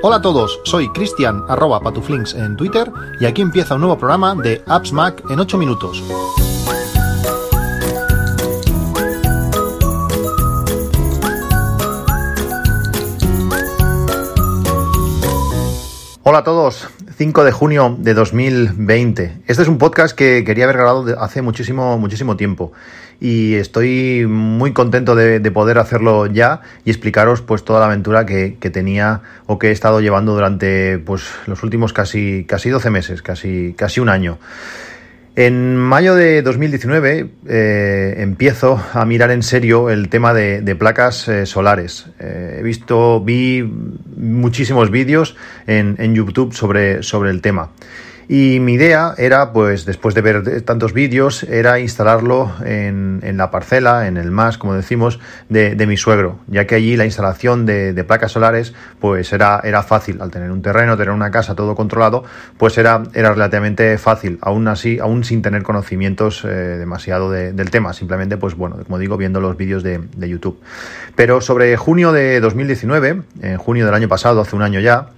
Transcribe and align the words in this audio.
Hola 0.00 0.16
a 0.16 0.22
todos, 0.22 0.60
soy 0.64 0.88
Cristian 0.90 1.44
arroba 1.48 1.80
patuflinks 1.80 2.34
en 2.34 2.56
Twitter 2.56 2.90
y 3.20 3.26
aquí 3.26 3.42
empieza 3.42 3.74
un 3.74 3.82
nuevo 3.82 3.98
programa 3.98 4.34
de 4.34 4.62
Apps 4.66 4.92
Mac 4.92 5.22
en 5.28 5.38
8 5.38 5.58
minutos. 5.58 6.02
Hola 16.22 16.38
a 16.38 16.44
todos, 16.44 16.88
5 17.16 17.44
de 17.44 17.52
junio 17.52 17.96
de 17.98 18.14
2020. 18.14 19.42
Este 19.46 19.62
es 19.62 19.68
un 19.68 19.78
podcast 19.78 20.16
que 20.16 20.44
quería 20.44 20.64
haber 20.64 20.76
grabado 20.76 21.20
hace 21.20 21.42
muchísimo, 21.42 21.98
muchísimo 21.98 22.36
tiempo 22.36 22.72
y 23.20 23.54
estoy 23.54 24.26
muy 24.26 24.72
contento 24.72 25.14
de, 25.14 25.40
poder 25.50 25.78
hacerlo 25.78 26.26
ya 26.26 26.60
y 26.84 26.90
explicaros 26.90 27.42
pues 27.42 27.64
toda 27.64 27.80
la 27.80 27.86
aventura 27.86 28.26
que, 28.26 28.56
tenía 28.72 29.22
o 29.46 29.58
que 29.58 29.68
he 29.68 29.72
estado 29.72 30.00
llevando 30.00 30.34
durante 30.34 30.98
pues 30.98 31.24
los 31.46 31.62
últimos 31.62 31.92
casi, 31.92 32.44
casi 32.46 32.70
12 32.70 32.90
meses, 32.90 33.22
casi, 33.22 33.74
casi 33.76 34.00
un 34.00 34.08
año. 34.08 34.38
En 35.34 35.76
mayo 35.76 36.16
de 36.16 36.42
2019 36.42 37.30
eh, 37.46 38.14
empiezo 38.18 38.82
a 38.92 39.04
mirar 39.04 39.30
en 39.30 39.44
serio 39.44 39.88
el 39.88 40.08
tema 40.08 40.34
de, 40.34 40.76
placas 40.76 41.28
eh, 41.28 41.46
solares. 41.46 42.06
Eh, 42.18 42.56
he 42.58 42.62
visto, 42.62 43.20
vi 43.20 43.62
muchísimos 44.16 44.90
vídeos 44.90 45.36
en, 45.68 45.94
en 45.98 46.14
YouTube 46.14 46.54
sobre, 46.54 47.04
sobre 47.04 47.30
el 47.30 47.40
tema. 47.40 47.70
Y 48.30 48.60
mi 48.60 48.74
idea 48.74 49.14
era, 49.16 49.54
pues 49.54 49.86
después 49.86 50.14
de 50.14 50.20
ver 50.20 50.60
tantos 50.60 50.92
vídeos, 50.92 51.44
era 51.44 51.80
instalarlo 51.80 52.52
en, 52.62 53.20
en 53.22 53.38
la 53.38 53.50
parcela, 53.50 54.06
en 54.06 54.18
el 54.18 54.30
MAS, 54.30 54.58
como 54.58 54.74
decimos, 54.74 55.18
de, 55.48 55.74
de 55.74 55.86
mi 55.86 55.96
suegro, 55.96 56.38
ya 56.46 56.66
que 56.66 56.74
allí 56.74 56.94
la 56.96 57.06
instalación 57.06 57.64
de, 57.64 58.04
placas 58.06 58.32
solares, 58.32 58.74
pues 59.00 59.32
era, 59.32 59.62
era 59.64 59.82
fácil. 59.82 60.20
Al 60.20 60.30
tener 60.30 60.50
un 60.50 60.60
terreno, 60.60 60.98
tener 60.98 61.14
una 61.14 61.30
casa, 61.30 61.54
todo 61.54 61.74
controlado, 61.74 62.22
pues 62.58 62.76
era, 62.76 63.02
era 63.14 63.32
relativamente 63.32 63.96
fácil, 63.96 64.38
aún 64.42 64.68
así, 64.68 64.98
aún 64.98 65.24
sin 65.24 65.40
tener 65.40 65.62
conocimientos 65.62 66.44
eh, 66.44 66.48
demasiado 66.48 67.30
del 67.30 67.70
tema, 67.70 67.94
simplemente, 67.94 68.36
pues 68.36 68.54
bueno, 68.54 68.76
como 68.84 68.98
digo, 68.98 69.16
viendo 69.16 69.40
los 69.40 69.56
vídeos 69.56 69.82
de, 69.82 70.00
de 70.16 70.28
YouTube. 70.28 70.60
Pero 71.16 71.40
sobre 71.40 71.74
junio 71.78 72.12
de 72.12 72.40
2019, 72.40 73.22
en 73.40 73.56
junio 73.56 73.86
del 73.86 73.94
año 73.94 74.08
pasado, 74.08 74.42
hace 74.42 74.54
un 74.54 74.62
año 74.62 74.80
ya, 74.80 75.08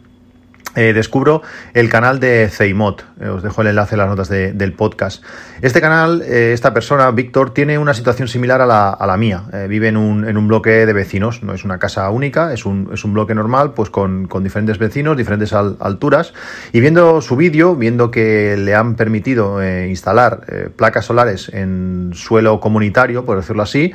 eh, 0.76 0.92
descubro 0.92 1.42
el 1.74 1.88
canal 1.88 2.20
de 2.20 2.48
Zeimot. 2.48 3.04
Eh, 3.20 3.28
os 3.28 3.42
dejo 3.42 3.62
el 3.62 3.68
enlace 3.68 3.96
en 3.96 3.98
las 3.98 4.08
notas 4.08 4.28
del 4.28 4.72
podcast. 4.74 5.22
Este 5.62 5.80
canal, 5.80 6.22
eh, 6.22 6.52
esta 6.52 6.72
persona, 6.72 7.10
Víctor, 7.10 7.52
tiene 7.52 7.76
una 7.76 7.92
situación 7.92 8.28
similar 8.28 8.60
a 8.60 8.66
la, 8.66 9.16
mía. 9.16 9.42
vive 9.68 9.88
en 9.88 9.96
un, 9.96 10.26
en 10.28 10.36
un, 10.36 10.46
bloque 10.46 10.86
de 10.86 10.92
vecinos, 10.92 11.42
no 11.42 11.54
es 11.54 11.64
una 11.64 11.78
casa 11.78 12.08
única, 12.10 12.52
es 12.52 12.64
un, 12.64 12.88
es 12.92 13.04
un 13.04 13.12
bloque 13.12 13.34
normal, 13.34 13.74
pues 13.74 13.90
con, 13.90 14.28
con 14.28 14.44
diferentes 14.44 14.78
vecinos, 14.78 15.16
diferentes 15.16 15.52
alturas. 15.52 16.32
Y 16.72 16.80
viendo 16.80 17.20
su 17.20 17.34
vídeo, 17.34 17.74
viendo 17.74 18.12
que 18.12 18.56
le 18.56 18.74
han 18.74 18.94
permitido 18.94 19.60
instalar 19.84 20.70
placas 20.76 21.06
solares 21.06 21.50
en 21.52 22.12
suelo 22.14 22.60
comunitario, 22.60 23.24
por 23.24 23.36
decirlo 23.36 23.64
así, 23.64 23.92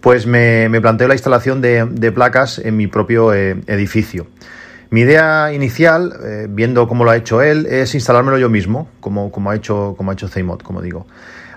pues 0.00 0.26
me, 0.26 0.68
me 0.68 0.80
planteo 0.80 1.08
la 1.08 1.14
instalación 1.14 1.62
de 1.62 2.12
placas 2.12 2.58
en 2.58 2.76
mi 2.76 2.86
propio 2.86 3.32
edificio. 3.32 4.26
Mi 4.90 5.02
idea 5.02 5.52
inicial, 5.52 6.14
eh, 6.24 6.46
viendo 6.48 6.88
cómo 6.88 7.04
lo 7.04 7.10
ha 7.10 7.16
hecho 7.16 7.42
él, 7.42 7.66
es 7.66 7.94
instalármelo 7.94 8.38
yo 8.38 8.48
mismo, 8.48 8.88
como, 9.00 9.30
como 9.30 9.50
ha 9.50 9.56
hecho, 9.56 9.94
como 9.98 10.10
ha 10.10 10.14
hecho 10.14 10.28
como 10.62 10.80
digo. 10.80 11.06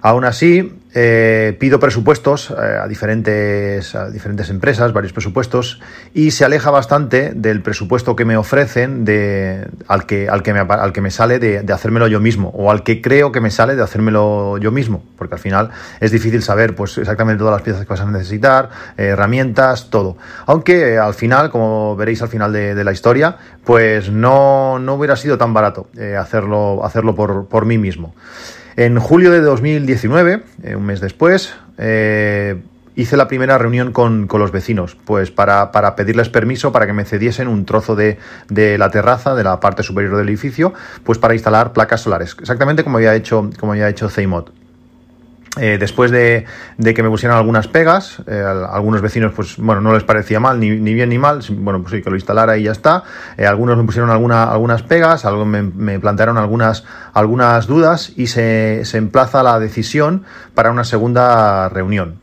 Aún 0.01 0.25
así, 0.25 0.80
eh, 0.93 1.55
pido 1.57 1.79
presupuestos 1.79 2.51
eh, 2.51 2.79
a, 2.81 2.87
diferentes, 2.87 3.95
a 3.95 4.09
diferentes 4.09 4.49
empresas, 4.49 4.91
varios 4.91 5.13
presupuestos, 5.13 5.79
y 6.13 6.31
se 6.31 6.43
aleja 6.43 6.69
bastante 6.69 7.31
del 7.33 7.61
presupuesto 7.61 8.15
que 8.15 8.25
me 8.25 8.35
ofrecen 8.35 9.05
de, 9.05 9.69
al, 9.87 10.05
que, 10.05 10.27
al, 10.27 10.43
que 10.43 10.53
me, 10.53 10.59
al 10.59 10.91
que 10.91 10.99
me 10.99 11.09
sale 11.09 11.39
de, 11.39 11.61
de, 11.61 11.73
hacérmelo 11.73 12.07
yo 12.07 12.19
mismo, 12.19 12.49
o 12.49 12.71
al 12.71 12.83
que 12.83 13.01
creo 13.01 13.31
que 13.31 13.39
me 13.39 13.51
sale 13.51 13.75
de 13.75 13.83
hacérmelo 13.83 14.57
yo 14.57 14.71
mismo, 14.71 15.03
porque 15.17 15.35
al 15.35 15.39
final 15.39 15.69
es 16.01 16.11
difícil 16.11 16.41
saber 16.41 16.75
pues, 16.75 16.97
exactamente 16.97 17.39
todas 17.39 17.53
las 17.53 17.61
piezas 17.61 17.83
que 17.83 17.89
vas 17.89 18.01
a 18.01 18.05
necesitar, 18.05 18.69
eh, 18.97 19.05
herramientas, 19.05 19.89
todo. 19.89 20.17
Aunque 20.45 20.97
al 20.97 21.13
final, 21.13 21.51
como 21.51 21.95
veréis 21.95 22.21
al 22.21 22.29
final 22.29 22.51
de, 22.51 22.75
de 22.75 22.83
la 22.83 22.91
historia, 22.91 23.37
pues 23.63 24.11
no, 24.11 24.77
no, 24.79 24.95
hubiera 24.95 25.15
sido 25.15 25.37
tan 25.37 25.53
barato 25.53 25.87
hacerlo, 26.19 26.83
hacerlo 26.83 27.15
por, 27.15 27.47
por 27.47 27.65
mí 27.65 27.77
mismo. 27.77 28.13
En 28.75 28.99
julio 28.99 29.31
de 29.31 29.41
2019, 29.41 30.43
eh, 30.63 30.75
un 30.75 30.85
mes 30.85 31.01
después, 31.01 31.53
eh, 31.77 32.61
hice 32.95 33.17
la 33.17 33.27
primera 33.27 33.57
reunión 33.57 33.91
con, 33.91 34.27
los 34.31 34.51
vecinos, 34.51 34.97
pues 35.05 35.31
para, 35.31 35.71
pedirles 35.95 36.29
permiso 36.29 36.71
para 36.71 36.85
que 36.85 36.93
me 36.93 37.05
cediesen 37.05 37.47
un 37.47 37.65
trozo 37.65 37.95
de, 37.95 38.17
la 38.49 38.89
terraza, 38.89 39.35
de 39.35 39.43
la 39.43 39.59
parte 39.59 39.83
superior 39.83 40.15
del 40.17 40.29
edificio, 40.29 40.73
pues 41.03 41.17
para 41.17 41.33
instalar 41.33 41.73
placas 41.73 42.01
solares, 42.01 42.35
exactamente 42.39 42.83
como 42.83 42.97
había 42.97 43.15
hecho, 43.15 43.49
como 43.59 43.73
había 43.73 43.89
hecho 43.89 44.09
eh, 45.59 45.77
después 45.77 46.11
de, 46.11 46.45
que 46.77 47.03
me 47.03 47.09
pusieran 47.09 47.37
algunas 47.37 47.67
pegas, 47.67 48.21
eh, 48.25 48.41
algunos 48.41 49.01
vecinos, 49.01 49.33
pues 49.35 49.57
bueno, 49.57 49.81
no 49.81 49.93
les 49.93 50.03
parecía 50.05 50.39
mal, 50.39 50.61
ni, 50.61 50.79
bien 50.79 51.09
ni 51.09 51.17
mal, 51.17 51.43
bueno, 51.49 51.81
pues 51.81 51.91
sí, 51.93 52.01
que 52.01 52.09
lo 52.09 52.15
instalara 52.15 52.57
y 52.57 52.63
ya 52.63 52.71
está. 52.71 53.03
Eh, 53.35 53.45
algunos 53.45 53.77
me 53.77 53.83
pusieron 53.83 54.09
alguna, 54.11 54.45
algunas 54.45 54.81
pegas, 54.81 55.25
algo 55.25 55.43
me, 55.43 55.61
me, 55.63 55.99
plantearon 55.99 56.37
algunas, 56.37 56.85
algunas 57.13 57.67
dudas 57.67 58.13
y 58.15 58.27
se, 58.27 58.85
se 58.85 58.97
emplaza 58.97 59.43
la 59.43 59.59
decisión 59.59 60.23
para 60.55 60.71
una 60.71 60.85
segunda 60.85 61.67
reunión. 61.67 62.20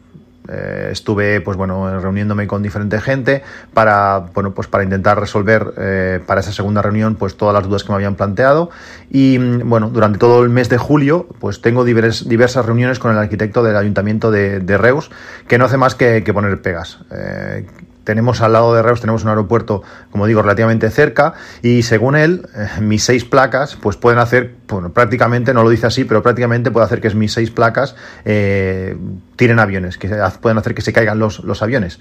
Eh, 0.49 0.89
estuve, 0.93 1.41
pues 1.43 1.57
bueno, 1.57 2.01
reuniéndome 2.01 2.47
con 2.47 2.63
diferente 2.63 3.01
gente 3.01 3.43
para, 3.75 4.31
bueno, 4.35 4.55
pues 4.55 4.67
para 4.67 4.83
intentar 4.83 5.21
resolver 5.21 5.75
eh, 5.77 6.21
para 6.27 6.41
esa 6.41 6.53
segunda 6.53 6.81
reunión, 6.81 7.17
pues 7.17 7.37
todas 7.37 7.55
las 7.55 7.65
dudas 7.65 7.85
que 7.85 7.91
me 7.91 7.97
habían 7.97 8.15
planteado. 8.15 8.71
Y 9.11 9.39
mm, 9.39 9.69
bueno, 9.69 9.91
durante 9.91 10.19
todo 10.19 10.43
el 10.43 10.49
mes 10.49 10.69
de 10.69 10.79
julio, 10.79 11.27
pues 11.39 11.61
tengo 11.61 11.85
diversas 11.85 12.65
reuniones 12.65 12.99
con 12.99 13.13
el 13.13 13.19
arquitecto 13.19 13.63
del 13.63 13.77
ayuntamiento 13.77 14.31
de, 14.31 14.79
Reus, 14.79 15.11
que 15.49 15.59
no 15.59 15.65
hace 15.65 15.77
más 15.77 15.95
que, 15.95 16.23
poner 16.33 16.63
pegas. 16.63 17.01
Eh, 17.11 17.67
tenemos 18.05 18.41
al 18.41 18.55
lado 18.55 18.75
de 18.75 18.81
Reus, 18.81 19.01
tenemos 19.01 19.25
un 19.25 19.29
aeropuerto, 19.29 19.83
como 20.11 20.27
digo, 20.27 20.41
relativamente 20.41 20.89
cerca, 20.89 21.35
y 21.63 21.83
según 21.83 22.17
él, 22.17 22.49
mis 22.81 23.05
seis 23.05 23.25
placas, 23.25 23.77
pues 23.77 23.97
pueden 23.97 24.19
hacer, 24.19 24.55
bueno, 24.69 24.93
prácticamente, 24.93 25.55
no 25.55 25.63
lo 25.63 25.71
dice 25.71 25.87
así, 25.87 26.05
pero 26.05 26.23
prácticamente 26.23 26.71
puede 26.71 26.87
hacer 26.87 27.01
que 27.01 27.11
mis 27.11 27.33
seis 27.33 27.51
placas 27.51 27.97
eh, 28.25 28.97
tiren 29.37 29.59
aviones, 29.59 29.99
que 29.99 30.09
pueden 30.41 30.59
hacer 30.59 30.75
que 30.75 30.83
se 30.83 30.93
caigan 30.93 31.19
los, 31.19 31.41
los 31.45 31.63
aviones. 31.63 31.99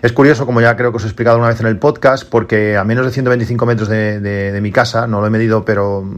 Es 0.00 0.12
curioso, 0.12 0.46
como 0.46 0.60
ya 0.60 0.76
creo 0.76 0.92
que 0.92 0.98
os 0.98 1.02
he 1.02 1.06
explicado 1.06 1.38
una 1.38 1.48
vez 1.48 1.60
en 1.60 1.66
el 1.66 1.76
podcast, 1.76 2.28
porque 2.28 2.76
a 2.76 2.84
menos 2.84 3.04
de 3.04 3.10
125 3.10 3.66
metros 3.66 3.88
de, 3.88 4.58
mi 4.62 4.70
casa, 4.70 5.08
no 5.08 5.20
lo 5.20 5.26
he 5.26 5.30
medido, 5.30 5.64
pero 5.64 6.08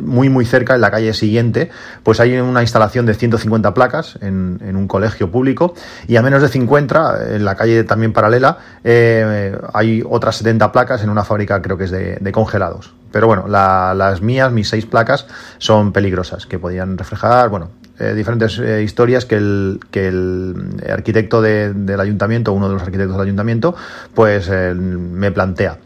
muy 0.00 0.28
muy 0.28 0.44
cerca, 0.44 0.76
en 0.76 0.80
la 0.80 0.90
calle 0.90 1.12
siguiente, 1.14 1.70
pues 2.04 2.20
hay 2.20 2.38
una 2.38 2.62
instalación 2.62 3.06
de 3.06 3.14
150 3.14 3.74
placas 3.74 4.18
en, 4.20 4.76
un 4.76 4.86
colegio 4.86 5.30
público 5.32 5.74
y 6.06 6.16
a 6.16 6.22
menos 6.22 6.42
de 6.42 6.48
50, 6.48 7.34
en 7.34 7.44
la 7.44 7.56
calle 7.56 7.82
también 7.82 8.12
paralela, 8.12 8.58
eh, 8.84 9.56
hay 9.72 10.02
otras 10.08 10.36
70 10.36 10.70
placas 10.70 11.02
en 11.02 11.10
una 11.10 11.24
fábrica 11.24 11.60
creo 11.60 11.76
que 11.76 11.84
es 11.84 11.90
de, 11.90 12.32
congelados. 12.32 12.94
Pero 13.14 13.28
bueno, 13.28 13.46
las 13.46 14.22
mías, 14.22 14.50
mis 14.50 14.68
seis 14.68 14.86
placas, 14.86 15.28
son 15.58 15.92
peligrosas, 15.92 16.46
que 16.46 16.58
podían 16.58 16.98
reflejar, 16.98 17.48
bueno, 17.48 17.70
eh, 18.00 18.12
diferentes 18.12 18.58
eh, 18.58 18.82
historias 18.82 19.24
que 19.24 19.36
el, 19.36 19.78
que 19.92 20.08
el 20.08 20.82
arquitecto 20.90 21.40
del 21.40 22.00
ayuntamiento, 22.00 22.52
uno 22.52 22.66
de 22.66 22.74
los 22.74 22.82
arquitectos 22.82 23.16
del 23.16 23.26
ayuntamiento, 23.26 23.76
pues 24.14 24.48
eh, 24.50 24.74
me 24.74 25.30
plantea. 25.30 25.78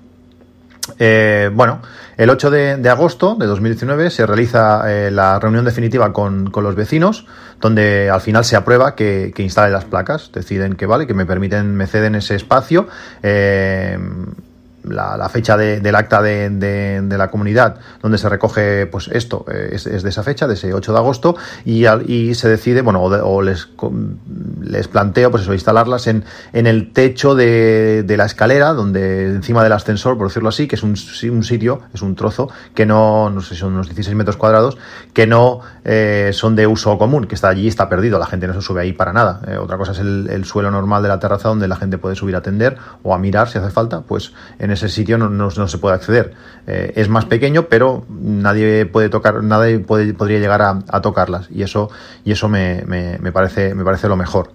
bueno, 1.52 1.82
el 2.16 2.30
8 2.30 2.50
de, 2.50 2.88
agosto 2.88 3.34
de 3.34 3.44
2019 3.44 4.08
se 4.08 4.24
realiza 4.24 4.84
la 5.10 5.38
reunión 5.38 5.66
definitiva 5.66 6.14
con, 6.14 6.50
con, 6.50 6.64
los 6.64 6.76
vecinos, 6.76 7.26
donde 7.60 8.08
al 8.08 8.22
final 8.22 8.46
se 8.46 8.56
aprueba 8.56 8.94
que, 8.94 9.32
que 9.34 9.42
instale 9.42 9.70
las 9.70 9.84
placas, 9.84 10.30
deciden 10.32 10.76
que 10.76 10.86
vale, 10.86 11.06
que 11.06 11.12
me 11.12 11.26
permiten, 11.26 11.76
me 11.76 11.86
ceden 11.86 12.14
ese 12.14 12.36
espacio 12.36 12.88
la, 14.90 15.28
fecha 15.28 15.56
del 15.56 15.94
acta 15.94 16.22
de, 16.22 17.06
la 17.08 17.30
comunidad 17.30 17.76
donde 18.02 18.18
se 18.18 18.28
recoge 18.28 18.86
pues 18.86 19.08
esto 19.08 19.44
eh, 19.52 19.70
es, 19.72 19.84
de 19.84 20.08
esa 20.08 20.22
fecha, 20.22 20.46
de 20.46 20.54
ese 20.54 20.72
8 20.72 20.92
de 20.92 20.98
agosto 20.98 21.36
y, 21.64 21.86
y 21.86 22.34
se 22.34 22.48
decide, 22.48 22.82
bueno, 22.82 23.02
o, 23.02 23.42
les, 23.42 23.68
les 24.62 24.88
planteo 24.88 25.30
pues 25.30 25.42
eso, 25.42 25.52
instalarlas 25.52 26.06
en, 26.06 26.24
en 26.52 26.66
el 26.66 26.92
techo 26.92 27.34
de, 27.34 28.04
la 28.16 28.24
escalera, 28.24 28.72
donde 28.72 29.26
encima 29.26 29.62
del 29.62 29.72
ascensor, 29.72 30.18
por 30.18 30.28
decirlo 30.28 30.48
así, 30.48 30.66
que 30.66 30.76
es 30.76 30.82
un, 30.82 30.96
un 31.30 31.44
sitio, 31.44 31.82
es 31.94 32.02
un 32.02 32.16
trozo 32.16 32.50
que 32.74 32.86
no, 32.86 33.30
no 33.30 33.40
sé, 33.40 33.54
son 33.54 33.74
unos 33.74 33.86
16 33.86 34.16
metros 34.16 34.36
cuadrados, 34.36 34.76
que 35.12 35.26
no 35.26 35.60
eh, 35.84 36.30
son 36.32 36.56
de 36.56 36.66
uso 36.66 36.98
común, 36.98 37.26
que 37.26 37.34
está 37.34 37.48
allí, 37.48 37.68
está 37.68 37.88
perdido, 37.88 38.18
la 38.18 38.26
gente 38.26 38.46
no 38.46 38.54
se 38.54 38.62
sube 38.62 38.80
ahí 38.80 38.92
para 38.92 39.12
nada. 39.12 39.40
Eh, 39.46 39.56
otra 39.56 39.76
cosa 39.76 39.92
es 39.92 39.98
el, 39.98 40.28
el, 40.30 40.44
suelo 40.44 40.70
normal 40.70 41.02
de 41.02 41.08
la 41.08 41.18
terraza 41.18 41.48
donde 41.48 41.68
la 41.68 41.76
gente 41.76 41.98
puede 41.98 42.16
subir 42.16 42.34
a 42.34 42.38
atender 42.38 42.76
o 43.02 43.14
a 43.14 43.18
mirar 43.18 43.48
si 43.48 43.58
hace 43.58 43.70
falta, 43.70 44.00
pues 44.00 44.32
en 44.58 44.70
ese 44.78 44.94
sitio 44.94 45.18
no, 45.18 45.50
se 45.50 45.78
puede 45.78 45.94
acceder. 45.94 46.32
Eh, 46.66 46.92
es 46.96 47.08
más 47.08 47.24
pequeño, 47.24 47.64
pero 47.64 48.04
nadie 48.08 48.86
puede 48.86 49.08
tocar, 49.08 49.42
nadie 49.42 49.78
puede, 49.78 50.14
podría 50.14 50.38
llegar 50.38 50.62
a, 50.62 51.00
tocarlas 51.00 51.50
y 51.50 51.62
eso, 51.62 51.90
y 52.24 52.32
eso 52.32 52.48
me, 52.48 52.82
parece, 53.32 53.74
me 53.74 53.84
parece 53.84 54.08
lo 54.08 54.16
mejor. 54.16 54.52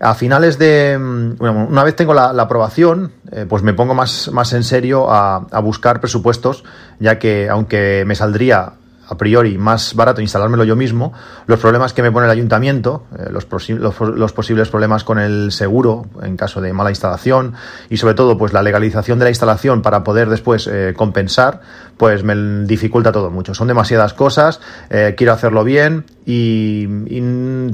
A 0.00 0.14
finales 0.14 0.58
de, 0.58 0.98
mm, 0.98 1.36
bueno, 1.36 1.66
una 1.68 1.84
vez 1.84 1.94
tengo 1.94 2.14
la, 2.14 2.30
aprobación, 2.30 3.12
eh, 3.30 3.46
pues 3.48 3.62
me 3.62 3.74
pongo 3.74 3.94
más, 3.94 4.30
más 4.32 4.52
en 4.52 4.64
serio 4.64 5.10
a 5.10 5.60
buscar 5.60 6.00
presupuestos, 6.00 6.64
ya 6.98 7.18
que 7.18 7.48
aunque 7.48 8.04
me 8.06 8.14
saldría 8.14 8.79
a 9.10 9.16
priori 9.16 9.58
más 9.58 9.94
barato 9.94 10.20
instalármelo 10.20 10.62
yo 10.62 10.76
mismo, 10.76 11.12
los 11.46 11.58
problemas 11.58 11.92
que 11.92 12.00
me 12.02 12.12
pone 12.12 12.26
el 12.26 12.30
ayuntamiento, 12.30 13.06
eh, 13.18 13.28
los, 13.30 13.46
los, 13.70 14.32
posibles 14.32 14.68
problemas 14.68 15.02
con 15.02 15.18
el 15.18 15.50
seguro 15.50 16.06
en 16.22 16.36
caso 16.36 16.60
de 16.60 16.72
mala 16.72 16.90
instalación 16.90 17.54
y 17.88 17.96
sobre 17.96 18.14
todo 18.14 18.38
pues 18.38 18.52
la 18.52 18.62
legalización 18.62 19.18
de 19.18 19.24
la 19.24 19.30
instalación 19.30 19.82
para 19.82 20.04
poder 20.04 20.28
después 20.28 20.68
eh, 20.68 20.94
compensar, 20.96 21.60
pues 21.96 22.22
me 22.22 22.64
dificulta 22.66 23.10
todo 23.10 23.30
mucho. 23.30 23.52
Son 23.52 23.66
demasiadas 23.66 24.14
cosas, 24.14 24.60
eh, 24.90 25.14
quiero 25.16 25.32
hacerlo 25.32 25.64
bien 25.64 26.04
y, 26.32 26.86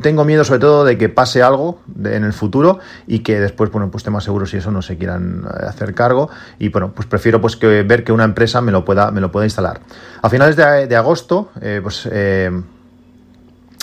tengo 0.00 0.24
miedo 0.24 0.44
sobre 0.44 0.60
todo 0.60 0.84
de 0.84 0.96
que 0.96 1.08
pase 1.08 1.42
algo 1.42 1.80
en 2.04 2.24
el 2.24 2.32
futuro 2.32 2.78
y 3.06 3.20
que 3.20 3.40
después, 3.40 3.70
bueno, 3.70 3.90
pues 3.90 4.04
temas 4.04 4.24
seguros 4.24 4.52
y 4.54 4.58
eso 4.58 4.70
no 4.70 4.82
se 4.82 4.96
quieran 4.96 5.44
hacer 5.46 5.94
cargo 5.94 6.30
y 6.58 6.68
bueno, 6.68 6.92
pues 6.94 7.06
prefiero 7.06 7.40
pues 7.40 7.56
que 7.56 7.82
ver 7.82 8.04
que 8.04 8.12
una 8.12 8.24
empresa 8.24 8.60
me 8.60 8.72
lo 8.72 8.84
pueda, 8.84 9.10
me 9.10 9.20
lo 9.20 9.30
pueda 9.30 9.46
instalar. 9.46 9.80
A 10.22 10.30
finales 10.30 10.56
de 10.56 10.96
agosto 10.96 11.50
eh, 11.60 11.80
pues 11.82 12.08
eh, 12.10 12.50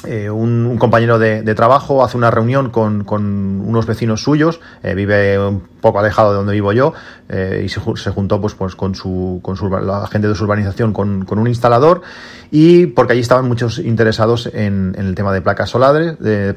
eh, 0.05 0.29
un, 0.29 0.77
compañero 0.77 1.19
de, 1.19 1.41
trabajo 1.55 2.03
hace 2.03 2.17
una 2.17 2.31
reunión 2.31 2.69
con, 2.69 3.05
unos 3.09 3.85
vecinos 3.85 4.23
suyos, 4.23 4.59
vive 4.83 5.39
un 5.39 5.61
poco 5.81 5.99
alejado 5.99 6.31
de 6.31 6.37
donde 6.37 6.53
vivo 6.53 6.73
yo, 6.73 6.93
y 7.29 7.69
se, 7.69 7.79
juntó 8.11 8.39
pues, 8.41 8.53
pues 8.53 8.75
con, 8.75 8.95
su, 8.95 9.39
con 9.41 9.55
su, 9.55 9.69
la 9.69 10.07
gente 10.07 10.27
de 10.27 10.35
su 10.35 10.43
urbanización 10.43 10.93
con, 10.93 11.25
un 11.29 11.47
instalador, 11.47 12.01
y 12.51 12.87
porque 12.87 13.13
allí 13.13 13.21
estaban 13.21 13.47
muchos 13.47 13.79
interesados 13.79 14.49
en, 14.53 14.95
el 14.97 15.15
tema 15.15 15.33
de 15.33 15.41
placas 15.41 15.69
solares, 15.69 16.15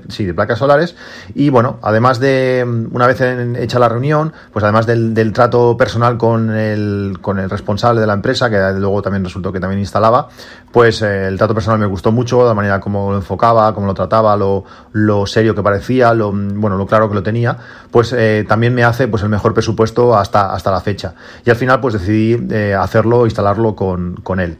sí, 0.08 0.24
de 0.24 0.34
placas 0.34 0.58
solares, 0.58 0.96
y 1.34 1.50
bueno, 1.50 1.78
además 1.82 2.20
de, 2.20 2.64
una 2.90 3.06
vez 3.06 3.20
hecha 3.20 3.78
la 3.78 3.88
reunión, 3.88 4.32
pues 4.52 4.62
además 4.62 4.86
del, 4.86 5.14
del 5.14 5.32
trato 5.32 5.76
personal 5.76 6.16
con 6.16 6.50
el, 6.50 7.18
con 7.20 7.38
el 7.38 7.50
responsable 7.50 8.00
de 8.00 8.06
la 8.06 8.14
empresa, 8.14 8.50
que 8.50 8.58
luego 8.78 9.02
también 9.02 9.24
resultó 9.24 9.52
que 9.52 9.60
también 9.60 9.80
instalaba, 9.80 10.28
pues 10.72 11.02
eh, 11.02 11.28
el 11.28 11.38
trato 11.38 11.54
personal 11.54 11.78
me 11.78 11.86
gustó 11.86 12.12
mucho, 12.12 12.44
la 12.44 12.54
manera 12.54 12.80
como 12.80 13.12
lo 13.12 13.22
enfocaba, 13.36 13.74
cómo 13.74 13.86
lo 13.86 13.94
trataba, 13.94 14.36
lo, 14.36 15.26
serio 15.26 15.54
que 15.54 15.62
parecía, 15.62 16.14
lo, 16.14 16.32
bueno, 16.32 16.76
lo 16.76 16.86
claro 16.86 17.08
que 17.08 17.14
lo 17.14 17.22
tenía, 17.22 17.56
pues 17.90 18.12
eh, 18.12 18.44
también 18.48 18.74
me 18.74 18.82
hace 18.82 19.08
pues 19.08 19.22
el 19.22 19.28
mejor 19.28 19.52
presupuesto 19.52 20.16
hasta, 20.16 20.52
hasta 20.52 20.70
la 20.70 20.80
fecha. 20.80 21.14
Y 21.44 21.50
al 21.50 21.56
final 21.56 21.80
pues 21.80 21.94
decidí 21.94 22.46
eh, 22.50 22.74
hacerlo, 22.74 23.26
instalarlo 23.26 23.76
con, 23.76 24.16
con 24.16 24.40
él. 24.40 24.58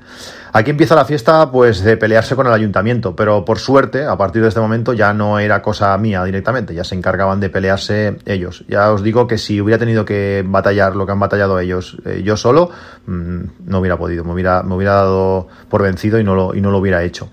Aquí 0.53 0.71
empieza 0.71 0.95
la 0.95 1.05
fiesta 1.05 1.51
pues 1.51 1.83
de 1.83 1.99
pelearse 1.99 2.35
con 2.35 2.47
el 2.47 2.53
ayuntamiento, 2.53 3.15
pero 3.15 3.45
por 3.45 3.59
suerte, 3.59 4.07
a 4.07 4.17
partir 4.17 4.41
de 4.41 4.49
este 4.49 4.59
momento 4.59 4.95
ya 4.95 5.13
no 5.13 5.39
era 5.39 5.61
cosa 5.61 5.97
mía 5.99 6.25
directamente, 6.25 6.75
ya 6.75 6.83
se 6.83 6.95
encargaban 6.95 7.41
de 7.41 7.51
pelearse 7.51 8.17
ellos. 8.25 8.65
Ya 8.67 8.91
os 8.91 9.03
digo 9.03 9.27
que 9.27 9.37
si 9.37 9.61
hubiera 9.61 9.79
tenido 9.79 10.07
que 10.07 10.43
batallar 10.47 10.97
lo 10.97 11.05
que 11.05 11.13
han 11.13 11.21
batallado 11.21 11.61
ellos 11.61 11.99
eh, 12.07 12.23
yo 12.25 12.39
solo, 12.39 12.71
mm, 13.07 13.41
no 13.67 13.81
hubiera 13.81 13.99
podido, 13.99 14.25
me 14.25 14.33
hubiera, 14.33 14.63
me 14.63 14.75
hubiera 14.75 14.95
dado 14.95 15.47
por 15.69 15.83
vencido 15.83 16.19
y 16.19 16.25
no 16.25 16.35
lo, 16.35 16.55
y 16.55 16.63
no 16.63 16.71
lo 16.71 16.79
hubiera 16.79 17.03
hecho. 17.03 17.29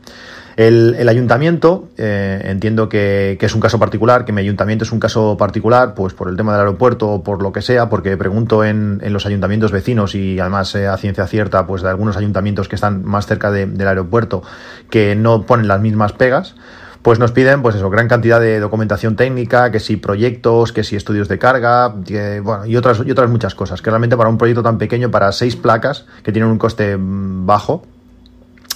El, 0.55 1.09
ayuntamiento, 1.09 1.89
eh, 1.97 2.41
entiendo 2.45 2.87
que, 2.87 3.37
es 3.39 3.55
un 3.55 3.61
caso 3.61 3.79
particular, 3.79 4.23
que 4.23 4.31
mi 4.31 4.41
ayuntamiento 4.41 4.85
es 4.85 4.91
un 4.91 4.99
caso 4.99 5.35
particular, 5.37 5.95
pues 5.95 6.13
por 6.13 6.29
el 6.29 6.37
tema 6.37 6.51
del 6.53 6.61
aeropuerto 6.61 7.09
o 7.09 7.23
por 7.23 7.41
lo 7.41 7.51
que 7.51 7.61
sea, 7.61 7.89
porque 7.89 8.15
pregunto 8.17 8.63
en, 8.63 9.01
los 9.11 9.25
ayuntamientos 9.25 9.71
vecinos 9.71 10.15
y 10.15 10.39
además 10.39 10.75
eh, 10.75 10.87
a 10.87 10.97
ciencia 10.97 11.25
cierta, 11.27 11.65
pues 11.65 11.81
de 11.81 11.89
algunos 11.89 12.17
ayuntamientos 12.17 12.67
que 12.67 12.75
están 12.75 13.03
más 13.03 13.25
cerca 13.25 13.51
del 13.51 13.87
aeropuerto 13.87 14.43
que 14.89 15.15
no 15.15 15.45
ponen 15.45 15.67
las 15.67 15.81
mismas 15.81 16.13
pegas 16.13 16.55
pues 17.03 17.19
nos 17.19 17.33
piden, 17.33 17.61
pues 17.61 17.75
eso, 17.75 17.89
gran 17.89 18.07
cantidad 18.07 18.39
de 18.39 18.61
documentación 18.61 19.17
técnica, 19.17 19.71
que 19.71 19.81
si 19.81 19.97
proyectos, 19.97 20.71
que 20.71 20.85
si 20.85 20.95
estudios 20.95 21.27
de 21.27 21.37
carga, 21.37 21.89
bueno, 21.89 22.65
y 22.65 22.77
otras, 22.77 23.01
y 23.05 23.11
otras 23.11 23.29
muchas 23.29 23.55
cosas, 23.55 23.81
que 23.81 23.89
realmente 23.89 24.15
para 24.15 24.29
un 24.29 24.37
proyecto 24.37 24.63
tan 24.63 24.77
pequeño, 24.77 25.11
para 25.11 25.29
seis 25.33 25.57
placas, 25.57 26.05
que 26.23 26.31
tienen 26.31 26.49
un 26.49 26.57
coste 26.57 26.95
mm, 26.95 27.45
bajo, 27.45 27.85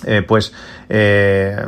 eh, 0.06 0.24
pues 0.28 0.54
eh, 0.90 1.66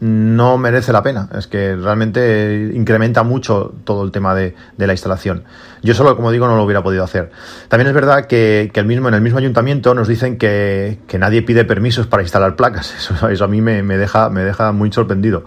no 0.00 0.58
merece 0.58 0.92
la 0.92 1.02
pena. 1.02 1.28
Es 1.36 1.46
que 1.46 1.74
realmente 1.76 2.70
incrementa 2.74 3.22
mucho 3.22 3.74
todo 3.84 4.04
el 4.04 4.12
tema 4.12 4.34
de, 4.34 4.54
la 4.76 4.92
instalación. 4.92 5.44
Yo 5.82 5.94
solo, 5.94 6.16
como 6.16 6.30
digo, 6.30 6.46
no 6.46 6.56
lo 6.56 6.64
hubiera 6.64 6.82
podido 6.82 7.04
hacer. 7.04 7.30
También 7.68 7.88
es 7.88 7.94
verdad 7.94 8.26
que, 8.26 8.70
el 8.72 8.86
mismo, 8.86 9.08
en 9.08 9.14
el 9.14 9.20
mismo 9.20 9.38
ayuntamiento 9.38 9.94
nos 9.94 10.08
dicen 10.08 10.38
que, 10.38 10.98
nadie 11.18 11.42
pide 11.42 11.64
permisos 11.64 12.06
para 12.06 12.22
instalar 12.22 12.56
placas. 12.56 12.94
Eso, 13.28 13.44
a 13.44 13.48
mí 13.48 13.60
me, 13.60 13.82
deja, 13.82 14.30
me 14.30 14.44
deja 14.44 14.72
muy 14.72 14.92
sorprendido. 14.92 15.44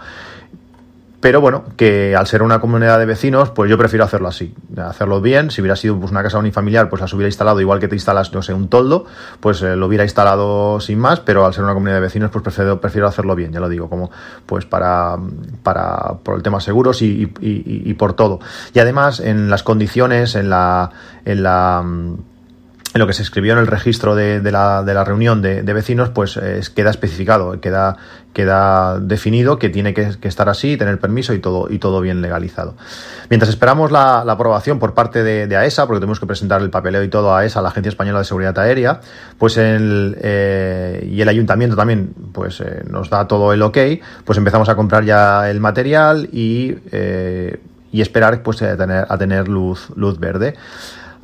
Pero 1.22 1.40
bueno, 1.40 1.66
que 1.78 2.16
al 2.16 2.26
ser 2.26 2.42
una 2.42 2.60
comunidad 2.60 2.98
de 2.98 3.06
vecinos, 3.06 3.52
pues 3.52 3.70
yo 3.70 3.78
prefiero 3.78 4.04
hacerlo 4.04 4.28
así, 4.28 4.56
hacerlo 4.76 5.22
bien. 5.22 5.52
Si 5.52 5.62
hubiera 5.62 5.76
sido 5.76 6.00
pues, 6.00 6.12
una 6.12 6.24
casa 6.24 6.40
unifamiliar, 6.40 6.90
pues 6.90 7.00
las 7.00 7.14
hubiera 7.14 7.30
instalado 7.30 7.62
igual 7.62 7.80
que 7.80 7.88
te 7.88 7.96
instalas, 7.96 8.34
no 8.34 8.42
sé, 8.42 8.56
un 8.56 8.70
toldo, 8.70 9.06
pues 9.40 9.62
eh, 9.62 9.76
lo 9.76 9.86
hubiera 9.86 10.04
instalado 10.04 10.80
sin 10.80 10.98
más, 10.98 11.20
pero 11.20 11.46
al 11.46 11.54
ser 11.54 11.64
una 11.64 11.76
comunidad 11.76 11.98
de 11.98 12.02
vecinos, 12.02 12.32
pues 12.32 12.44
prefiero, 12.44 12.82
prefiero 12.82 13.08
hacerlo 13.08 13.36
bien, 13.36 13.52
ya 13.52 13.60
lo 13.60 13.70
digo, 13.70 13.88
como 13.88 14.10
pues 14.48 14.66
para, 14.66 15.16
para 15.62 16.16
por 16.24 16.38
el 16.38 16.42
tema 16.42 16.60
seguros 16.60 17.04
y, 17.04 17.28
por 18.00 18.14
todo. 18.14 18.40
Y 18.74 18.80
además, 18.80 19.20
en 19.20 19.52
las 19.52 19.62
condiciones, 19.62 20.34
en 20.34 20.50
la, 20.50 20.90
en 21.24 21.44
la 21.44 21.84
en 22.94 23.00
lo 23.00 23.08
que 23.08 23.14
se 23.14 23.22
escribió 23.22 23.54
en 23.54 23.60
el 23.60 23.68
registro 23.68 24.16
de, 24.16 24.42
la, 24.52 24.84
de 24.84 24.94
la, 24.94 25.04
reunión 25.06 25.42
de, 25.42 25.62
vecinos, 25.62 26.10
pues 26.10 26.38
queda 26.76 26.90
especificado, 26.90 27.62
queda, 27.62 27.96
queda 28.34 29.00
definido 29.00 29.60
que 29.60 29.70
tiene 29.70 29.94
que, 29.94 30.16
estar 30.22 30.50
así, 30.50 30.78
tener 30.78 31.00
permiso 31.00 31.34
y 31.34 31.40
todo, 31.40 31.68
y 31.70 31.80
todo 31.80 32.02
bien 32.02 32.22
legalizado. 32.22 32.76
Mientras 33.30 33.50
esperamos 33.50 33.92
la, 33.92 34.20
aprobación 34.22 34.80
por 34.80 34.94
parte 34.94 35.24
de, 35.24 35.56
AESA, 35.56 35.86
porque 35.86 36.00
tenemos 36.00 36.20
que 36.20 36.26
presentar 36.26 36.62
el 36.62 36.70
papeleo 36.70 37.04
y 37.04 37.10
todo 37.10 37.34
a 37.34 37.40
AESA, 37.40 37.62
la 37.62 37.70
Agencia 37.70 37.90
Española 37.90 38.20
de 38.20 38.26
Seguridad 38.26 38.58
Aérea, 38.58 39.02
pues 39.38 39.58
el, 39.58 40.18
eh, 40.22 41.08
y 41.12 41.22
el 41.22 41.30
ayuntamiento 41.30 41.76
también 41.76 42.14
pues 42.32 42.62
eh, 42.62 42.84
nos 42.90 43.10
da 43.10 43.28
todo 43.28 43.54
el 43.54 43.62
ok, 43.62 43.78
pues 44.26 44.38
empezamos 44.38 44.70
a 44.70 44.76
comprar 44.76 45.04
ya 45.04 45.50
el 45.50 45.60
material 45.60 46.30
y, 46.32 46.76
eh, 46.92 47.60
y 47.92 48.02
esperar 48.02 48.42
pues 48.44 48.62
a 48.62 49.18
tener, 49.18 49.48
luz 49.48 50.20
verde. 50.20 50.56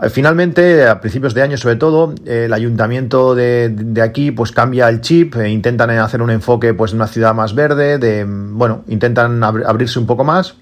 Eh, 0.01 0.09
finalmente, 0.09 0.87
a 0.87 0.99
principios 0.99 1.33
de 1.33 1.41
año 1.41 1.57
sobre 1.57 1.75
todo, 1.75 2.13
el 2.25 2.53
ayuntamiento 2.53 3.33
de, 3.33 3.99
aquí 4.03 4.31
pues 4.31 4.51
cambia 4.51 4.89
el 4.89 5.01
chip, 5.01 5.35
e 5.37 5.49
intentan 5.49 5.89
hacer 5.91 6.21
un 6.21 6.29
enfoque 6.29 6.73
pues 6.73 6.91
en 6.91 6.97
una 6.97 7.07
ciudad 7.07 7.33
más 7.33 7.55
verde, 7.55 7.97
de 7.97 8.25
bueno, 8.27 8.83
intentan 8.87 9.43
abrirse 9.43 9.99
un 9.99 10.05
poco 10.05 10.23
más. 10.23 10.55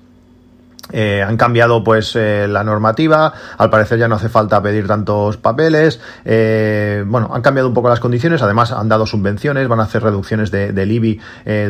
Eh, 0.92 1.24
han 1.24 1.36
cambiado 1.36 1.84
pues 1.84 2.16
eh, 2.16 2.48
la 2.48 2.64
normativa, 2.64 3.34
al 3.58 3.72
parecer 3.72 3.98
ya 3.98 4.08
no 4.08 4.16
hace 4.16 4.30
falta 4.30 4.62
pedir 4.62 4.86
tantos 4.86 5.36
papeles, 5.38 6.00
bueno, 6.24 7.32
han 7.34 7.42
cambiado 7.42 7.68
un 7.68 7.74
poco 7.74 7.90
las 7.90 8.00
condiciones, 8.00 8.44
además 8.44 8.72
han 8.72 8.88
dado 8.88 9.08
subvenciones, 9.08 9.68
van 9.68 9.80
a 9.80 9.84
hacer 9.84 10.04
reducciones 10.04 10.52
de, 10.52 10.74
del 10.74 10.92
IBI 10.92 11.20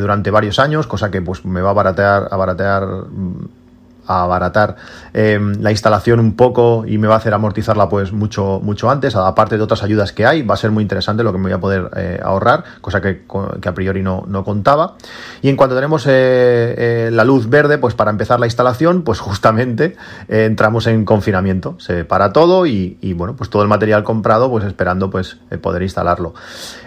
durante 0.01 0.31
varios 0.31 0.59
años, 0.59 0.85
cosa 0.85 1.09
que 1.09 1.21
pues 1.21 1.45
me 1.45 1.61
va 1.61 1.69
a 1.69 1.73
baratear, 1.73 2.27
a 2.29 2.35
baratear 2.35 2.83
mm, 2.83 3.64
a 4.07 4.23
abaratar 4.23 4.75
eh, 5.13 5.39
la 5.59 5.71
instalación 5.71 6.19
un 6.19 6.35
poco 6.35 6.83
y 6.87 6.97
me 6.97 7.07
va 7.07 7.15
a 7.15 7.17
hacer 7.17 7.33
amortizarla 7.33 7.89
pues 7.89 8.11
mucho, 8.11 8.59
mucho 8.61 8.89
antes, 8.89 9.15
aparte 9.15 9.57
de 9.57 9.63
otras 9.63 9.83
ayudas 9.83 10.11
que 10.11 10.25
hay, 10.25 10.41
va 10.41 10.55
a 10.55 10.57
ser 10.57 10.71
muy 10.71 10.81
interesante 10.81 11.23
lo 11.23 11.31
que 11.31 11.37
me 11.37 11.45
voy 11.45 11.53
a 11.53 11.59
poder 11.59 11.89
eh, 11.95 12.19
ahorrar, 12.23 12.63
cosa 12.81 13.01
que, 13.01 13.23
a 13.65 13.73
priori 13.73 14.03
no, 14.03 14.25
no, 14.27 14.43
contaba. 14.43 14.95
Y 15.41 15.49
en 15.49 15.55
cuanto 15.55 15.75
tenemos 15.75 16.05
eh, 16.07 17.09
la 17.11 17.23
luz 17.23 17.49
verde, 17.49 17.77
pues 17.77 17.95
para 17.95 18.11
empezar 18.11 18.39
la 18.39 18.45
instalación, 18.45 19.03
pues 19.03 19.19
justamente 19.19 19.95
entramos 20.27 20.87
en 20.87 21.05
confinamiento, 21.05 21.75
se 21.79 22.05
para 22.05 22.31
todo 22.31 22.65
y, 22.65 23.13
bueno, 23.15 23.35
pues 23.35 23.49
todo 23.49 23.63
el 23.63 23.67
material 23.67 24.03
comprado, 24.03 24.49
pues 24.49 24.65
esperando 24.65 25.09
pues 25.09 25.37
poder 25.61 25.81
instalarlo. 25.81 26.33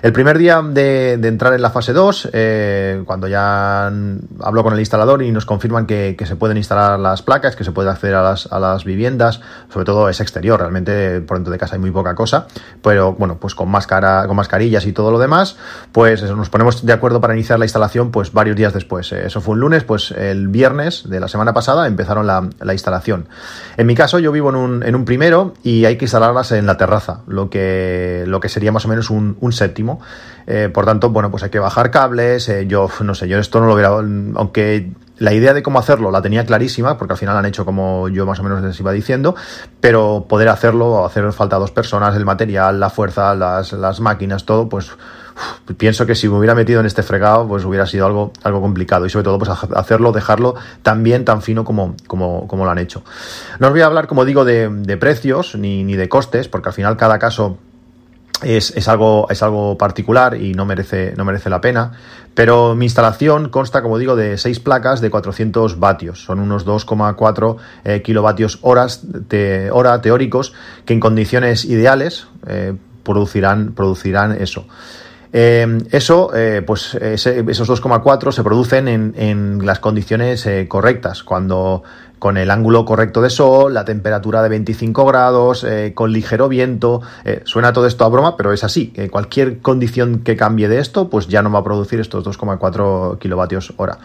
El 0.03 0.13
primer 0.13 0.39
día 0.39 0.63
de, 0.63 1.15
entrar 1.15 1.55
en 1.55 1.63
la 1.63 1.71
fase 1.71 1.93
2, 1.93 2.31
cuando 3.05 3.29
ya 3.29 3.87
hablo 3.87 4.63
con 4.63 4.75
el 4.75 4.81
instalador 4.81 5.23
y 5.23 5.33
nos 5.33 5.47
confirman 5.47 5.87
que, 5.87 6.15
que 6.17 6.27
se 6.27 6.37
pueden 6.37 6.57
instalar 6.57 6.99
las 7.11 7.23
placas, 7.23 7.57
que 7.57 7.65
se 7.65 7.73
puede 7.73 7.91
acceder 7.91 8.15
a 8.15 8.23
las, 8.23 8.51
a 8.53 8.59
las 8.59 8.85
viviendas, 8.85 9.41
sobre 9.73 9.85
todo 9.85 10.09
es 10.09 10.21
exterior, 10.21 10.59
realmente 10.61 11.21
por 11.21 11.37
dentro 11.37 11.53
de 11.53 11.59
casa 11.59 11.77
hay 11.77 11.81
muy 11.81 11.91
poca 11.91 12.15
cosa, 12.15 12.47
pero 12.83 13.13
bueno, 13.15 13.39
pues 13.41 13.55
con, 13.55 13.69
máscara, 13.71 14.27
con 14.27 14.37
mascarillas 14.37 14.87
y 14.87 14.93
todo 14.93 15.11
lo 15.11 15.19
demás, 15.19 15.57
pues 15.93 16.23
nos 16.23 16.51
ponemos 16.51 16.85
de 16.85 16.93
acuerdo 16.93 17.21
para 17.21 17.35
iniciar 17.35 17.59
la 17.59 17.65
instalación 17.65 18.11
pues 18.11 18.33
varios 18.33 18.57
días 18.57 18.73
después. 18.73 19.13
Eh, 19.13 19.27
eso 19.27 19.41
fue 19.41 19.55
un 19.55 19.61
lunes, 19.61 19.85
pues 19.85 20.11
el 20.13 20.49
viernes 20.49 21.09
de 21.09 21.21
la 21.21 21.29
semana 21.29 21.53
pasada 21.53 21.87
empezaron 21.87 22.27
la, 22.27 22.49
la 22.61 22.73
instalación. 22.73 23.29
En 23.77 23.87
mi 23.87 23.95
caso 23.95 24.19
yo 24.19 24.33
vivo 24.33 24.51
en 24.51 24.57
un, 24.57 24.83
en 24.83 24.95
un, 24.95 25.05
primero 25.05 25.55
y 25.63 25.85
hay 25.85 25.97
que 25.97 26.05
instalarlas 26.05 26.53
en 26.53 26.67
la 26.67 26.77
terraza, 26.77 27.21
lo 27.27 27.51
que, 27.51 28.25
lo 28.27 28.41
que 28.41 28.49
sería 28.49 28.73
más 28.73 28.85
o 28.85 28.89
menos 28.89 29.11
un, 29.11 29.37
un 29.41 29.53
séptimo. 29.53 30.01
Eh, 30.47 30.71
por 30.73 30.87
tanto, 30.87 31.11
bueno, 31.11 31.31
pues 31.31 31.43
hay 31.43 31.51
que 31.51 31.59
bajar 31.59 31.91
cables, 31.91 32.49
eh, 32.49 32.67
yo 32.67 32.89
no 33.01 33.15
sé, 33.15 33.29
yo 33.29 33.39
esto 33.39 33.61
no 33.61 33.67
lo 33.67 33.75
hubiera, 33.75 33.91
aunque 33.91 34.91
la 35.19 35.33
idea 35.33 35.55
de 35.55 35.63
cómo 35.63 35.79
hacerlo 35.79 36.11
la 36.11 36.23
tenía 36.23 36.45
clarísima, 36.47 36.97
porque 36.97 37.13
al 37.13 37.19
final 37.19 37.37
han 37.37 37.47
hecho 37.47 37.65
como 37.65 38.09
yo 38.09 38.27
más 38.27 38.39
o 38.41 38.43
menos 38.43 38.63
les 38.63 38.79
iba 38.81 38.93
diciendo, 38.93 39.35
pero 39.81 40.27
poder 40.29 40.49
hacerlo, 40.49 41.05
hacer 41.05 41.33
falta 41.33 41.57
dos 41.57 41.71
personas, 41.71 42.15
el 42.17 42.25
material, 42.25 42.81
la 42.81 42.91
fuerza, 42.91 43.35
las, 43.35 43.73
las 43.73 44.01
máquinas, 44.01 44.45
todo, 44.45 44.69
pues 44.69 44.93
pienso 45.77 46.07
que 46.07 46.15
si 46.15 46.29
me 46.29 46.37
hubiera 46.37 46.55
metido 46.55 46.81
en 46.81 46.87
este 46.87 47.03
fregado, 47.03 47.47
pues 47.47 47.65
hubiera 47.65 47.87
sido 47.87 48.07
algo, 48.07 48.33
algo 48.43 48.61
complicado. 48.61 49.07
Y 49.07 49.11
sobre 49.11 49.25
todo, 49.25 49.39
pues 49.39 49.51
hacerlo, 49.51 50.13
dejarlo 50.13 50.55
tan 50.83 51.03
bien, 51.03 51.25
tan 51.25 51.43
fino 51.43 51.65
como, 51.65 51.95
como, 52.07 52.47
como 52.49 52.65
lo 52.65 52.71
han 52.71 52.79
hecho. 52.79 53.03
No 53.59 53.69
os 53.69 53.73
voy 53.73 53.83
a 53.83 53.87
hablar, 53.87 54.07
como 54.07 54.25
digo, 54.25 54.45
de, 54.45 54.69
de 54.69 54.97
precios 54.97 55.55
ni, 55.55 55.85
ni 55.85 55.97
de 55.97 56.09
costes, 56.09 56.49
porque 56.49 56.71
al 56.71 56.75
final 56.75 56.97
cada 56.97 57.19
caso 57.19 57.59
es, 58.43 58.73
es, 58.77 58.89
algo, 58.89 59.27
es 59.31 59.43
algo 59.43 59.77
particular 59.79 60.41
y 60.41 60.55
no 60.55 60.65
merece, 60.65 61.15
no 61.17 61.25
merece 61.25 61.51
la 61.51 61.61
pena. 61.61 61.93
Pero 62.35 62.77
mi 62.77 62.85
instalación 62.85 63.49
consta, 63.49 63.83
como 63.83 63.99
digo, 63.99 64.15
de 64.15 64.39
6 64.39 64.61
placas 64.61 65.01
de 65.01 65.11
400 65.11 65.81
vatios. 65.81 66.23
Son 66.23 66.39
unos 66.39 66.65
2,4 66.65 67.57
eh, 67.85 68.03
kilovatios 68.03 68.61
horas 68.63 69.03
hora 69.73 70.01
teóricos 70.01 70.53
que 70.85 70.93
en 70.93 71.01
condiciones 71.01 71.65
ideales 71.65 72.29
eh, 72.47 72.75
producirán, 73.03 73.73
producirán 73.73 74.33
eso. 74.41 74.67
Eh, 75.33 75.79
eso, 75.91 76.35
eh, 76.35 76.63
pues 76.67 76.95
esos 76.95 77.69
2,4 77.69 78.33
se 78.33 78.43
producen 78.43 78.89
en, 78.89 79.67
las 79.67 79.79
condiciones 79.79 80.47
eh, 80.47 80.67
correctas, 80.69 81.23
cuando 81.23 81.83
con 82.19 82.37
el 82.37 82.51
ángulo 82.51 82.85
correcto 82.85 83.23
de 83.23 83.31
sol, 83.31 83.75
la 83.75 83.85
temperatura 83.85 84.43
de 84.43 84.49
25 84.49 85.05
grados, 85.05 85.63
eh, 85.63 85.93
con 85.95 86.13
ligero 86.13 86.49
viento. 86.49 87.01
Suena 87.45 87.73
todo 87.73 87.87
esto 87.87 88.05
a 88.05 88.09
broma, 88.09 88.37
pero 88.37 88.53
es 88.53 88.65
así. 88.65 88.93
cualquier 89.11 89.59
condición 89.59 90.21
que 90.21 90.35
cambie 90.35 90.69
de 90.69 90.81
esto, 90.81 91.11
pues 91.11 91.29
ya 91.29 91.43
no 91.43 91.53
va 91.53 91.61
a 91.61 91.65
producir 91.65 92.01
estos 92.01 92.25
2,4 92.25 93.19
kilovatios 93.19 93.73
hora. 93.77 93.99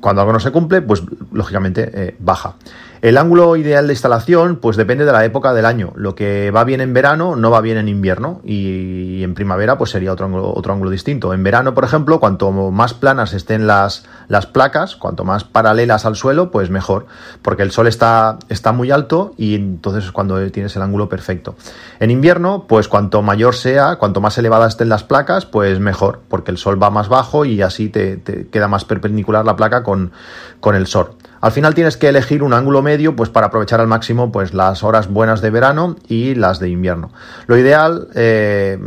Cuando 0.00 0.22
algo 0.22 0.32
no 0.32 0.38
se 0.38 0.52
cumple, 0.52 0.82
pues 0.82 1.02
lógicamente 1.32 2.14
baja. 2.20 2.54
El 3.00 3.16
ángulo 3.16 3.54
ideal 3.56 3.86
de 3.86 3.92
instalación, 3.92 4.56
pues 4.56 4.76
depende 4.76 5.04
de 5.04 5.12
la 5.12 5.24
época 5.24 5.54
del 5.54 5.66
año. 5.66 5.92
Lo 5.94 6.16
que 6.16 6.50
va 6.50 6.64
bien 6.64 6.80
en 6.80 6.92
verano 6.92 7.36
no 7.36 7.50
va 7.50 7.60
bien 7.60 7.78
en 7.78 7.88
invierno 7.88 8.40
y 8.44 9.22
en 9.22 9.34
primavera 9.34 9.78
pues 9.78 9.90
sería 9.90 10.12
otro 10.12 10.26
ángulo, 10.26 10.52
otro 10.52 10.72
ángulo 10.72 10.90
distinto. 10.90 11.32
En 11.32 11.44
verano, 11.44 11.74
por 11.74 11.84
ejemplo, 11.84 12.18
cuanto 12.18 12.50
más 12.50 12.94
planas 12.94 13.34
estén 13.34 13.68
las, 13.68 14.04
las 14.26 14.46
placas, 14.46 14.96
cuanto 14.96 15.24
más 15.24 15.44
paralelas 15.44 16.06
al 16.06 16.16
suelo, 16.16 16.50
pues 16.50 16.70
mejor, 16.70 17.06
porque 17.42 17.62
el 17.62 17.70
sol 17.70 17.86
está, 17.86 18.38
está 18.48 18.72
muy 18.72 18.90
alto 18.90 19.32
y 19.36 19.54
entonces 19.54 20.04
es 20.04 20.12
cuando 20.12 20.50
tienes 20.50 20.74
el 20.74 20.82
ángulo 20.82 21.08
perfecto. 21.08 21.54
En 22.00 22.10
invierno, 22.10 22.64
pues 22.68 22.88
cuanto 22.88 23.22
mayor 23.22 23.54
sea, 23.54 23.96
cuanto 23.96 24.20
más 24.20 24.38
elevadas 24.38 24.72
estén 24.72 24.88
las 24.88 25.04
placas, 25.04 25.46
pues 25.46 25.78
mejor, 25.78 26.20
porque 26.28 26.50
el 26.50 26.58
sol 26.58 26.82
va 26.82 26.90
más 26.90 27.08
bajo 27.08 27.44
y 27.44 27.62
así 27.62 27.88
te, 27.88 28.16
te 28.16 28.48
queda 28.48 28.66
más 28.66 28.84
perpendicular 28.84 29.44
la 29.44 29.54
placa 29.54 29.84
con, 29.84 30.10
con 30.58 30.74
el 30.74 30.88
sol. 30.88 31.10
Al 31.40 31.52
final 31.52 31.74
tienes 31.74 31.96
que 31.96 32.08
elegir 32.08 32.42
un 32.42 32.52
ángulo 32.52 32.82
medio 32.82 33.14
pues 33.14 33.30
para 33.30 33.46
aprovechar 33.46 33.80
al 33.80 33.86
máximo 33.86 34.32
pues 34.32 34.54
las 34.54 34.82
horas 34.82 35.08
buenas 35.08 35.40
de 35.40 35.50
verano 35.50 35.96
y 36.08 36.34
las 36.34 36.58
de 36.58 36.68
invierno. 36.68 37.10
Lo 37.46 37.56
ideal, 37.56 38.08
eh, 38.14 38.78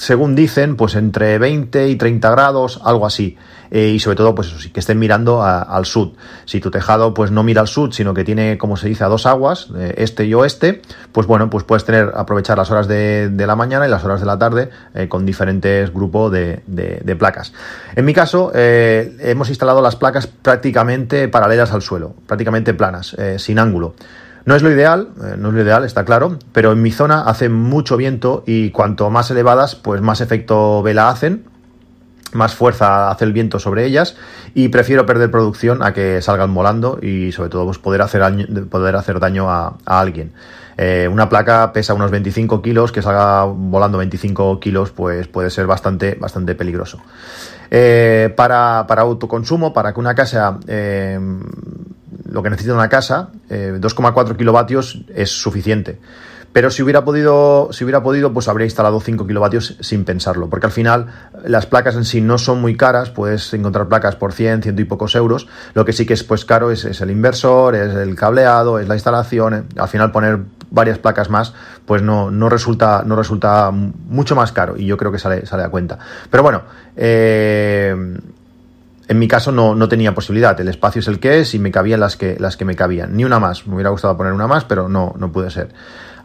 según 0.00 0.34
dicen, 0.34 0.76
pues 0.76 0.94
entre 0.94 1.36
20 1.38 1.88
y 1.88 1.96
30 1.96 2.30
grados, 2.30 2.80
algo 2.84 3.04
así. 3.04 3.36
Eh, 3.70 3.88
y 3.88 3.98
sobre 3.98 4.16
todo, 4.16 4.34
pues 4.34 4.48
eso 4.48 4.58
sí, 4.58 4.70
que 4.70 4.80
estén 4.80 4.98
mirando 4.98 5.42
al 5.42 5.84
sur. 5.84 6.12
Si 6.46 6.58
tu 6.58 6.70
tejado 6.70 7.12
pues 7.12 7.30
no 7.30 7.42
mira 7.42 7.60
al 7.60 7.68
sur, 7.68 7.92
sino 7.92 8.14
que 8.14 8.24
tiene, 8.24 8.56
como 8.56 8.78
se 8.78 8.88
dice, 8.88 9.04
a 9.04 9.08
dos 9.08 9.26
aguas, 9.26 9.68
eh, 9.76 9.92
este 9.98 10.24
y 10.24 10.32
oeste, 10.32 10.80
pues 11.12 11.26
bueno, 11.26 11.50
pues 11.50 11.64
puedes 11.64 11.84
tener, 11.84 12.12
aprovechar 12.14 12.56
las 12.56 12.70
horas 12.70 12.88
de, 12.88 13.30
la 13.36 13.56
mañana 13.56 13.86
y 13.86 13.90
las 13.90 14.02
horas 14.02 14.20
de 14.20 14.26
la 14.26 14.38
tarde 14.38 14.70
eh, 14.94 15.06
con 15.06 15.26
diferentes 15.26 15.92
grupos 15.92 16.32
de, 16.32 17.16
placas. 17.18 17.52
En 17.94 18.06
mi 18.06 18.14
caso, 18.14 18.52
hemos 18.54 19.50
instalado 19.50 19.82
las 19.82 19.96
placas 19.96 20.26
prácticamente 20.26 21.28
paralelas 21.28 21.74
al 21.74 21.82
suelo, 21.82 22.14
prácticamente 22.26 22.72
planas, 22.72 23.14
sin 23.36 23.58
ángulo. 23.58 23.94
No 24.44 24.54
es 24.54 24.62
lo 24.62 24.70
ideal, 24.70 25.08
no 25.38 25.48
es 25.48 25.54
lo 25.54 25.62
ideal, 25.62 25.84
está 25.84 26.04
claro, 26.04 26.38
pero 26.52 26.72
en 26.72 26.82
mi 26.82 26.90
zona 26.92 27.22
hace 27.22 27.48
mucho 27.48 27.96
viento 27.96 28.42
y 28.46 28.70
cuanto 28.70 29.10
más 29.10 29.30
elevadas, 29.30 29.74
pues 29.74 30.00
más 30.00 30.20
efecto 30.20 30.82
vela 30.82 31.08
hacen 31.10 31.44
más 32.32 32.54
fuerza 32.54 33.10
hace 33.10 33.24
el 33.24 33.32
viento 33.32 33.58
sobre 33.58 33.84
ellas 33.84 34.16
y 34.54 34.68
prefiero 34.68 35.06
perder 35.06 35.30
producción 35.30 35.82
a 35.82 35.92
que 35.92 36.22
salgan 36.22 36.54
volando 36.54 36.98
y 37.02 37.32
sobre 37.32 37.50
todo 37.50 37.64
pues, 37.66 37.78
poder, 37.78 38.02
hacer 38.02 38.20
daño, 38.20 38.46
poder 38.68 38.96
hacer 38.96 39.20
daño 39.20 39.50
a, 39.50 39.76
alguien. 39.84 40.32
Eh, 40.76 41.08
una 41.12 41.28
placa 41.28 41.72
pesa 41.72 41.92
unos 41.94 42.10
25 42.10 42.62
kilos, 42.62 42.90
que 42.92 43.02
salga 43.02 43.44
volando 43.44 43.98
25 43.98 44.60
kilos 44.60 44.90
pues 44.90 45.28
puede 45.28 45.50
ser 45.50 45.66
bastante, 45.66 46.14
bastante 46.14 46.54
peligroso. 46.54 47.00
Eh, 47.70 48.32
para, 48.36 48.84
para, 48.88 49.02
autoconsumo, 49.02 49.72
para 49.72 49.92
que 49.92 50.00
una 50.00 50.14
casa, 50.14 50.58
eh, 50.66 51.18
lo 52.24 52.42
que 52.42 52.50
necesita 52.50 52.74
una 52.74 52.88
casa, 52.88 53.30
2,4 53.48 54.36
kilovatios 54.36 55.02
es 55.14 55.30
suficiente. 55.30 55.98
Pero 56.52 56.70
si 56.70 56.82
hubiera 56.82 57.04
podido, 57.04 57.68
si 57.72 57.84
hubiera 57.84 58.02
podido, 58.02 58.32
pues 58.32 58.48
habría 58.48 58.64
instalado 58.64 59.00
5 59.00 59.24
kilovatios 59.26 59.76
sin 59.80 60.04
pensarlo, 60.04 60.48
porque 60.50 60.66
al 60.66 60.72
final 60.72 61.06
las 61.44 61.66
placas 61.66 61.94
en 61.94 62.04
sí 62.04 62.20
no 62.20 62.38
son 62.38 62.60
muy 62.60 62.76
caras, 62.76 63.10
puedes 63.10 63.54
encontrar 63.54 63.86
placas 63.86 64.16
por 64.16 64.32
100, 64.32 64.62
ciento 64.62 64.82
y 64.82 64.84
pocos 64.84 65.14
euros. 65.14 65.46
Lo 65.74 65.84
que 65.84 65.92
sí 65.92 66.06
que 66.06 66.14
es 66.14 66.24
pues 66.24 66.44
caro 66.44 66.72
es, 66.72 66.84
el 66.84 67.10
inversor, 67.10 67.76
es 67.76 67.94
el 67.94 68.16
cableado, 68.16 68.80
es 68.80 68.88
la 68.88 68.94
instalación. 68.94 69.54
Eh. 69.54 69.62
Al 69.76 69.88
final 69.88 70.10
poner 70.10 70.40
varias 70.70 70.98
placas 70.98 71.30
más, 71.30 71.54
pues 71.86 72.02
no, 72.02 72.32
no, 72.32 72.48
resulta, 72.48 73.04
no 73.06 73.14
resulta 73.14 73.70
mucho 73.70 74.34
más 74.34 74.50
caro 74.50 74.76
y 74.76 74.86
yo 74.86 74.96
creo 74.96 75.12
que 75.12 75.20
sale, 75.20 75.46
sale 75.46 75.62
a 75.62 75.68
cuenta. 75.68 75.98
Pero 76.30 76.42
bueno, 76.42 76.62
eh, 76.96 77.94
en 79.10 79.18
mi 79.18 79.26
caso 79.26 79.50
no, 79.50 79.74
no, 79.74 79.88
tenía 79.88 80.14
posibilidad. 80.14 80.58
El 80.60 80.68
espacio 80.68 81.00
es 81.00 81.08
el 81.08 81.18
que 81.18 81.40
es 81.40 81.56
y 81.56 81.58
me 81.58 81.72
cabían 81.72 81.98
las 81.98 82.16
que, 82.16 82.36
las 82.38 82.56
que 82.56 82.64
me 82.64 82.76
cabían. 82.76 83.16
Ni 83.16 83.24
una 83.24 83.40
más. 83.40 83.66
Me 83.66 83.74
hubiera 83.74 83.90
gustado 83.90 84.16
poner 84.16 84.32
una 84.32 84.46
más, 84.46 84.64
pero 84.64 84.88
no, 84.88 85.14
no 85.18 85.32
pude 85.32 85.50
ser. 85.50 85.70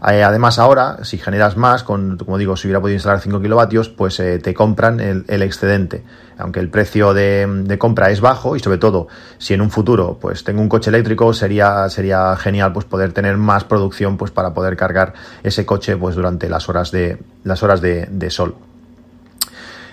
Eh, 0.08 0.22
además, 0.22 0.60
ahora, 0.60 1.04
si 1.04 1.18
generas 1.18 1.58
más, 1.58 1.82
con, 1.82 2.16
como 2.20 2.38
digo, 2.38 2.56
si 2.56 2.68
hubiera 2.68 2.80
podido 2.80 2.94
instalar 2.94 3.22
5 3.22 3.42
kilovatios, 3.42 3.90
pues 3.90 4.20
eh, 4.20 4.38
te 4.38 4.54
compran 4.54 5.00
el, 5.00 5.42
excedente. 5.42 6.04
Aunque 6.38 6.60
el 6.60 6.70
precio 6.70 7.16
de, 7.16 7.76
compra 7.80 8.12
es 8.12 8.22
bajo 8.22 8.56
y 8.56 8.60
sobre 8.60 8.78
todo, 8.78 9.08
si 9.40 9.56
en 9.56 9.62
un 9.62 9.72
futuro 9.72 10.20
pues 10.22 10.44
tengo 10.44 10.62
un 10.62 10.70
coche 10.70 10.92
eléctrico, 10.92 11.34
sería, 11.34 11.90
sería 11.90 12.36
genial 12.36 12.72
pues 12.72 12.86
poder 12.86 13.14
tener 13.14 13.36
más 13.38 13.64
producción 13.64 14.16
pues 14.16 14.30
para 14.30 14.54
poder 14.54 14.78
cargar 14.78 15.14
ese 15.42 15.66
coche 15.66 15.98
pues 15.98 16.14
durante 16.14 16.50
las 16.50 16.70
horas 16.70 16.92
de, 16.92 17.18
las 17.44 17.64
horas 17.64 17.82
de 17.82 18.30
sol. 18.30 18.56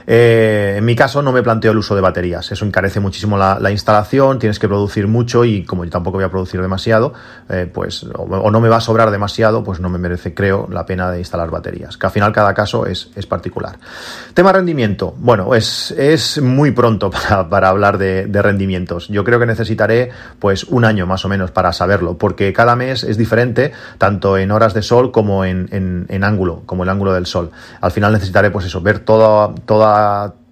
Eh, 0.07 0.75
en 0.79 0.85
mi 0.85 0.97
caso 0.97 1.23
no 1.23 1.33
me 1.33 1.43
planteo 1.43 1.73
el 1.73 1.79
uso 1.79 1.95
de 1.95 2.01
baterías, 2.01 2.51
eso 2.51 2.65
encarece 2.65 3.01
muchísimo 3.01 3.37
la, 3.37 3.71
instalación, 3.71 4.39
tienes 4.39 4.59
que 4.59 4.69
producir 4.69 5.07
mucho 5.07 5.45
y 5.45 5.65
como 5.65 5.85
yo 5.85 5.91
tampoco 5.91 6.19
voy 6.19 6.25
a 6.25 6.31
producir 6.31 6.61
demasiado, 6.61 7.15
eh, 7.49 7.71
pues 7.73 8.05
o, 8.05 8.51
no 8.51 8.61
me 8.61 8.69
va 8.69 8.77
a 8.77 8.81
sobrar 8.81 9.11
demasiado, 9.11 9.65
pues 9.65 9.81
no 9.81 9.89
me 9.89 9.99
merece, 9.99 10.35
creo, 10.35 10.69
la 10.71 10.85
pena 10.85 11.11
de 11.11 11.19
instalar 11.19 11.51
baterías, 11.51 11.97
que 11.97 12.07
al 12.07 12.13
final 12.13 12.33
cada 12.33 12.55
caso 12.55 12.87
es, 12.87 13.11
particular. 13.29 13.79
Tema 14.35 14.53
rendimiento, 14.53 15.15
bueno, 15.17 15.55
es, 15.55 15.93
es 15.93 16.43
muy 16.43 16.73
pronto 16.73 17.11
para, 17.51 17.69
hablar 17.69 17.97
de, 17.99 18.29
rendimientos. 18.43 19.09
Yo 19.09 19.25
creo 19.25 19.39
que 19.39 19.47
necesitaré 19.47 20.11
pues 20.39 20.65
un 20.65 20.85
año 20.85 21.07
más 21.07 21.25
o 21.25 21.29
menos 21.29 21.51
para 21.51 21.73
saberlo, 21.73 22.19
porque 22.19 22.53
cada 22.53 22.77
mes 22.77 23.05
es 23.05 23.17
diferente, 23.17 23.73
tanto 23.97 24.37
en 24.37 24.51
horas 24.51 24.75
de 24.75 24.83
sol 24.83 25.13
como 25.13 25.45
en, 25.45 25.69
en 25.71 26.25
ángulo, 26.25 26.63
como 26.67 26.83
el 26.83 26.89
ángulo 26.89 27.15
del 27.15 27.27
sol. 27.27 27.51
Al 27.81 27.93
final 27.93 28.13
necesitaré 28.13 28.51
pues 28.51 28.67
eso, 28.67 28.81
ver 28.81 28.99
toda, 28.99 29.55
toda 29.65 29.92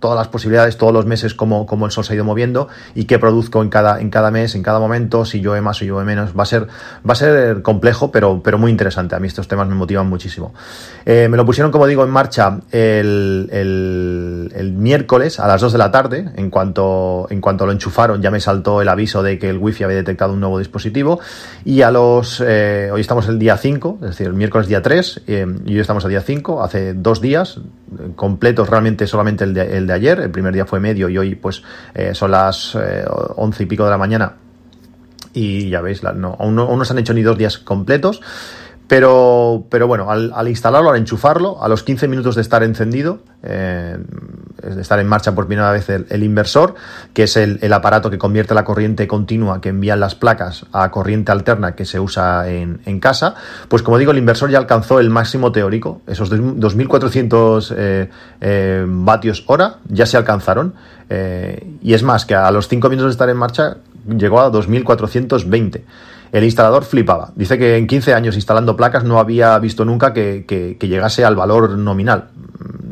todas 0.01 0.17
las 0.17 0.29
posibilidades, 0.29 0.77
todos 0.77 0.93
los 0.93 1.07
meses, 1.07 1.35
cómo, 1.35 1.67
cómo, 1.67 1.87
el 1.87 1.93
sol 1.93 2.05
se 2.05 2.15
ha 2.15 2.17
ido 2.17 2.25
moviendo 2.25 2.69
y 2.95 3.05
qué 3.05 3.19
produzco 3.19 3.63
en 3.63 3.69
cada, 3.69 4.01
en 4.01 4.11
cada 4.11 4.31
mes, 4.31 4.55
en 4.55 4.63
cada 4.63 4.81
momento, 4.81 5.25
si 5.25 5.41
llueve 5.41 5.61
más 5.61 5.81
o 5.83 5.85
llueve 5.85 6.05
menos. 6.05 6.37
Va 6.37 6.43
a 6.43 6.47
ser, 6.47 6.67
va 7.09 7.13
a 7.13 7.15
ser 7.15 7.63
complejo, 7.63 8.11
pero, 8.11 8.43
pero 8.43 8.59
muy 8.59 8.71
interesante. 8.71 9.15
A 9.15 9.21
mí 9.21 9.29
estos 9.29 9.47
temas 9.47 9.69
me 9.69 9.75
motivan 9.75 10.09
muchísimo. 10.09 10.55
Eh, 11.05 11.29
me 11.31 11.37
lo 11.37 11.45
pusieron, 11.45 11.71
como 11.71 11.87
digo, 11.87 12.03
en 12.03 12.11
marcha 12.11 12.61
el, 12.73 13.49
el, 13.53 14.73
miércoles 14.73 15.39
a 15.39 15.47
las 15.47 15.61
2 15.61 15.73
de 15.73 15.79
la 15.79 15.91
tarde. 15.91 16.31
En 16.37 16.51
cuanto, 16.51 17.27
en 17.31 17.41
cuanto 17.41 17.67
lo 17.67 17.73
enchufaron, 17.73 18.23
ya 18.23 18.31
me 18.31 18.41
saltó 18.41 18.81
el 18.81 18.89
aviso 18.89 19.23
de 19.23 19.39
que 19.39 19.51
el 19.51 19.59
wifi 19.59 19.85
había 19.85 19.97
detectado 19.97 20.33
un 20.33 20.41
nuevo 20.41 20.59
dispositivo. 20.59 21.21
Y 21.65 21.83
a 21.83 21.91
los, 21.91 22.43
eh, 22.45 22.91
hoy 22.91 23.03
estamos 23.03 23.29
el 23.29 23.39
día 23.39 23.59
5, 23.59 23.99
es 24.03 24.09
decir, 24.09 24.27
el 24.29 24.33
miércoles 24.33 24.67
día 24.67 24.81
3, 24.81 25.23
eh, 25.27 25.47
y 25.67 25.75
hoy 25.75 25.81
estamos 25.81 26.05
a 26.07 26.09
día 26.09 26.23
5, 26.23 26.63
hace 26.63 26.95
dos 26.95 27.21
días, 27.21 27.61
completos 28.15 28.69
realmente 28.69 29.07
solamente 29.07 29.45
el 29.45 29.55
de, 29.55 29.77
el 29.77 29.87
de 29.87 29.93
ayer, 29.93 30.21
el 30.21 30.31
primer 30.31 30.55
día 30.55 30.67
fue 30.67 30.81
medio 30.81 31.09
y 31.09 31.19
hoy 31.19 31.35
pues 31.35 31.63
eh, 31.95 32.15
son 32.15 32.31
las 32.31 32.75
eh, 32.75 33.05
once 33.37 33.63
y 33.63 33.67
pico 33.67 33.85
de 33.85 33.91
la 33.91 33.99
mañana 33.99 34.37
y 35.33 35.71
ya 35.71 35.81
veis, 35.81 36.03
no, 36.03 36.37
aún, 36.39 36.55
no, 36.55 36.85
se 36.85 36.93
han 36.93 36.99
hecho 36.99 37.15
ni 37.15 37.23
dos 37.23 37.39
días 37.39 37.59
completos. 37.59 38.21
Pero, 38.91 39.67
pero 39.71 39.87
bueno, 39.87 40.11
al, 40.11 40.49
instalarlo, 40.49 40.91
al 40.91 40.97
enchufarlo, 40.97 41.63
a 41.63 41.69
los 41.69 41.85
15 41.85 42.09
minutos 42.09 42.35
de 42.35 42.43
estar 42.43 42.65
encendido, 42.65 43.21
eh, 43.45 43.97
estar 44.81 44.99
en 44.99 45.07
marcha 45.07 45.33
por 45.33 45.47
primera 45.47 45.71
vez 45.71 45.89
el, 45.89 46.23
inversor, 46.25 46.75
que 47.15 47.23
es 47.23 47.37
el, 47.37 47.73
aparato 47.73 48.11
que 48.11 48.19
convierte 48.19 48.53
la 48.53 48.65
corriente 48.65 49.07
continua 49.07 49.61
que 49.61 49.69
envían 49.69 50.01
las 50.01 50.17
placas 50.17 50.67
a 50.73 50.91
corriente 50.91 51.31
alterna 51.31 51.77
que 51.77 51.85
se 51.85 52.01
usa 52.01 52.51
en, 52.51 52.99
casa. 52.99 53.37
Pues 53.69 53.85
como 53.85 53.97
digo, 53.97 54.11
el 54.11 54.19
inversor 54.19 54.51
ya 54.51 54.59
alcanzó 54.59 54.99
el 54.99 55.09
máximo 55.09 55.53
teórico, 55.53 56.03
esos 56.09 56.29
2.400 56.33 57.73
eh, 57.77 58.11
eh, 58.41 58.85
vatios 58.89 59.45
hora 59.47 59.77
ya 59.89 60.05
se 60.05 60.17
alcanzaron. 60.17 60.75
Eh, 61.09 61.77
y 61.81 61.95
es 61.95 62.03
más, 62.03 62.27
que 62.27 62.35
a 62.35 62.51
los 62.51 62.67
5 62.67 62.89
minutos 62.89 63.11
de 63.11 63.13
estar 63.13 63.31
en 63.31 63.37
marcha 63.37 63.77
llegó 64.09 64.41
a 64.41 64.51
2.420. 64.51 65.83
El 66.33 66.45
instalador 66.45 66.85
flipaba. 66.85 67.33
Dice 67.35 67.59
que 67.59 67.77
en 67.77 67.87
15 67.87 68.15
años 68.15 68.37
instalando 68.37 68.77
placas 68.77 69.05
no 69.05 69.19
había 69.19 69.59
visto 69.59 69.85
nunca 69.85 70.13
que 70.13 70.77
llegase 70.81 71.25
al 71.25 71.37
valor 71.37 71.71
nominal 71.79 72.29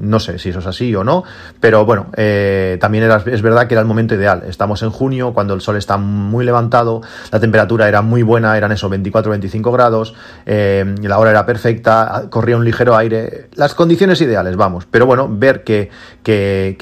no 0.01 0.21
sé 0.21 0.39
si 0.39 0.51
eso 0.51 0.61
es 0.61 0.67
así 0.67 0.95
o 0.95 1.05
no, 1.05 1.25
pero 1.61 1.85
bueno, 1.85 2.07
eh, 2.17 2.79
también 2.81 3.11
es 3.27 3.43
verdad 3.43 3.67
que 3.67 3.75
era 3.75 3.81
el 3.81 3.87
momento 3.87 4.15
ideal. 4.15 4.45
Estamos 4.49 4.83
en 4.83 4.91
junio, 4.91 5.33
cuando 5.35 5.55
el 5.55 5.61
sol 5.61 5.77
está 5.77 5.97
muy 5.97 6.45
levantado, 6.45 7.03
la 7.31 7.41
temperatura 7.41 7.89
era 7.89 8.03
muy 8.03 8.23
buena, 8.23 8.57
eran 8.57 8.73
esos 8.73 8.91
24-25 8.91 9.73
grados, 9.73 10.15
eh, 10.47 10.95
la 11.03 11.19
hora 11.19 11.31
era 11.31 11.47
perfecta, 11.47 12.25
corría 12.31 12.57
un 12.57 12.65
ligero 12.65 12.97
aire, 12.97 13.49
las 13.55 13.75
condiciones 13.75 14.21
ideales, 14.21 14.57
vamos. 14.57 14.87
Pero 14.91 15.07
bueno, 15.07 15.29
ver 15.31 15.65
que, 15.65 15.91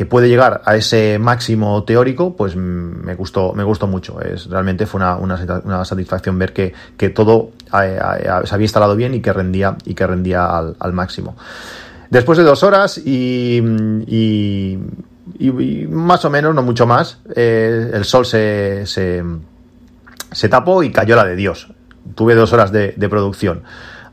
puede 0.09 0.29
llegar 0.29 0.63
a 0.65 0.77
ese 0.77 1.19
máximo 1.19 1.85
teórico, 1.85 2.37
pues 2.37 2.57
me 2.57 3.15
gustó, 3.15 3.53
me 3.55 3.65
gustó 3.65 3.87
mucho. 3.87 4.21
Es, 4.21 4.49
realmente 4.49 4.87
fue 4.87 5.01
una, 5.01 5.85
satisfacción 5.85 6.39
ver 6.39 6.46
que, 6.53 6.75
todo 7.11 7.51
eh, 7.83 7.99
se 8.45 8.55
había 8.55 8.65
instalado 8.65 8.97
bien 8.97 9.15
y 9.15 9.21
que 9.21 9.33
rendía, 9.33 9.77
y 9.85 9.95
que 9.95 10.07
rendía 10.07 10.47
al, 10.47 10.77
al 10.79 10.93
máximo. 10.93 11.37
Después 12.11 12.39
de 12.39 12.45
dos 12.45 12.63
horas 12.63 12.99
y, 12.99 13.61
más 15.91 16.25
o 16.25 16.31
menos, 16.31 16.55
no 16.55 16.63
mucho 16.63 16.87
más, 16.87 17.19
eh, 17.35 17.91
el 17.93 18.05
sol 18.05 18.25
se, 18.25 18.87
se, 18.87 20.49
tapó 20.49 20.83
y 20.83 20.93
cayó 20.93 21.17
la 21.17 21.25
de 21.25 21.37
Dios. 21.37 21.69
Tuve 22.15 22.35
dos 22.35 22.53
horas 22.53 22.71
de, 22.71 22.93
producción. 23.11 23.65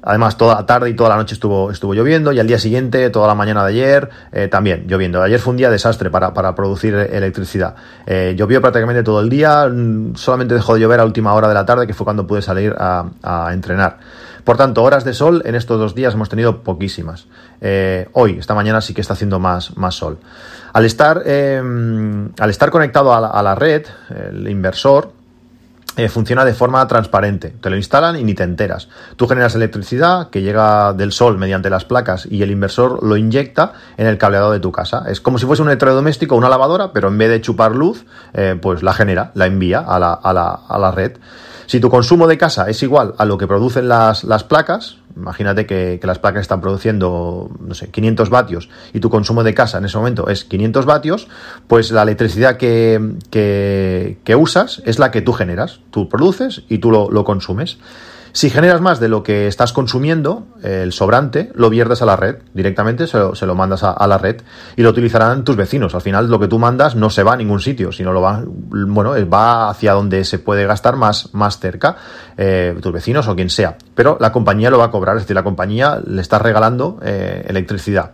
Además, 0.03 0.37
toda 0.37 0.55
la 0.55 0.65
tarde 0.65 0.89
y 0.89 0.95
toda 0.95 1.09
la 1.09 1.15
noche 1.15 1.33
estuvo, 1.33 1.71
estuvo 1.71 1.93
lloviendo 1.93 2.31
y 2.31 2.39
al 2.39 2.47
día 2.47 2.59
siguiente, 2.59 3.09
toda 3.09 3.27
la 3.27 3.35
mañana 3.35 3.63
de 3.63 3.69
ayer, 3.71 4.09
eh, 4.31 4.47
también 4.47 4.85
lloviendo. 4.87 5.21
Ayer 5.21 5.39
fue 5.39 5.51
un 5.51 5.57
día 5.57 5.69
desastre 5.69 6.09
para, 6.09 6.33
producir 6.55 6.93
electricidad. 6.93 7.75
Eh, 8.05 8.35
llovió 8.37 8.61
prácticamente 8.61 9.03
todo 9.03 9.21
el 9.21 9.29
día, 9.29 9.67
mm, 9.67 10.15
solamente 10.15 10.53
dejó 10.53 10.75
de 10.75 10.81
llover 10.81 10.99
a 10.99 11.05
última 11.05 11.33
hora 11.33 11.47
de 11.47 11.53
la 11.53 11.65
tarde, 11.65 11.87
que 11.87 11.93
fue 11.93 12.03
cuando 12.03 12.27
pude 12.27 12.41
salir 12.41 12.75
a, 12.77 13.05
a 13.23 13.53
entrenar. 13.53 13.97
Por 14.43 14.57
tanto, 14.57 14.83
horas 14.83 15.05
de 15.05 15.13
sol 15.13 15.41
en 15.45 15.55
estos 15.55 15.79
dos 15.79 15.95
días 15.95 16.13
hemos 16.13 16.27
tenido 16.27 16.63
poquísimas. 16.63 17.27
Eh, 17.61 18.09
hoy, 18.13 18.37
esta 18.39 18.53
mañana 18.53 18.81
sí 18.81 18.93
que 18.93 19.01
está 19.01 19.13
haciendo 19.13 19.39
más, 19.39 19.77
más 19.77 19.95
sol. 19.95 20.19
Al 20.73 20.85
estar, 20.85 21.23
em, 21.25 22.29
al 22.37 22.49
estar 22.49 22.69
conectado 22.69 23.13
a 23.13 23.41
la, 23.41 23.55
red, 23.55 23.85
el 24.09 24.47
inversor, 24.49 25.13
eh, 25.95 26.09
funciona 26.09 26.43
de 26.45 26.53
forma 26.53 26.87
transparente. 26.87 27.53
Te 27.61 27.69
lo 27.69 27.75
instalan 27.75 28.17
y 28.17 28.23
ni 28.23 28.33
te 28.33 28.43
enteras. 28.43 28.89
Tú 29.15 29.27
generas 29.27 29.55
electricidad 29.55 30.29
que 30.29 30.41
llega 30.41 30.93
del 30.93 31.11
sol 31.11 31.37
mediante 31.37 31.69
las 31.69 31.85
placas 31.85 32.27
y 32.29 32.41
el 32.41 32.51
inversor 32.51 33.03
lo 33.03 33.15
inyecta 33.15 33.73
en 33.97 34.07
el 34.07 34.17
cableado 34.17 34.51
de 34.51 34.59
tu 34.59 34.71
casa. 34.71 35.05
Es 35.07 35.21
como 35.21 35.37
si 35.37 35.45
fuese 35.45 35.61
un 35.61 35.67
electrodoméstico, 35.67 36.35
una 36.35 36.49
lavadora, 36.49 36.93
pero 36.93 37.09
en 37.09 37.17
vez 37.17 37.29
de 37.29 37.41
chupar 37.41 37.75
luz, 37.75 38.05
eh, 38.33 38.57
pues 38.59 38.81
la 38.81 38.93
genera, 38.93 39.31
la 39.35 39.45
envía 39.45 39.79
a 39.79 39.99
la, 39.99 40.13
a 40.13 40.33
la, 40.33 40.59
a 40.67 40.79
la 40.79 40.91
red. 40.91 41.13
Si 41.65 41.79
tu 41.79 41.89
consumo 41.89 42.27
de 42.27 42.37
casa 42.37 42.69
es 42.69 42.81
igual 42.83 43.13
a 43.17 43.25
lo 43.25 43.37
que 43.37 43.47
producen 43.47 43.87
las, 43.87 44.23
placas, 44.47 44.97
imagínate 45.15 45.65
que, 45.65 45.99
las 46.03 46.19
placas 46.19 46.41
están 46.41 46.61
produciendo, 46.61 47.49
no 47.59 47.73
sé, 47.73 47.89
500 47.89 48.29
vatios 48.29 48.69
y 48.93 48.99
tu 48.99 49.09
consumo 49.09 49.43
de 49.43 49.53
casa 49.53 49.77
en 49.77 49.85
ese 49.85 49.97
momento 49.97 50.29
es 50.29 50.43
500 50.45 50.85
vatios, 50.85 51.27
pues 51.67 51.91
la 51.91 52.03
electricidad 52.03 52.57
que, 52.57 53.15
que, 53.31 54.35
usas 54.35 54.81
es 54.85 54.99
la 54.99 55.11
que 55.11 55.21
tú 55.21 55.33
generas. 55.33 55.79
Tú 55.91 56.09
produces 56.09 56.63
y 56.69 56.79
tú 56.79 56.91
lo, 56.91 57.09
lo 57.11 57.23
consumes. 57.23 57.77
Si 58.35 58.49
generas 58.49 58.81
más 58.81 58.99
de 58.99 59.09
lo 59.09 59.21
que 59.21 59.45
estás 59.45 59.73
consumiendo, 59.73 60.47
el 60.63 60.91
sobrante 60.91 61.51
lo 61.53 61.69
vierdes 61.69 62.01
a 62.01 62.07
la 62.07 62.15
red, 62.15 62.37
directamente 62.55 63.05
se 63.05 63.45
lo, 63.45 63.55
mandas 63.55 63.83
a, 63.83 64.07
la 64.07 64.17
red 64.17 64.41
y 64.75 64.81
lo 64.81 64.89
utilizarán 64.89 65.43
tus 65.43 65.55
vecinos. 65.55 65.93
Al 65.93 66.01
final 66.01 66.31
lo 66.31 66.39
que 66.39 66.47
tú 66.47 66.57
mandas 66.57 66.95
no 66.95 67.11
se 67.11 67.21
va 67.21 67.33
a 67.33 67.37
ningún 67.37 67.59
sitio, 67.59 67.91
sino 67.91 68.11
lo 68.11 68.21
va, 68.21 68.43
bueno, 68.43 69.13
va 69.29 69.69
hacia 69.69 69.93
donde 69.93 70.25
se 70.25 70.39
puede 70.39 70.65
gastar 70.65 70.95
más, 70.95 71.29
más 71.35 71.59
cerca, 71.59 71.95
eh, 72.35 72.75
tus 72.81 72.91
vecinos 72.91 73.27
o 73.27 73.35
quien 73.35 73.51
sea. 73.51 73.77
Pero 73.93 74.17
la 74.19 74.31
compañía 74.31 74.71
lo 74.71 74.79
va 74.79 74.85
a 74.85 74.91
cobrar, 74.91 75.17
es 75.17 75.23
decir, 75.23 75.35
la 75.35 75.43
compañía 75.43 76.01
le 76.03 76.19
está 76.19 76.39
regalando 76.39 76.99
eh, 77.03 77.45
electricidad. 77.47 78.13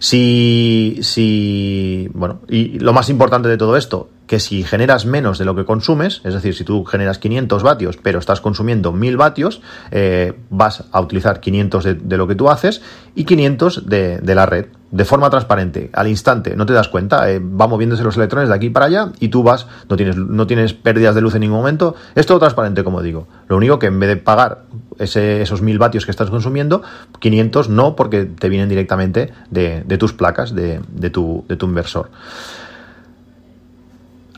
Si, 0.00 0.98
si, 1.02 2.08
bueno, 2.12 2.40
y 2.48 2.80
lo 2.80 2.92
más 2.92 3.08
importante 3.08 3.48
de 3.48 3.56
todo 3.56 3.76
esto, 3.76 4.08
que 4.30 4.38
si 4.38 4.62
generas 4.62 5.06
menos 5.06 5.38
de 5.38 5.44
lo 5.44 5.56
que 5.56 5.64
consumes, 5.64 6.20
es 6.22 6.34
decir, 6.34 6.54
si 6.54 6.62
tú 6.62 6.84
generas 6.84 7.18
500 7.18 7.64
vatios 7.64 7.96
pero 8.00 8.20
estás 8.20 8.40
consumiendo 8.40 8.92
1000 8.92 9.16
vatios, 9.16 9.60
eh, 9.90 10.34
vas 10.50 10.84
a 10.92 11.00
utilizar 11.00 11.40
500 11.40 11.84
de, 11.84 12.16
lo 12.16 12.28
que 12.28 12.36
tú 12.36 12.48
haces 12.48 12.80
y 13.16 13.24
500 13.24 13.88
de, 13.88 14.20
la 14.22 14.46
red 14.46 14.66
de 14.92 15.04
forma 15.04 15.30
transparente, 15.30 15.90
al 15.92 16.06
instante, 16.06 16.54
no 16.54 16.64
te 16.64 16.72
das 16.72 16.86
cuenta, 16.86 17.28
eh, 17.28 17.40
va 17.40 17.66
moviéndose 17.66 18.04
los 18.04 18.16
electrones 18.16 18.48
de 18.48 18.54
aquí 18.54 18.70
para 18.70 18.86
allá 18.86 19.10
y 19.18 19.30
tú 19.30 19.42
vas, 19.42 19.66
no 19.88 19.96
tienes, 19.96 20.16
no 20.16 20.46
tienes 20.46 20.74
pérdidas 20.74 21.16
de 21.16 21.22
luz 21.22 21.34
en 21.34 21.40
ningún 21.40 21.58
momento, 21.58 21.96
es 22.14 22.24
todo 22.24 22.38
transparente 22.38 22.84
como 22.84 23.02
digo. 23.02 23.26
Lo 23.48 23.56
único 23.56 23.80
que 23.80 23.86
en 23.86 23.98
vez 23.98 24.10
de 24.10 24.16
pagar 24.16 24.62
esos 25.00 25.60
1000 25.60 25.76
vatios 25.80 26.04
que 26.04 26.12
estás 26.12 26.30
consumiendo, 26.30 26.82
500 27.18 27.68
no 27.68 27.96
porque 27.96 28.26
te 28.26 28.48
vienen 28.48 28.68
directamente 28.68 29.32
de, 29.50 29.96
tus 29.98 30.12
placas, 30.12 30.54
de 30.54 31.10
tu 31.10 31.44
inversor. 31.62 32.10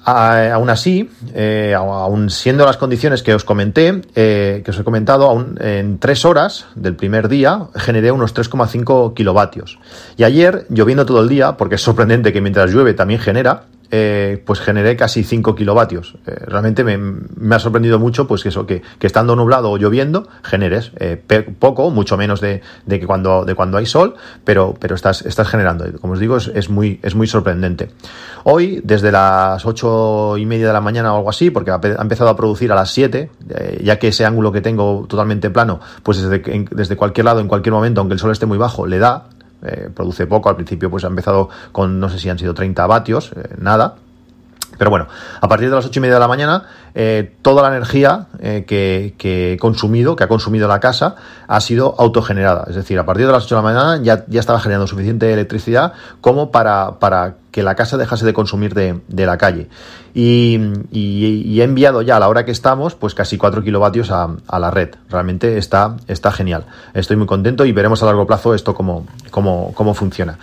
Aún 0.04 0.68
así, 0.68 1.08
eh, 1.32 1.74
aún 1.76 2.28
siendo 2.28 2.66
las 2.66 2.76
condiciones 2.76 3.22
que 3.22 3.34
os 3.34 3.44
comenté, 3.44 4.02
eh, 4.16 4.62
que 4.64 4.70
os 4.72 4.78
he 4.78 4.82
comentado, 4.82 5.28
aún 5.28 5.56
en 5.60 5.98
tres 5.98 6.24
horas 6.24 6.66
del 6.74 6.96
primer 6.96 7.28
día 7.28 7.68
generé 7.76 8.10
unos 8.10 8.34
3,5 8.34 9.14
kilovatios. 9.14 9.78
Y 10.16 10.24
ayer, 10.24 10.66
lloviendo 10.70 11.06
todo 11.06 11.22
el 11.22 11.28
día, 11.28 11.56
porque 11.56 11.76
es 11.76 11.82
sorprendente 11.82 12.32
que 12.32 12.40
mientras 12.40 12.72
llueve 12.72 12.94
también 12.94 13.20
genera, 13.20 13.64
eh, 13.94 14.42
pues 14.46 14.59
generé 14.61 14.96
casi 14.96 15.22
5 15.22 15.55
kilovatios. 15.55 16.16
Eh, 16.26 16.35
realmente 16.46 16.83
me, 16.83 17.55
ha 17.55 17.59
sorprendido 17.59 17.98
mucho 17.98 18.26
pues 18.26 18.46
eso, 18.46 18.64
que, 18.64 18.81
estando 19.02 19.37
nublado 19.37 19.70
o 19.70 19.76
lloviendo 19.76 20.26
generes 20.42 20.92
eh, 20.96 21.22
poco, 21.59 21.90
mucho 21.90 22.16
menos 22.16 22.40
de, 22.40 22.62
que 22.88 23.07
cuando, 23.07 23.44
de 23.44 23.55
cuando 23.55 23.76
hay 23.76 23.85
sol, 23.85 24.14
pero, 24.44 24.74
pero 24.81 24.94
estás, 24.94 25.20
estás 25.26 25.46
generando. 25.46 25.85
Como 26.00 26.14
os 26.14 26.20
digo, 26.20 26.38
es, 26.38 26.70
muy, 26.70 27.00
es 27.02 27.14
muy 27.14 27.26
sorprendente. 27.26 27.90
Hoy, 28.44 28.81
desde 28.83 29.12
las 29.12 29.66
8 29.66 30.38
y 30.38 30.46
media 30.46 30.68
de 30.68 30.72
la 30.72 30.81
mañana 30.81 31.12
o 31.12 31.18
algo 31.18 31.28
así, 31.28 31.50
porque 31.50 31.70
ha, 31.70 31.78
empezado 32.00 32.31
a 32.31 32.37
producir 32.37 32.72
a 32.72 32.74
las 32.74 32.90
7, 32.92 33.28
ya 33.83 33.98
que 33.98 34.09
ese 34.09 34.24
ángulo 34.24 34.52
que 34.52 34.62
tengo 34.62 35.05
totalmente 35.07 35.50
plano, 35.50 35.81
pues 36.02 36.22
desde, 36.22 36.66
desde 36.70 36.96
cualquier 36.96 37.26
lado, 37.26 37.40
en 37.40 37.48
cualquier 37.48 37.74
momento, 37.74 38.00
aunque 38.00 38.14
el 38.14 38.20
sol 38.20 38.33
esté 38.33 38.46
muy 38.46 38.57
bajo, 38.57 38.87
le 38.87 38.98
da, 38.98 39.26
eh, 39.62 39.90
produce 39.94 40.27
poco, 40.27 40.48
al 40.48 40.57
principio 40.57 40.90
pues 40.90 41.05
ha 41.05 41.09
empezado 41.09 41.48
con 41.70 41.98
no 42.01 42.09
sé 42.09 42.18
si 42.18 42.29
han 42.29 42.38
sido 42.38 42.55
30 42.55 42.87
vatios, 42.87 43.33
eh, 43.37 43.55
nada, 43.59 43.96
pero 44.83 44.90
bueno, 44.90 45.07
a 45.40 45.47
partir 45.47 45.71
de 45.71 45.77
las 45.77 45.87
ocho 45.87 46.01
y 46.01 46.03
media 46.03 46.14
de 46.14 46.18
la 46.18 46.27
mañana, 46.27 46.64
eh, 46.92 47.37
toda 47.40 47.62
la 47.62 47.68
energía 47.68 48.27
que, 48.66 49.14
he 49.16 49.57
consumido, 49.61 50.16
que 50.16 50.25
ha 50.25 50.27
consumido 50.27 50.66
la 50.66 50.81
casa, 50.81 51.14
ha 51.47 51.61
sido 51.61 51.95
autogenerada. 52.01 52.64
Es 52.68 52.75
decir, 52.75 52.99
a 52.99 53.07
partir 53.07 53.27
de 53.27 53.31
las 53.31 53.45
8 53.45 53.55
de 53.55 53.62
la 53.62 53.62
mañana 53.62 54.01
ya, 54.03 54.25
ya 54.27 54.40
estaba 54.40 54.59
generando 54.59 54.88
suficiente 54.88 55.33
electricidad 55.33 55.92
como 56.21 56.51
para, 56.51 56.99
para 56.99 57.37
que 57.53 57.62
la 57.62 57.77
casa 57.77 57.97
dejase 57.97 58.27
de 58.27 58.33
consumir 58.33 58.75
de, 58.75 59.25
la 59.25 59.38
calle. 59.38 59.68
Y, 60.14 60.59
he 60.92 61.62
enviado 61.62 62.03
ya 62.03 62.16
a 62.16 62.18
la 62.18 62.29
hora 62.29 62.45
que 62.45 62.51
estamos, 62.51 62.97
pues 62.97 63.14
casi 63.14 63.38
4 63.38 63.62
kilovatios 63.62 64.11
a, 64.11 64.59
la 64.59 64.71
red. 64.73 64.88
Realmente 65.09 65.59
está, 65.59 65.97
está 66.09 66.33
genial. 66.33 66.66
Estoy 66.92 67.16
muy 67.16 67.29
contento 67.29 67.64
y 67.64 67.71
veremos 67.71 68.03
a 68.03 68.07
largo 68.07 68.27
plazo 68.27 68.53
esto 68.53 68.75
cómo, 68.75 69.07
cómo, 69.31 69.73
cómo 69.75 69.95
funciona. 69.95 70.38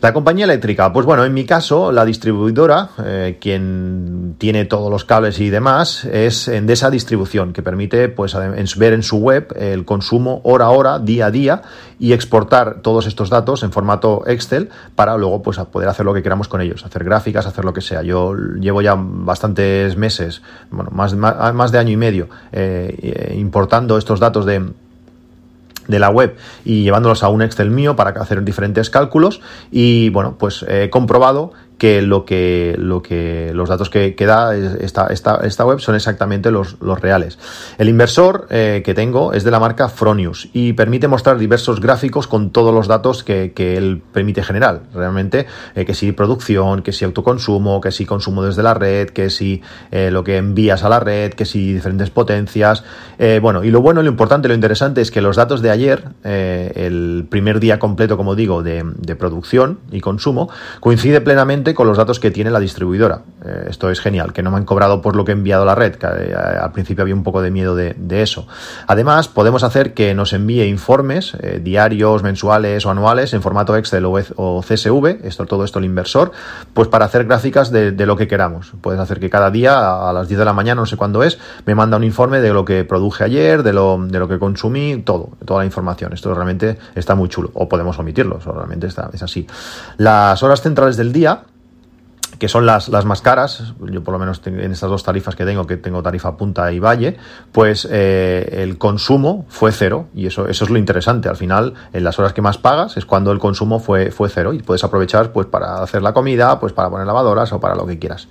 La 0.00 0.14
compañía 0.14 0.46
eléctrica, 0.46 0.90
pues 0.94 1.04
bueno, 1.04 1.26
en 1.26 1.34
mi 1.34 1.44
caso, 1.44 1.92
la 1.92 2.06
distribuidora, 2.06 2.88
eh, 3.04 3.36
quien 3.38 4.34
tiene 4.38 4.64
todos 4.64 4.90
los 4.90 5.04
cables 5.04 5.38
y 5.40 5.50
demás, 5.50 6.06
es 6.06 6.48
Endesa 6.48 6.88
Distribución, 6.88 7.52
que 7.52 7.62
permite 7.62 8.08
pues, 8.08 8.34
ver 8.34 8.92
en 8.94 9.02
su 9.02 9.18
web 9.18 9.54
el 9.58 9.84
consumo 9.84 10.40
hora 10.44 10.66
a 10.66 10.70
hora, 10.70 10.98
día 11.00 11.26
a 11.26 11.30
día, 11.30 11.62
y 11.98 12.14
exportar 12.14 12.80
todos 12.80 13.06
estos 13.06 13.28
datos 13.28 13.62
en 13.62 13.72
formato 13.72 14.22
Excel 14.26 14.70
para 14.94 15.18
luego 15.18 15.42
pues, 15.42 15.58
poder 15.58 15.90
hacer 15.90 16.06
lo 16.06 16.14
que 16.14 16.22
queramos 16.22 16.48
con 16.48 16.62
ellos, 16.62 16.82
hacer 16.86 17.04
gráficas, 17.04 17.46
hacer 17.46 17.66
lo 17.66 17.74
que 17.74 17.82
sea. 17.82 18.02
Yo 18.02 18.34
llevo 18.34 18.80
ya 18.80 18.96
bastantes 18.96 19.98
meses, 19.98 20.40
bueno, 20.70 20.90
más, 20.92 21.14
más, 21.14 21.72
de 21.72 21.78
año 21.78 21.92
y 21.92 21.98
medio, 21.98 22.30
eh, 22.52 23.34
importando 23.36 23.98
estos 23.98 24.18
datos 24.18 24.46
de 24.46 24.62
de 25.90 25.98
la 25.98 26.10
web 26.10 26.36
y 26.64 26.82
llevándolos 26.82 27.22
a 27.22 27.28
un 27.28 27.42
Excel 27.42 27.70
mío 27.70 27.96
para 27.96 28.10
hacer 28.20 28.42
diferentes 28.44 28.90
cálculos 28.90 29.40
y 29.70 30.08
bueno, 30.10 30.36
pues 30.38 30.64
he 30.68 30.90
comprobado 30.90 31.52
que 31.80 32.02
lo 32.02 32.26
que, 32.26 32.76
lo 32.78 33.00
que 33.00 33.52
los 33.54 33.70
datos 33.70 33.88
que, 33.88 34.14
da 34.18 34.54
esta, 34.54 35.06
esta, 35.06 35.36
esta, 35.36 35.64
web 35.64 35.80
son 35.80 35.94
exactamente 35.94 36.50
los, 36.50 36.76
los 36.82 37.00
reales. 37.00 37.38
El 37.78 37.88
inversor 37.88 38.46
eh, 38.50 38.82
que 38.84 38.92
tengo 38.92 39.32
es 39.32 39.44
de 39.44 39.50
la 39.50 39.58
marca 39.58 39.88
Fronius 39.88 40.50
y 40.52 40.74
permite 40.74 41.08
mostrar 41.08 41.38
diversos 41.38 41.80
gráficos 41.80 42.26
con 42.26 42.50
todos 42.50 42.74
los 42.74 42.86
datos 42.86 43.24
que, 43.24 43.52
que 43.54 43.78
él 43.78 44.02
permite 44.12 44.42
generar. 44.42 44.82
Realmente, 44.92 45.46
eh, 45.74 45.86
que 45.86 45.94
si 45.94 46.12
producción, 46.12 46.82
que 46.82 46.92
si 46.92 47.06
autoconsumo, 47.06 47.80
que 47.80 47.92
si 47.92 48.04
consumo 48.04 48.44
desde 48.44 48.62
la 48.62 48.74
red, 48.74 49.08
que 49.08 49.30
si 49.30 49.62
eh, 49.90 50.10
lo 50.10 50.22
que 50.22 50.36
envías 50.36 50.84
a 50.84 50.90
la 50.90 51.00
red, 51.00 51.32
que 51.32 51.46
si 51.46 51.72
diferentes 51.72 52.10
potencias. 52.10 52.84
bueno, 53.40 53.64
y 53.64 53.70
lo 53.70 53.80
bueno, 53.80 54.02
lo 54.02 54.08
importante, 54.10 54.48
lo 54.48 54.54
interesante 54.54 55.00
es 55.00 55.10
que 55.10 55.22
los 55.22 55.36
datos 55.36 55.62
de 55.62 55.70
ayer, 55.70 56.04
el 56.24 57.26
primer 57.30 57.58
día 57.58 57.78
completo, 57.78 58.18
como 58.18 58.34
digo, 58.34 58.62
de, 58.62 58.82
de 58.84 59.16
producción 59.16 59.78
y 59.90 60.00
consumo, 60.00 60.50
coincide 60.80 61.22
plenamente 61.22 61.69
con 61.74 61.86
los 61.86 61.96
datos 61.96 62.20
que 62.20 62.30
tiene 62.30 62.50
la 62.50 62.60
distribuidora. 62.60 63.22
Eh, 63.44 63.66
esto 63.68 63.90
es 63.90 64.00
genial, 64.00 64.32
que 64.32 64.42
no 64.42 64.50
me 64.50 64.58
han 64.58 64.64
cobrado 64.64 65.00
por 65.00 65.16
lo 65.16 65.24
que 65.24 65.32
he 65.32 65.34
enviado 65.34 65.62
a 65.62 65.66
la 65.66 65.74
red, 65.74 65.96
eh, 66.02 66.34
al 66.34 66.72
principio 66.72 67.02
había 67.02 67.14
un 67.14 67.22
poco 67.22 67.42
de 67.42 67.50
miedo 67.50 67.74
de, 67.74 67.94
eso. 68.22 68.46
Además, 68.86 69.28
podemos 69.28 69.62
hacer 69.62 69.94
que 69.94 70.14
nos 70.14 70.32
envíe 70.32 70.64
informes 70.64 71.34
eh, 71.40 71.60
diarios, 71.62 72.22
mensuales 72.22 72.84
o 72.84 72.90
anuales 72.90 73.32
en 73.32 73.40
formato 73.40 73.76
Excel 73.76 74.04
o, 74.04 74.60
CSV, 74.60 75.24
esto, 75.24 75.46
todo 75.46 75.64
esto 75.64 75.78
el 75.78 75.84
inversor, 75.86 76.32
pues 76.74 76.88
para 76.88 77.06
hacer 77.06 77.24
gráficas 77.24 77.70
de, 77.70 77.92
lo 78.04 78.16
que 78.16 78.28
queramos. 78.28 78.72
Puedes 78.80 79.00
hacer 79.00 79.20
que 79.20 79.30
cada 79.30 79.50
día 79.50 80.08
a 80.08 80.12
las 80.12 80.28
10 80.28 80.38
de 80.38 80.44
la 80.44 80.52
mañana, 80.52 80.80
no 80.80 80.86
sé 80.86 80.96
cuándo 80.96 81.22
es, 81.22 81.38
me 81.66 81.74
manda 81.74 81.96
un 81.96 82.04
informe 82.04 82.40
de 82.40 82.52
lo 82.52 82.64
que 82.64 82.84
produje 82.84 83.24
ayer, 83.24 83.62
de 83.62 83.72
lo, 83.72 83.98
de 83.98 84.18
lo 84.18 84.28
que 84.28 84.38
consumí, 84.38 85.02
todo, 85.04 85.30
toda 85.44 85.60
la 85.60 85.66
información. 85.66 86.12
Esto 86.12 86.34
realmente 86.34 86.78
está 86.94 87.14
muy 87.14 87.28
chulo. 87.28 87.50
O 87.54 87.68
podemos 87.68 87.98
omitirlo, 87.98 88.38
realmente 88.38 88.86
está, 88.86 89.10
es 89.12 89.22
así. 89.22 89.46
Las 89.96 90.42
horas 90.42 90.60
centrales 90.60 90.96
del 90.96 91.12
día 91.12 91.42
que 92.40 92.48
son 92.48 92.64
las, 92.64 92.88
las 92.88 93.04
más 93.04 93.20
caras, 93.20 93.74
yo 93.92 94.02
por 94.02 94.12
lo 94.12 94.18
menos 94.18 94.40
en 94.46 94.72
estas 94.72 94.88
dos 94.88 95.04
tarifas 95.04 95.36
que 95.36 95.44
tengo, 95.44 95.66
que 95.66 95.76
tengo 95.76 96.02
tarifa 96.02 96.38
punta 96.38 96.72
y 96.72 96.78
valle, 96.78 97.18
pues 97.52 97.86
eh, 97.88 98.62
el 98.62 98.78
consumo 98.78 99.44
fue 99.50 99.72
cero 99.72 100.08
y 100.14 100.26
eso, 100.26 100.48
eso 100.48 100.64
es 100.64 100.70
lo 100.70 100.78
interesante. 100.78 101.28
Al 101.28 101.36
final, 101.36 101.74
en 101.92 102.02
las 102.02 102.18
horas 102.18 102.32
que 102.32 102.40
más 102.40 102.56
pagas 102.56 102.96
es 102.96 103.04
cuando 103.04 103.30
el 103.30 103.38
consumo 103.38 103.78
fue, 103.78 104.10
fue 104.10 104.30
cero 104.30 104.54
y 104.54 104.60
puedes 104.60 104.82
aprovechar 104.82 105.32
pues 105.32 105.48
para 105.48 105.82
hacer 105.82 106.02
la 106.02 106.14
comida, 106.14 106.58
pues 106.58 106.72
para 106.72 106.88
poner 106.88 107.06
lavadoras 107.06 107.52
o 107.52 107.60
para 107.60 107.74
lo 107.74 107.86
que 107.86 107.98
quieras. 107.98 108.26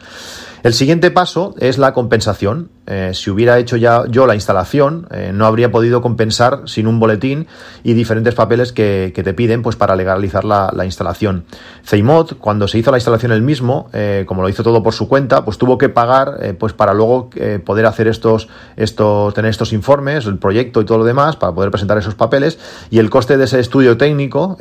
El 0.63 0.73
siguiente 0.73 1.11
paso 1.11 1.53
es 1.59 1.77
la 1.77 1.93
compensación. 1.93 2.69
Eh, 2.89 3.11
si 3.13 3.29
hubiera 3.29 3.59
hecho 3.59 3.77
ya 3.77 4.05
yo 4.07 4.25
la 4.25 4.33
instalación, 4.33 5.07
eh, 5.11 5.31
no 5.31 5.45
habría 5.45 5.69
podido 5.69 6.01
compensar 6.01 6.63
sin 6.65 6.87
un 6.87 6.99
boletín 6.99 7.45
y 7.83 7.93
diferentes 7.93 8.33
papeles 8.33 8.73
que, 8.73 9.13
te 9.19 9.33
piden 9.33 9.61
pues, 9.61 9.75
para 9.75 9.95
legalizar 9.95 10.43
la, 10.43 10.71
instalación. 10.85 11.43
Ceimod, 11.85 12.37
cuando 12.39 12.67
se 12.67 12.79
hizo 12.79 12.89
la 12.89 12.97
instalación 12.97 13.31
él 13.31 13.43
mismo, 13.43 13.89
eh, 13.93 14.23
como 14.25 14.41
lo 14.41 14.49
hizo 14.49 14.63
todo 14.63 14.81
por 14.81 14.93
su 14.93 15.07
cuenta, 15.07 15.45
pues 15.45 15.59
tuvo 15.59 15.77
que 15.77 15.89
pagar 15.89 16.55
pues, 16.57 16.73
para 16.73 16.93
luego 16.93 17.29
poder 17.65 17.85
hacer 17.85 18.07
estos, 18.07 18.47
estos, 18.75 19.33
tener 19.33 19.51
estos 19.51 19.71
informes, 19.73 20.25
el 20.25 20.37
proyecto 20.37 20.81
y 20.81 20.85
todo 20.85 20.97
lo 20.99 21.03
demás, 21.03 21.35
para 21.35 21.53
poder 21.53 21.69
presentar 21.69 21.97
esos 21.97 22.15
papeles. 22.15 22.57
Y 22.89 22.97
el 22.97 23.09
coste 23.09 23.37
de 23.37 23.43
ese 23.43 23.59
estudio 23.59 23.97
técnico 23.97 24.57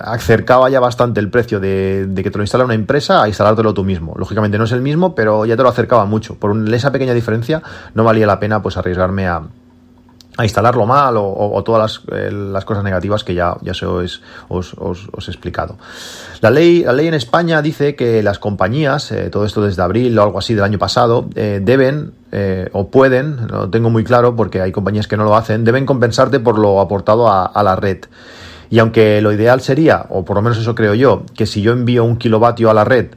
acercaba 0.00 0.70
ya 0.70 0.80
bastante 0.80 1.20
el 1.20 1.30
precio 1.30 1.60
de, 1.60 2.06
de 2.06 2.22
que 2.22 2.30
te 2.30 2.38
lo 2.38 2.44
instala 2.44 2.64
una 2.64 2.74
empresa 2.74 3.22
a 3.22 3.28
instalártelo 3.28 3.74
tú 3.74 3.84
mismo. 3.84 4.14
Lógicamente 4.16 4.56
no 4.56 4.64
es 4.64 4.72
el 4.72 4.80
mismo, 4.80 5.14
pero 5.14 5.44
ya 5.44 5.56
te 5.56 5.62
lo 5.62 5.68
acercaba 5.68 6.06
mucho. 6.06 6.36
Por 6.36 6.56
esa 6.72 6.92
pequeña 6.92 7.12
diferencia 7.12 7.49
no 7.94 8.04
valía 8.04 8.26
la 8.26 8.38
pena 8.38 8.62
pues 8.62 8.76
arriesgarme 8.76 9.26
a, 9.26 9.42
instalarlo 10.44 10.86
mal 10.86 11.14
o, 11.18 11.62
todas 11.64 12.02
eh, 12.12 12.30
las, 12.32 12.64
cosas 12.64 12.84
negativas 12.84 13.24
que 13.24 13.34
ya, 13.34 13.56
se 13.72 13.86
os, 13.86 14.22
he 14.48 15.30
explicado. 15.30 15.76
La 16.40 16.50
ley, 16.50 16.82
la 16.84 16.92
ley 16.92 17.08
en 17.08 17.14
España 17.14 17.60
dice 17.62 17.94
que 17.94 18.22
las 18.22 18.38
compañías, 18.38 19.12
eh, 19.12 19.28
todo 19.30 19.44
esto 19.44 19.62
desde 19.62 19.82
abril 19.82 20.18
o 20.18 20.22
algo 20.22 20.38
así 20.38 20.54
del 20.54 20.64
año 20.64 20.78
pasado, 20.78 21.28
eh, 21.34 21.60
deben 21.62 22.12
o 22.72 22.90
pueden, 22.90 23.48
lo 23.48 23.70
tengo 23.70 23.90
muy 23.90 24.04
claro 24.04 24.36
porque 24.36 24.60
hay 24.60 24.70
compañías 24.70 25.08
que 25.08 25.16
no 25.16 25.24
lo 25.24 25.34
hacen, 25.34 25.64
deben 25.64 25.84
compensarte 25.84 26.38
por 26.38 26.58
lo 26.58 26.80
aportado 26.80 27.28
a 27.28 27.62
la 27.64 27.74
red. 27.74 27.98
Y 28.70 28.78
aunque 28.78 29.20
lo 29.20 29.32
ideal 29.32 29.60
sería, 29.60 30.06
o 30.10 30.24
por 30.24 30.36
lo 30.36 30.42
menos 30.42 30.56
eso 30.56 30.76
creo 30.76 30.94
yo, 30.94 31.24
que 31.34 31.44
si 31.44 31.60
yo 31.60 31.72
envío 31.72 32.04
un 32.04 32.16
kilovatio 32.16 32.70
a 32.70 32.74
la 32.74 32.84
red, 32.84 33.08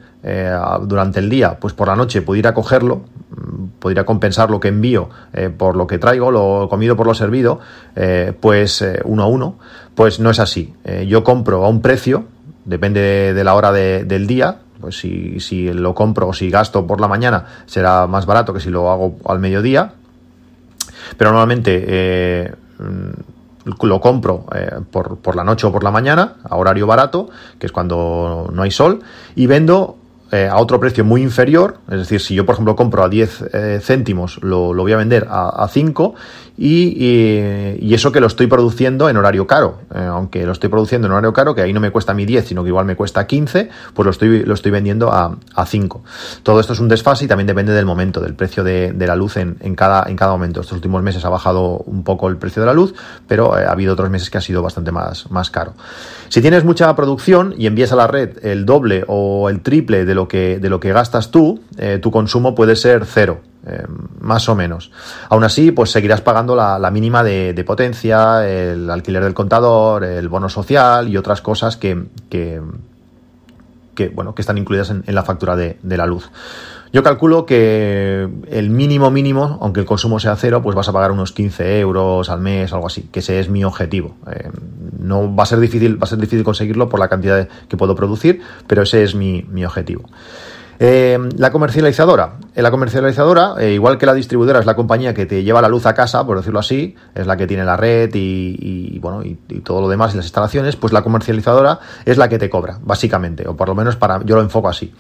durante 0.88 1.19
el 1.19 1.30
día, 1.30 1.60
pues 1.60 1.74
por 1.74 1.89
la 1.89 1.96
noche 1.96 2.24
pudiera 2.24 2.56
cogerlo, 2.56 3.04
podría 3.84 4.06
compensar 4.06 4.50
lo 4.50 4.62
que 4.62 4.69
envío 4.69 5.10
eh, 5.34 5.50
por 5.50 5.76
lo 5.76 5.86
que 5.88 5.98
traigo, 5.98 6.32
lo 6.32 6.69
comido 6.69 6.96
por 6.96 7.06
lo 7.06 7.13
servido, 7.13 7.60
eh, 7.98 8.32
pues 8.39 8.82
uno 9.04 9.24
a 9.24 9.26
uno, 9.26 9.60
pues 9.93 10.22
no 10.22 10.30
es 10.30 10.39
así. 10.39 10.74
yo 11.06 11.26
compro 11.26 11.65
a 11.65 11.67
un 11.67 11.82
precio, 11.82 12.24
depende 12.63 13.34
de, 13.34 13.43
la 13.43 13.56
hora 13.56 13.74
del 13.74 14.26
día, 14.26 14.60
pues 14.80 15.00
si, 15.00 15.74
lo 15.74 15.93
compro 15.93 16.30
o 16.30 16.34
si 16.34 16.50
gasto 16.50 16.88
por 16.88 17.02
la 17.02 17.10
mañana 17.10 17.46
será 17.65 18.08
más 18.08 18.26
barato 18.26 18.54
que 18.54 18.62
si 18.62 18.69
lo 18.69 18.89
hago 18.89 19.17
al 19.26 19.39
mediodía, 19.39 19.91
pero 21.17 21.34
normalmente 21.34 22.54
lo 23.82 24.00
compro 24.00 24.46
por, 24.91 25.17
por, 25.17 25.36
la 25.36 25.43
noche 25.43 25.67
o 25.67 25.74
por 25.74 25.84
la 25.84 25.91
mañana, 25.91 26.36
a 26.41 26.56
horario 26.56 26.88
barato, 26.88 27.30
que 27.60 27.65
es 27.65 27.74
cuando 27.74 28.50
no 28.54 28.63
hay 28.63 28.72
sol, 28.72 29.02
y 29.36 29.46
vendo 29.46 29.98
eh, 30.34 30.48
a 30.50 30.58
otro 30.58 30.80
precio 30.80 31.06
muy 31.06 31.22
inferior, 31.22 31.78
es 31.88 32.00
decir, 32.00 32.19
si 32.19 32.34
yo 32.34 32.43
por 32.43 32.54
ejemplo 32.54 32.76
compro 32.76 33.04
a 33.04 33.10
10 33.10 33.43
eh, 33.54 33.80
céntimos, 33.84 34.41
lo, 34.41 34.74
voy 34.74 34.91
a 34.91 34.98
vender 34.98 35.28
a, 35.30 35.50
a 35.50 35.67
5 35.67 36.15
y, 36.58 37.93
eso 37.93 38.12
que 38.12 38.19
lo 38.19 38.26
estoy 38.28 38.48
produciendo 38.48 39.10
en 39.10 39.17
horario 39.17 39.46
caro, 39.48 39.80
eh, 39.93 40.00
aunque 40.00 40.46
lo 40.46 40.52
estoy 40.52 40.69
produciendo 40.69 41.08
en 41.08 41.12
horario 41.13 41.34
caro, 41.34 41.54
que 41.54 41.62
ahí 41.62 41.72
no 41.72 41.80
me 41.80 41.91
cuesta 41.91 42.13
mi 42.13 42.26
10, 42.26 42.48
sino 42.48 42.63
que 42.63 42.69
igual 42.69 42.86
me 42.86 42.96
cuesta 42.96 43.28
15, 43.28 43.69
pues 43.93 44.06
lo 44.06 44.12
estoy, 44.12 44.43
lo 44.43 44.56
estoy 44.56 44.72
vendiendo 44.72 45.12
a, 45.12 45.38
a 45.54 45.65
5. 45.65 46.04
Todo 46.41 46.60
esto 46.60 46.74
es 46.74 46.80
un 46.80 46.88
desfase 46.88 47.26
y 47.26 47.28
también 47.28 47.48
depende 47.48 47.72
del 47.72 47.86
momento, 47.86 48.19
del 48.19 48.34
precio 48.34 48.63
de, 48.63 48.93
la 48.98 49.15
luz 49.15 49.38
en, 49.38 49.56
cada, 49.76 50.10
en 50.10 50.15
cada 50.15 50.32
momento. 50.32 50.62
Estos 50.62 50.78
últimos 50.78 51.04
meses 51.04 51.24
ha 51.26 51.30
bajado 51.30 51.78
un 51.86 52.04
poco 52.04 52.28
el 52.28 52.38
precio 52.38 52.62
de 52.62 52.65
la 52.65 52.74
luz, 52.74 52.93
pero 53.28 53.54
ha 53.54 53.72
habido 53.72 53.93
otros 53.93 54.10
meses 54.10 54.30
que 54.30 54.38
ha 54.38 54.41
sido 54.41 54.62
bastante 54.62 54.91
más, 54.91 55.30
más 55.30 55.50
caro. 55.50 55.74
Si 56.34 56.41
tienes 56.41 56.63
mucha 56.63 56.96
producción 56.96 57.54
y 57.60 57.67
envías 57.67 57.91
a 57.91 57.96
la 57.96 58.08
red 58.08 58.43
el 58.43 58.65
doble 58.65 59.06
o 59.08 59.50
el 59.50 59.62
triple 59.62 60.04
de 60.04 60.15
lo 60.15 60.28
que, 60.28 60.58
de 60.58 60.67
lo 60.67 60.80
que 60.80 60.91
gastas 60.91 61.30
tú, 61.30 61.62
eh, 61.78 62.00
tu 62.02 62.10
consumo 62.10 62.56
puede 62.56 62.76
ser 62.76 63.06
cero. 63.06 63.41
Eh, 63.67 63.86
más 64.19 64.50
o 64.50 64.56
menos. 64.56 64.89
Aún 65.30 65.43
así, 65.43 65.69
pues 65.72 65.91
seguirás 65.91 66.22
pagando 66.22 66.56
la, 66.56 66.89
mínima 66.89 67.24
de, 67.24 67.63
potencia, 67.63 68.50
el 68.50 68.89
alquiler 68.89 69.24
del 69.24 69.36
contador, 69.36 70.04
el 70.04 70.28
bono 70.28 70.50
social 70.50 71.08
y 71.08 71.17
otras 71.17 71.39
cosas 71.41 71.78
que, 71.78 72.04
que, 72.32 72.60
bueno, 74.10 74.34
que 74.34 74.41
están 74.41 74.58
incluidas 74.58 74.89
en, 74.89 75.04
la 75.06 75.22
factura 75.22 75.56
de, 75.56 75.78
la 75.84 76.08
luz. 76.08 76.32
Yo 76.93 77.01
calculo 77.01 77.47
que 77.47 78.29
el 78.49 78.69
mínimo 78.69 79.10
mínimo, 79.10 79.58
aunque 79.62 79.79
el 79.79 79.86
consumo 79.88 80.19
sea 80.19 80.36
cero, 80.36 80.62
pues 80.62 80.75
vas 80.75 80.88
a 80.88 80.93
pagar 80.93 81.12
unos 81.12 81.32
15 81.32 81.79
euros 81.79 82.29
al 82.29 82.39
mes, 82.39 82.71
algo 82.71 82.86
así, 82.86 83.10
que 83.12 83.19
ese 83.19 83.39
es 83.39 83.49
mi 83.49 83.63
objetivo. 83.63 84.15
Eh, 84.32 84.51
no 84.99 85.36
va 85.36 85.41
a 85.41 85.45
ser 85.47 85.60
difícil, 85.60 85.99
va 85.99 86.03
a 86.03 86.08
ser 86.08 86.19
difícil 86.19 86.43
conseguirlo 86.43 86.89
por 86.89 86.99
la 86.99 87.10
cantidad 87.10 87.49
que 87.67 87.77
puedo 87.77 87.95
producir, 87.95 88.41
pero 88.67 88.84
ese 88.84 89.01
es 89.01 89.15
mi, 89.15 89.43
mi 89.49 89.65
objetivo. 89.65 90.03
Eh, 90.79 91.17
la 91.38 91.51
comercializadora. 91.51 92.36
Eh, 92.55 92.62
la 92.62 92.71
comercializadora, 92.71 93.55
eh, 93.59 93.73
igual 93.73 93.97
que 93.97 94.05
la 94.05 94.13
distribuidora, 94.13 94.59
es 94.59 94.65
la 94.65 94.75
compañía 94.75 95.13
que 95.13 95.25
te 95.25 95.43
lleva 95.43 95.62
la 95.62 95.69
luz 95.69 95.86
a 95.86 95.93
casa, 95.93 96.25
por 96.25 96.38
decirlo 96.38 96.59
así, 96.59 96.95
es 97.15 97.27
la 97.27 97.38
que 97.38 97.47
tiene 97.47 97.63
la 97.63 97.77
red 97.77 98.09
y, 98.13 98.99
bueno, 98.99 99.23
y, 99.23 99.36
todo 99.62 99.81
lo 99.81 99.89
demás 99.89 100.13
y 100.13 100.17
las 100.17 100.25
instalaciones, 100.25 100.75
pues 100.75 100.93
la 100.93 101.01
comercializadora 101.01 101.79
es 102.05 102.17
la 102.17 102.27
que 102.27 102.38
te 102.38 102.49
cobra, 102.49 102.79
básicamente, 102.81 103.47
o 103.47 103.55
por 103.55 103.69
lo 103.69 103.75
menos 103.75 103.95
para, 103.95 104.23
yo 104.23 104.36
lo 104.36 104.41
enfoco 104.41 104.69
así. 104.69 104.93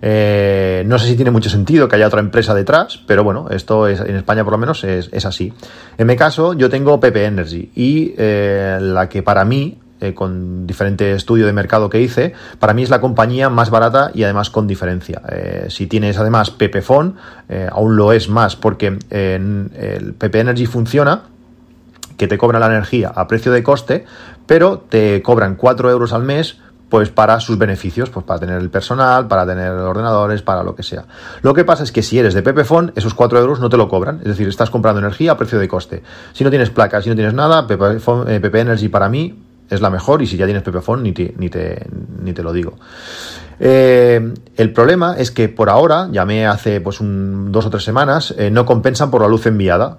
no 0.00 0.98
sé 0.98 1.06
si 1.06 1.16
tiene 1.16 1.30
mucho 1.30 1.50
sentido 1.50 1.88
que 1.88 1.96
haya 1.96 2.06
otra 2.06 2.20
empresa 2.20 2.54
detrás, 2.54 3.00
pero 3.06 3.24
bueno, 3.24 3.48
esto 3.50 3.86
es, 3.86 4.00
en 4.00 4.16
España 4.16 4.44
por 4.44 4.52
lo 4.52 4.58
menos 4.58 4.84
es, 4.84 5.08
es 5.12 5.24
así. 5.24 5.52
En 5.96 6.06
mi 6.06 6.16
caso, 6.16 6.54
yo 6.54 6.68
tengo 6.68 6.98
PP 6.98 7.24
Energy 7.24 7.70
y 7.74 8.14
la 8.16 9.08
que 9.08 9.22
para 9.22 9.44
mí 9.44 9.78
eh, 10.00 10.14
con 10.14 10.66
diferente 10.66 11.12
estudio 11.12 11.46
de 11.46 11.52
mercado 11.52 11.90
que 11.90 12.00
hice, 12.00 12.32
para 12.60 12.72
mí 12.72 12.84
es 12.84 12.90
la 12.90 13.00
compañía 13.00 13.48
más 13.48 13.68
barata 13.68 14.12
y 14.14 14.22
además 14.22 14.48
con 14.48 14.68
diferencia. 14.68 15.22
Eh, 15.28 15.66
si 15.70 15.88
tienes 15.88 16.18
además 16.18 16.50
Pepefon, 16.50 17.16
eh, 17.48 17.68
aún 17.70 17.96
lo 17.96 18.12
es 18.12 18.28
más 18.28 18.54
porque 18.54 18.96
el 19.10 20.14
PP 20.16 20.38
Energy 20.38 20.66
funciona 20.66 21.22
que 22.16 22.28
te 22.28 22.38
cobra 22.38 22.60
la 22.60 22.66
energía 22.66 23.08
a 23.08 23.26
precio 23.26 23.50
de 23.50 23.64
coste, 23.64 24.04
pero 24.46 24.78
te 24.78 25.20
cobran 25.22 25.56
4 25.56 25.90
euros 25.90 26.12
al 26.12 26.22
mes 26.22 26.58
pues 26.88 27.10
para 27.10 27.40
sus 27.40 27.58
beneficios, 27.58 28.08
pues 28.08 28.24
para 28.24 28.40
tener 28.40 28.58
el 28.60 28.70
personal, 28.70 29.26
para 29.26 29.44
tener 29.46 29.72
ordenadores, 29.72 30.42
para 30.42 30.62
lo 30.62 30.74
que 30.74 30.82
sea. 30.82 31.04
Lo 31.42 31.54
que 31.54 31.64
pasa 31.64 31.82
es 31.82 31.92
que 31.92 32.02
si 32.02 32.18
eres 32.18 32.34
de 32.34 32.42
Pepefon, 32.42 32.92
esos 32.94 33.14
4 33.14 33.38
euros 33.40 33.60
no 33.60 33.68
te 33.68 33.76
lo 33.76 33.88
cobran, 33.88 34.20
es 34.20 34.28
decir, 34.28 34.48
estás 34.48 34.70
comprando 34.70 35.00
energía 35.00 35.32
a 35.32 35.36
precio 35.36 35.58
de 35.58 35.68
coste. 35.68 36.02
Si 36.32 36.44
no 36.44 36.50
tienes 36.50 36.70
placas, 36.70 37.04
si 37.04 37.10
no 37.10 37.16
tienes 37.16 37.34
nada, 37.34 37.66
PP 37.66 38.60
Energy 38.60 38.88
para 38.88 39.08
mí 39.08 39.47
es 39.70 39.80
la 39.80 39.90
mejor 39.90 40.22
y 40.22 40.26
si 40.26 40.36
ya 40.36 40.46
tienes 40.46 40.62
Pepephone 40.62 41.02
ni 41.02 41.12
te, 41.12 41.34
ni 41.38 41.48
te, 41.48 41.86
ni 42.22 42.32
te 42.32 42.42
lo 42.42 42.52
digo. 42.52 42.74
Eh, 43.60 44.34
el 44.56 44.72
problema 44.72 45.16
es 45.18 45.30
que 45.30 45.48
por 45.48 45.68
ahora, 45.68 46.08
llamé 46.10 46.46
hace 46.46 46.80
pues 46.80 47.00
un, 47.00 47.50
dos 47.50 47.66
o 47.66 47.70
tres 47.70 47.84
semanas, 47.84 48.34
eh, 48.38 48.50
no 48.50 48.64
compensan 48.64 49.10
por 49.10 49.22
la 49.22 49.28
luz 49.28 49.46
enviada. 49.46 49.98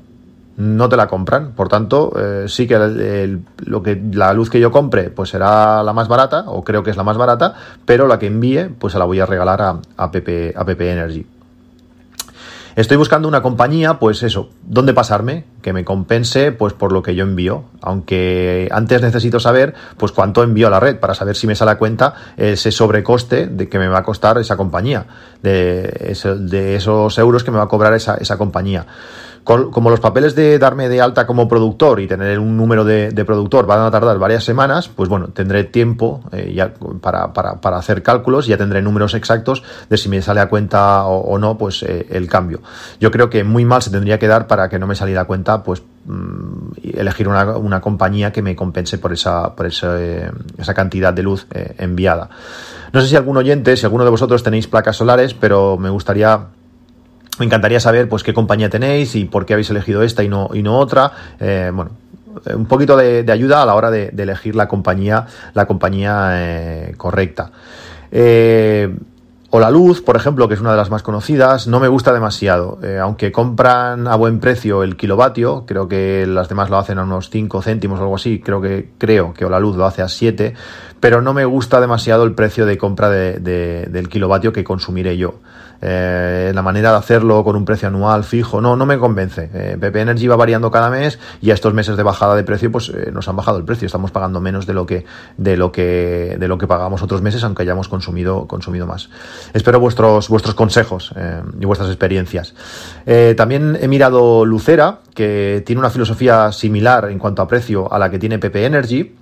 no 0.57 0.89
te 0.89 0.97
la 0.97 1.07
compran. 1.07 1.51
Por 1.51 1.69
tanto, 1.69 2.11
eh, 2.17 2.45
sí 2.47 2.67
que, 2.67 3.39
lo 3.65 3.81
que 3.81 4.01
la 4.11 4.33
luz 4.33 4.49
que 4.49 4.59
yo 4.59 4.71
compre 4.71 5.09
pues 5.09 5.29
será 5.29 5.83
la 5.83 5.93
más 5.93 6.07
barata, 6.07 6.45
o 6.47 6.63
creo 6.63 6.83
que 6.83 6.91
es 6.91 6.97
la 6.97 7.03
más 7.03 7.17
barata, 7.17 7.53
pero 7.85 8.07
la 8.07 8.19
que 8.19 8.27
envíe 8.27 8.69
pues 8.77 8.93
se 8.93 8.99
la 8.99 9.05
voy 9.05 9.19
a 9.19 9.25
regalar 9.25 9.61
a, 9.61 9.69
a, 9.69 10.03
a 10.03 10.11
PP 10.11 10.91
Energy. 10.91 11.25
Estoy 12.75 12.97
buscando 12.97 13.27
una 13.27 13.41
compañía, 13.41 13.99
pues 13.99 14.23
eso, 14.23 14.49
¿dónde 14.63 14.93
pasarme? 14.93 15.45
Que 15.61 15.73
me 15.73 15.83
compense, 15.83 16.51
pues 16.51 16.73
por 16.73 16.91
lo 16.91 17.01
que 17.01 17.15
yo 17.15 17.23
envío. 17.23 17.65
Aunque 17.81 18.69
antes 18.71 19.01
necesito 19.01 19.39
saber, 19.39 19.73
pues 19.97 20.11
cuánto 20.11 20.43
envío 20.43 20.67
a 20.67 20.69
la 20.69 20.79
red 20.79 20.99
para 20.99 21.15
saber 21.15 21.35
si 21.35 21.47
me 21.47 21.55
sale 21.55 21.71
a 21.71 21.77
cuenta 21.77 22.13
ese 22.37 22.71
sobrecoste 22.71 23.47
de 23.47 23.67
que 23.69 23.79
me 23.79 23.87
va 23.87 23.99
a 23.99 24.03
costar 24.03 24.37
esa 24.37 24.55
compañía, 24.55 25.05
de, 25.41 26.15
de 26.39 26.75
esos 26.75 27.17
euros 27.17 27.43
que 27.43 27.51
me 27.51 27.57
va 27.57 27.63
a 27.63 27.69
cobrar 27.69 27.93
esa, 27.93 28.15
esa 28.15 28.37
compañía 28.37 28.85
como 29.71 29.89
los 29.89 29.99
papeles 29.99 30.35
de 30.35 30.59
darme 30.59 30.89
de 30.89 31.01
alta 31.01 31.25
como 31.25 31.47
productor 31.47 31.99
y 31.99 32.07
tener 32.07 32.37
un 32.37 32.55
número 32.55 32.85
de, 32.85 33.11
productor 33.25 33.65
van 33.65 33.81
a 33.81 33.89
tardar 33.89 34.19
varias 34.19 34.43
semanas, 34.43 34.89
pues 34.89 35.09
bueno, 35.09 35.29
tendré 35.29 35.63
tiempo 35.63 36.21
eh, 36.31 36.53
ya 36.53 36.71
para, 37.01 37.33
para, 37.33 37.59
para, 37.59 37.77
hacer 37.77 38.03
cálculos 38.03 38.45
y 38.45 38.51
ya 38.51 38.57
tendré 38.57 38.81
números 38.83 39.15
exactos 39.15 39.63
de 39.89 39.97
si 39.97 40.07
me 40.07 40.21
sale 40.21 40.39
a 40.39 40.49
cuenta 40.49 41.03
o, 41.05 41.37
no, 41.39 41.57
pues 41.57 41.81
eh, 41.83 42.05
el 42.11 42.27
cambio. 42.27 42.61
Yo 42.99 43.09
creo 43.09 43.29
que 43.29 43.43
muy 43.43 43.65
mal 43.65 43.81
se 43.81 43.89
tendría 43.89 44.19
que 44.19 44.27
dar 44.27 44.45
para 44.45 44.69
que 44.69 44.77
no 44.77 44.85
me 44.85 44.95
saliera 44.95 45.21
a 45.21 45.25
cuenta, 45.25 45.63
pues 45.63 45.81
mm, 46.05 46.97
elegir 46.97 47.27
una, 47.27 47.57
una, 47.57 47.81
compañía 47.81 48.31
que 48.31 48.43
me 48.43 48.55
compense 48.55 48.99
por 48.99 49.13
esa, 49.13 49.55
por 49.55 49.65
esa, 49.65 49.99
eh, 49.99 50.31
esa 50.59 50.75
cantidad 50.75 51.11
de 51.11 51.23
luz 51.23 51.47
enviada. 51.77 52.29
No 52.93 53.01
sé 53.01 53.07
si 53.07 53.15
algún 53.15 53.37
oyente, 53.37 53.75
si 53.77 53.85
alguno 53.85 54.03
de 54.03 54.11
vosotros 54.11 54.43
tenéis 54.43 54.67
placas 54.67 54.95
solares, 54.95 55.33
pero 55.33 55.77
me 55.77 55.89
gustaría 55.89 56.47
me 57.39 57.45
encantaría 57.45 57.79
saber 57.79 58.07
pues 58.09 58.23
qué 58.23 58.33
compañía 58.33 58.69
tenéis 58.69 59.15
y 59.15 59.25
por 59.25 59.45
qué 59.45 59.53
habéis 59.53 59.69
elegido 59.69 60.03
esta 60.03 60.23
y 60.23 60.29
no, 60.29 60.49
y 60.53 60.61
no 60.61 60.77
otra. 60.77 61.11
Eh, 61.39 61.71
bueno, 61.73 61.91
un 62.53 62.65
poquito 62.65 62.95
de, 62.95 63.25
ayuda 63.31 63.63
a 63.63 63.65
la 63.65 63.75
hora 63.75 63.89
de, 63.89 64.13
elegir 64.17 64.55
la 64.55 64.67
compañía, 64.67 65.25
la 65.53 65.65
compañía 65.65 66.31
eh, 66.33 66.93
correcta. 66.97 67.51
Eh, 68.11 68.93
o 69.51 69.59
la 69.59 69.71
luz, 69.71 70.01
por 70.03 70.15
ejemplo, 70.15 70.47
que 70.47 70.53
es 70.53 70.59
una 70.59 70.71
de 70.71 70.77
las 70.77 70.91
más 70.91 71.01
conocidas, 71.01 71.65
no 71.65 71.79
me 71.79 71.87
gusta 71.87 72.13
demasiado. 72.13 72.77
aunque 73.01 73.31
compran 73.31 74.07
a 74.07 74.15
buen 74.15 74.39
precio 74.39 74.83
el 74.83 74.95
kilovatio, 74.95 75.65
creo 75.65 75.87
que 75.87 76.27
las 76.27 76.49
demás 76.49 76.69
lo 76.69 76.77
hacen 76.77 76.99
a 76.99 77.03
unos 77.03 77.31
5 77.31 77.59
céntimos 77.63 77.99
o 77.99 78.03
algo 78.03 78.15
así, 78.15 78.39
creo 78.41 78.61
que 78.61 78.89
creo 78.99 79.33
que 79.33 79.49
la 79.49 79.59
luz 79.59 79.75
lo 79.75 79.87
hace 79.87 80.03
a 80.03 80.07
7, 80.07 80.53
pero 80.99 81.23
no 81.23 81.33
me 81.33 81.45
gusta 81.45 81.81
demasiado 81.81 82.25
el 82.25 82.33
precio 82.33 82.67
de 82.67 82.77
compra 82.77 83.09
del 83.09 84.09
kilovatio 84.09 84.53
que 84.53 84.63
consumiré 84.63 85.17
yo. 85.17 85.39
Eh, 85.81 86.51
la 86.53 86.61
manera 86.61 86.91
de 86.91 86.97
hacerlo 86.97 87.43
con 87.43 87.55
un 87.55 87.65
precio 87.65 87.87
anual 87.87 88.23
fijo, 88.23 88.61
no, 88.61 88.75
no 88.75 88.85
me 88.85 88.97
convence. 88.97 89.49
Eh, 89.53 89.77
PP 89.79 90.01
Energy 90.01 90.27
va 90.27 90.35
variando 90.35 90.71
cada 90.71 90.89
mes 90.89 91.19
y 91.41 91.51
a 91.51 91.53
estos 91.53 91.73
meses 91.73 91.97
de 91.97 92.03
bajada 92.03 92.35
de 92.35 92.43
precio, 92.43 92.71
pues 92.71 92.89
eh, 92.89 93.11
nos 93.13 93.27
han 93.27 93.35
bajado 93.35 93.57
el 93.57 93.65
precio. 93.65 93.85
Estamos 93.85 94.11
pagando 94.11 94.41
menos 94.41 94.65
de 94.65 94.73
lo 94.73 94.85
que, 94.85 95.05
de 95.37 95.57
lo 95.57 95.71
que, 95.71 96.37
de 96.39 96.47
lo 96.47 96.57
que 96.57 96.67
pagamos 96.67 97.01
otros 97.01 97.21
meses, 97.21 97.43
aunque 97.43 97.63
hayamos 97.63 97.87
consumido, 97.87 98.47
consumido 98.47 98.85
más. 98.87 99.09
Espero 99.53 99.79
vuestros, 99.79 100.29
vuestros 100.29 100.55
consejos 100.55 101.13
y 101.59 101.65
vuestras 101.65 101.89
experiencias. 101.89 102.53
también 103.35 103.77
he 103.81 103.87
mirado 103.87 104.45
Lucera, 104.45 104.99
que 105.13 105.63
tiene 105.65 105.79
una 105.79 105.89
filosofía 105.89 106.51
similar 106.51 107.09
en 107.09 107.19
cuanto 107.19 107.41
a 107.41 107.47
precio 107.47 107.91
a 107.91 107.99
la 107.99 108.09
que 108.09 108.19
tiene 108.19 108.39
PP 108.39 108.65
Energy 108.65 109.15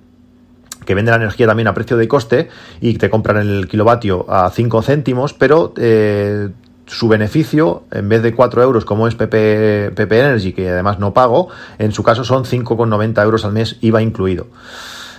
que 0.88 0.94
vende 0.94 1.10
la 1.10 1.18
energía 1.18 1.46
también 1.46 1.68
a 1.68 1.74
precio 1.74 1.98
de 1.98 2.08
coste 2.08 2.48
y 2.80 2.94
te 2.94 3.10
compran 3.10 3.36
el 3.36 3.68
kilovatio 3.68 4.24
a 4.26 4.48
5 4.48 4.80
céntimos, 4.80 5.34
pero 5.34 5.74
eh, 5.76 6.48
su 6.86 7.08
beneficio, 7.08 7.82
en 7.90 8.08
vez 8.08 8.22
de 8.22 8.34
4 8.34 8.62
euros 8.62 8.86
como 8.86 9.06
es 9.06 9.14
PP, 9.14 9.92
PP 9.94 10.18
Energy, 10.18 10.54
que 10.54 10.70
además 10.70 10.98
no 10.98 11.12
pago, 11.12 11.50
en 11.78 11.92
su 11.92 12.02
caso 12.02 12.24
son 12.24 12.44
5,90 12.44 13.22
euros 13.22 13.44
al 13.44 13.52
mes, 13.52 13.76
IVA 13.82 14.00
incluido. 14.00 14.46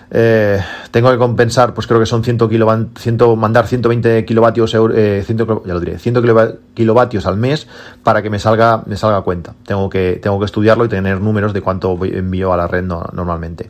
Eh, 0.09 0.59
tengo 0.89 1.11
que 1.11 1.19
compensar, 1.19 1.75
pues 1.75 1.85
creo 1.85 1.99
que 1.99 2.07
son 2.07 2.23
100 2.23 2.39
mandar 3.37 3.67
120 3.67 4.25
kilovatios, 4.25 4.73
eh, 4.73 5.23
ya 5.23 5.73
lo 5.75 5.79
diré, 5.79 5.99
100 5.99 6.15
kilovatios 6.73 7.27
al 7.27 7.37
mes 7.37 7.67
para 8.01 8.23
que 8.23 8.31
me 8.31 8.39
salga, 8.39 8.81
me 8.87 8.97
salga 8.97 9.21
cuenta. 9.21 9.53
Tengo 9.67 9.87
que, 9.87 10.19
tengo 10.19 10.39
que 10.39 10.45
estudiarlo 10.45 10.85
y 10.85 10.89
tener 10.89 11.21
números 11.21 11.53
de 11.53 11.61
cuánto 11.61 11.95
envío 12.03 12.53
a 12.53 12.57
la 12.57 12.65
red 12.65 12.81
normalmente. 12.81 13.69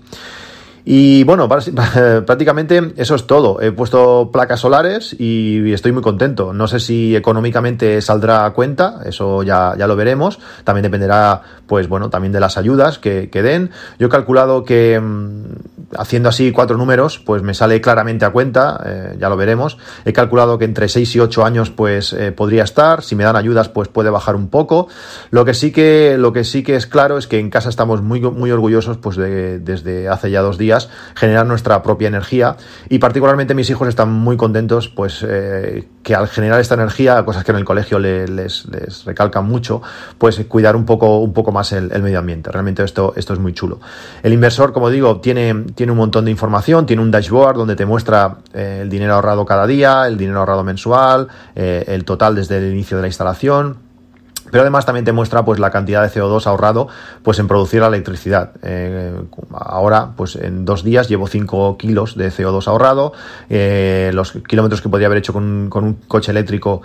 Y 0.91 1.23
bueno, 1.23 1.47
prácticamente 2.25 2.93
eso 2.97 3.13
es 3.13 3.27
todo. 3.27 3.61
He 3.61 3.71
puesto 3.71 4.31
placas 4.33 4.61
solares 4.61 5.15
y 5.19 5.71
estoy 5.71 5.91
muy 5.91 6.01
contento. 6.01 6.51
No 6.51 6.67
sé 6.67 6.79
si 6.79 7.15
económicamente 7.15 8.01
saldrá 8.01 8.43
a 8.43 8.53
cuenta, 8.53 9.01
eso 9.05 9.43
ya, 9.43 9.75
ya 9.77 9.85
lo 9.85 9.95
veremos. 9.95 10.39
También 10.63 10.81
dependerá, 10.81 11.43
pues 11.67 11.87
bueno, 11.87 12.09
también 12.09 12.31
de 12.31 12.39
las 12.39 12.57
ayudas 12.57 12.97
que, 12.97 13.29
que 13.29 13.43
den. 13.43 13.69
Yo 13.99 14.07
he 14.07 14.09
calculado 14.09 14.63
que 14.63 14.99
mm, 14.99 15.78
haciendo 15.97 16.29
así 16.29 16.51
cuatro 16.51 16.77
números, 16.77 17.19
pues 17.19 17.41
me 17.41 17.53
sale 17.53 17.81
claramente 17.81 18.25
a 18.25 18.31
cuenta, 18.31 18.81
eh, 18.85 19.17
ya 19.19 19.29
lo 19.29 19.37
veremos. 19.37 19.77
He 20.05 20.13
calculado 20.13 20.57
que 20.57 20.65
entre 20.65 20.89
6 20.89 21.15
y 21.15 21.19
8 21.19 21.45
años, 21.45 21.69
pues 21.69 22.13
eh, 22.13 22.31
podría 22.31 22.63
estar. 22.63 23.03
Si 23.03 23.15
me 23.15 23.23
dan 23.23 23.35
ayudas, 23.35 23.69
pues 23.69 23.87
puede 23.87 24.09
bajar 24.09 24.35
un 24.35 24.49
poco. 24.49 24.87
Lo 25.31 25.45
que 25.45 25.53
sí 25.53 25.71
que, 25.71 26.17
lo 26.17 26.33
que 26.33 26.43
sí 26.43 26.63
que 26.63 26.75
es 26.75 26.87
claro 26.87 27.17
es 27.17 27.27
que 27.27 27.39
en 27.39 27.49
casa 27.49 27.69
estamos 27.69 28.01
muy, 28.01 28.21
muy 28.21 28.51
orgullosos, 28.51 28.97
pues 28.97 29.15
de, 29.17 29.59
desde 29.59 30.09
hace 30.09 30.31
ya 30.31 30.41
dos 30.41 30.57
días 30.57 30.89
generar 31.15 31.45
nuestra 31.45 31.81
propia 31.83 32.07
energía 32.07 32.57
y 32.89 32.99
particularmente 32.99 33.53
mis 33.53 33.69
hijos 33.69 33.87
están 33.87 34.11
muy 34.11 34.37
contentos 34.37 34.89
pues 34.89 35.25
eh, 35.27 35.87
que 36.03 36.15
al 36.15 36.27
generar 36.27 36.59
esta 36.59 36.75
energía, 36.75 37.23
cosas 37.25 37.43
que 37.43 37.51
en 37.51 37.57
el 37.57 37.65
colegio 37.65 37.99
les, 37.99 38.29
les, 38.65 39.05
recalcan 39.05 39.45
mucho, 39.45 39.81
pues 40.17 40.39
cuidar 40.47 40.75
un 40.75 40.85
poco, 40.85 41.19
un 41.19 41.33
poco 41.33 41.51
más 41.51 41.71
el, 41.71 41.89
medio 42.01 42.19
ambiente. 42.19 42.51
Realmente 42.51 42.83
esto, 42.83 43.13
esto 43.15 43.33
es 43.33 43.39
muy 43.39 43.53
chulo. 43.53 43.79
El 44.23 44.33
inversor, 44.33 44.73
como 44.73 44.89
digo, 44.89 45.19
tiene, 45.19 45.65
tiene 45.79 45.93
un 45.93 45.97
montón 45.97 46.25
de 46.25 46.31
información, 46.31 46.85
tiene 46.85 47.01
un 47.01 47.09
dashboard 47.09 47.55
donde 47.55 47.77
te 47.77 47.85
muestra 47.85 48.39
eh, 48.53 48.79
el 48.81 48.89
dinero 48.89 49.13
ahorrado 49.13 49.45
cada 49.45 49.65
día, 49.65 50.07
el 50.07 50.17
dinero 50.17 50.39
ahorrado 50.39 50.61
mensual, 50.61 51.29
eh, 51.55 51.85
el 51.87 52.03
total 52.03 52.35
desde 52.35 52.57
el 52.57 52.73
inicio 52.73 52.97
de 52.97 53.03
la 53.03 53.07
instalación 53.07 53.88
pero 54.51 54.61
además 54.61 54.85
también 54.85 55.05
te 55.05 55.11
muestra 55.11 55.43
pues 55.45 55.59
la 55.59 55.71
cantidad 55.71 56.01
de 56.01 56.09
CO2 56.09 56.45
ahorrado 56.47 56.87
pues 57.23 57.39
en 57.39 57.47
producir 57.47 57.81
la 57.81 57.87
electricidad. 57.87 58.51
Eh, 58.61 59.13
ahora, 59.51 60.11
pues 60.15 60.35
en 60.35 60.65
dos 60.65 60.83
días 60.83 61.09
llevo 61.09 61.27
5 61.27 61.77
kilos 61.77 62.15
de 62.15 62.31
CO2 62.31 62.67
ahorrado, 62.67 63.13
eh, 63.49 64.11
los 64.13 64.31
kilómetros 64.31 64.81
que 64.81 64.89
podría 64.89 65.07
haber 65.07 65.19
hecho 65.19 65.33
con, 65.33 65.69
un 65.73 65.93
coche 66.07 66.31
eléctrico 66.31 66.81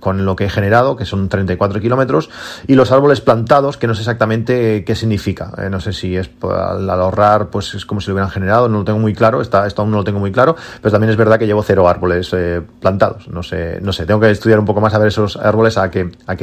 con 0.00 0.24
lo 0.24 0.36
que 0.36 0.44
he 0.44 0.50
generado, 0.50 0.96
que 0.96 1.04
son 1.04 1.28
34 1.28 1.80
kilómetros, 1.80 2.30
y 2.66 2.74
los 2.74 2.92
árboles 2.92 3.20
plantados, 3.20 3.76
que 3.76 3.86
no 3.86 3.94
sé 3.94 4.02
exactamente 4.02 4.84
qué 4.84 4.94
significa. 4.94 5.52
Eh, 5.58 5.70
no 5.70 5.80
sé 5.80 5.92
si 5.92 6.16
es 6.16 6.30
al, 6.42 6.88
ahorrar, 6.90 7.50
pues 7.50 7.74
es 7.74 7.86
como 7.86 8.00
si 8.00 8.08
lo 8.08 8.14
hubieran 8.14 8.30
generado, 8.30 8.68
no 8.68 8.78
lo 8.78 8.84
tengo 8.84 8.98
muy 8.98 9.14
claro, 9.14 9.40
está, 9.40 9.66
esto 9.66 9.82
aún 9.82 9.90
no 9.90 9.98
lo 9.98 10.04
tengo 10.04 10.18
muy 10.18 10.32
claro, 10.32 10.56
pero 10.80 10.92
también 10.92 11.10
es 11.10 11.16
verdad 11.16 11.38
que 11.38 11.46
llevo 11.46 11.62
cero 11.62 11.88
árboles 11.88 12.34
plantados. 12.80 13.28
No 13.28 13.42
sé, 13.42 13.78
no 13.82 13.92
sé, 13.92 14.06
tengo 14.06 14.20
que 14.20 14.30
estudiar 14.30 14.58
un 14.58 14.64
poco 14.64 14.80
más 14.80 14.94
a 14.94 14.98
ver 14.98 15.08
esos 15.08 15.36
árboles 15.36 15.76
a 15.76 15.90
qué, 15.90 16.10
a 16.26 16.36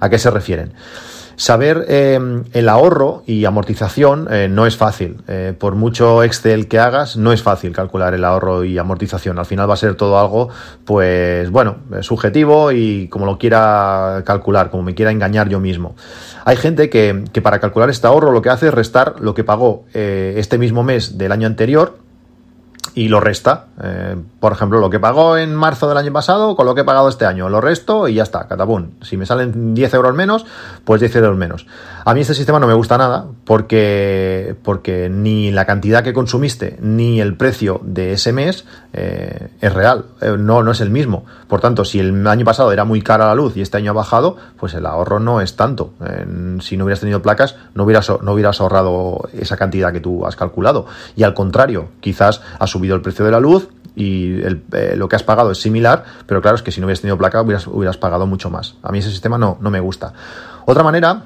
a 0.00 0.08
qué 0.08 0.18
se 0.18 0.30
refieren. 0.30 0.72
Saber 1.36 1.86
eh, 1.88 2.42
el 2.52 2.68
ahorro 2.68 3.24
y 3.26 3.44
amortización 3.44 4.28
eh, 4.30 4.48
no 4.48 4.66
es 4.66 4.76
fácil. 4.76 5.16
Eh, 5.26 5.52
por 5.58 5.74
mucho 5.74 6.22
Excel 6.22 6.68
que 6.68 6.78
hagas, 6.78 7.16
no 7.16 7.32
es 7.32 7.42
fácil 7.42 7.72
calcular 7.72 8.14
el 8.14 8.24
ahorro 8.24 8.64
y 8.64 8.78
amortización. 8.78 9.38
Al 9.38 9.46
final 9.46 9.68
va 9.68 9.74
a 9.74 9.78
ser 9.78 9.96
todo 9.96 10.18
algo, 10.18 10.48
pues 10.84 11.50
bueno, 11.50 11.78
subjetivo 12.00 12.70
y 12.72 13.08
como 13.08 13.26
lo 13.26 13.38
quiera 13.38 14.22
calcular, 14.24 14.70
como 14.70 14.84
me 14.84 14.94
quiera 14.94 15.10
engañar 15.10 15.48
yo 15.48 15.58
mismo. 15.58 15.96
Hay 16.44 16.56
gente 16.56 16.88
que, 16.88 17.24
que 17.32 17.42
para 17.42 17.58
calcular 17.58 17.90
este 17.90 18.06
ahorro 18.06 18.30
lo 18.30 18.42
que 18.42 18.50
hace 18.50 18.68
es 18.68 18.74
restar 18.74 19.16
lo 19.20 19.34
que 19.34 19.44
pagó 19.44 19.86
este 19.94 20.58
mismo 20.58 20.82
mes 20.82 21.16
del 21.16 21.32
año 21.32 21.46
anterior 21.46 22.03
y 22.94 23.08
lo 23.08 23.20
resta. 23.20 23.66
Eh, 23.82 24.16
por 24.38 24.52
ejemplo, 24.52 24.78
lo 24.78 24.88
que 24.88 25.00
pagó 25.00 25.36
en 25.36 25.54
marzo 25.54 25.88
del 25.88 25.98
año 25.98 26.12
pasado 26.12 26.54
con 26.54 26.66
lo 26.66 26.74
que 26.74 26.82
he 26.82 26.84
pagado 26.84 27.08
este 27.08 27.26
año. 27.26 27.48
Lo 27.48 27.60
resto 27.60 28.08
y 28.08 28.14
ya 28.14 28.22
está, 28.22 28.46
catabún. 28.46 28.94
Si 29.02 29.16
me 29.16 29.26
salen 29.26 29.74
10 29.74 29.94
euros 29.94 30.14
menos, 30.14 30.46
pues 30.84 31.00
10 31.00 31.16
euros 31.16 31.36
menos. 31.36 31.66
A 32.04 32.14
mí 32.14 32.20
este 32.20 32.34
sistema 32.34 32.60
no 32.60 32.66
me 32.66 32.74
gusta 32.74 32.98
nada 32.98 33.26
porque, 33.44 34.54
porque 34.62 35.08
ni 35.08 35.50
la 35.50 35.64
cantidad 35.64 36.04
que 36.04 36.12
consumiste 36.12 36.76
ni 36.80 37.20
el 37.20 37.36
precio 37.36 37.80
de 37.82 38.12
ese 38.12 38.32
mes 38.32 38.64
eh, 38.92 39.48
es 39.60 39.72
real. 39.72 40.04
Eh, 40.20 40.36
no, 40.38 40.62
no 40.62 40.70
es 40.70 40.80
el 40.80 40.90
mismo. 40.90 41.24
Por 41.48 41.60
tanto, 41.60 41.84
si 41.84 41.98
el 41.98 42.26
año 42.26 42.44
pasado 42.44 42.72
era 42.72 42.84
muy 42.84 43.02
cara 43.02 43.26
la 43.26 43.34
luz 43.34 43.56
y 43.56 43.62
este 43.62 43.78
año 43.78 43.90
ha 43.90 43.94
bajado, 43.94 44.36
pues 44.58 44.74
el 44.74 44.86
ahorro 44.86 45.18
no 45.18 45.40
es 45.40 45.56
tanto. 45.56 45.94
si 46.60 46.76
no 46.76 46.84
hubieras 46.84 47.00
tenido 47.00 47.22
placas, 47.22 47.56
no 47.74 47.84
hubieras, 47.84 48.10
no 48.22 48.32
hubieras 48.32 48.60
ahorrado 48.60 49.28
esa 49.32 49.56
cantidad 49.56 49.92
que 49.92 50.00
tú 50.00 50.26
has 50.26 50.36
calculado. 50.36 50.86
Y 51.16 51.22
al 51.22 51.34
contrario, 51.34 51.88
quizás 52.00 52.42
ha 52.58 52.66
subido 52.66 52.83
el 52.92 53.00
precio 53.00 53.24
de 53.24 53.30
la 53.30 53.40
luz 53.40 53.68
y 53.96 54.40
eh, 54.42 54.94
lo 54.96 55.08
que 55.08 55.16
has 55.16 55.22
pagado 55.22 55.52
es 55.52 55.60
similar, 55.60 56.04
pero 56.26 56.42
claro, 56.42 56.56
es 56.56 56.62
que 56.62 56.72
si 56.72 56.80
no 56.80 56.86
hubieras 56.86 57.00
tenido 57.00 57.16
placa 57.16 57.40
hubieras, 57.42 57.66
hubieras 57.66 57.96
pagado 57.96 58.26
mucho 58.26 58.50
más. 58.50 58.74
A 58.82 58.90
mí 58.90 58.98
ese 58.98 59.10
sistema 59.10 59.38
no, 59.38 59.58
no 59.60 59.70
me 59.70 59.80
gusta. 59.80 60.12
Otra 60.66 60.82
manera 60.82 61.24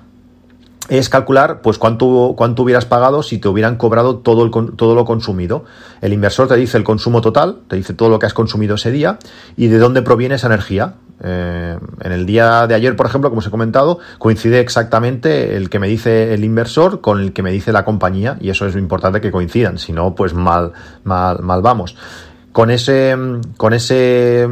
es 0.88 1.09
calcular 1.09 1.61
pues 1.61 1.79
cuánto, 1.79 2.35
cuánto 2.37 2.62
hubieras 2.62 2.87
pagado 2.87 3.23
si 3.23 3.38
te 3.38 3.49
hubieran 3.49 3.77
cobrado 3.77 4.19
todo, 4.19 4.45
el, 4.45 4.51
todo 4.77 4.95
lo 4.95 5.05
consumido. 5.05 5.64
El 6.01 6.12
inversor 6.12 6.49
te 6.49 6.57
dice 6.57 6.79
el 6.79 6.85
consumo 6.85 7.21
total, 7.21 7.61
te 7.69 7.77
dice 7.77 7.95
todo 7.95 8.09
lo 8.09 8.19
que 8.19 8.27
has 8.27 8.35
consumido 8.35 8.77
ese 8.77 8.91
día 8.91 9.19
y 9.57 9.69
de 9.69 9.79
dónde 9.79 10.03
proviene 10.03 10.37
esa 10.37 10.47
energía. 10.47 10.95
Eh, 11.23 11.77
en 12.01 12.12
el 12.12 12.27
día 12.27 12.67
de 12.67 12.75
ayer, 12.75 12.97
por 12.97 13.07
ejemplo, 13.07 13.29
como 13.29 13.41
os 13.41 13.47
he 13.47 13.51
comentado, 13.51 13.99
coincide 14.19 14.61
exactamente 14.61 15.57
el 15.57 15.69
que 15.69 15.79
me 15.79 15.88
dice 15.88 16.33
el 16.33 16.45
inversor 16.45 17.01
con 17.01 17.21
el 17.21 17.33
que 17.33 17.43
me 17.43 17.51
dice 17.51 17.73
la 17.73 17.85
compañía 17.85 18.38
y 18.41 18.51
eso 18.51 18.67
es 18.67 18.77
importante 18.77 19.21
que 19.21 19.33
coincidan, 19.33 19.79
si 19.79 19.93
no, 19.93 20.14
pues 20.14 20.33
mal, 20.33 20.73
mal, 21.05 21.43
mal 21.43 21.61
vamos. 21.61 21.97
Con 22.53 22.71
ese, 22.71 23.17
con 23.57 23.75
ese 23.75 24.49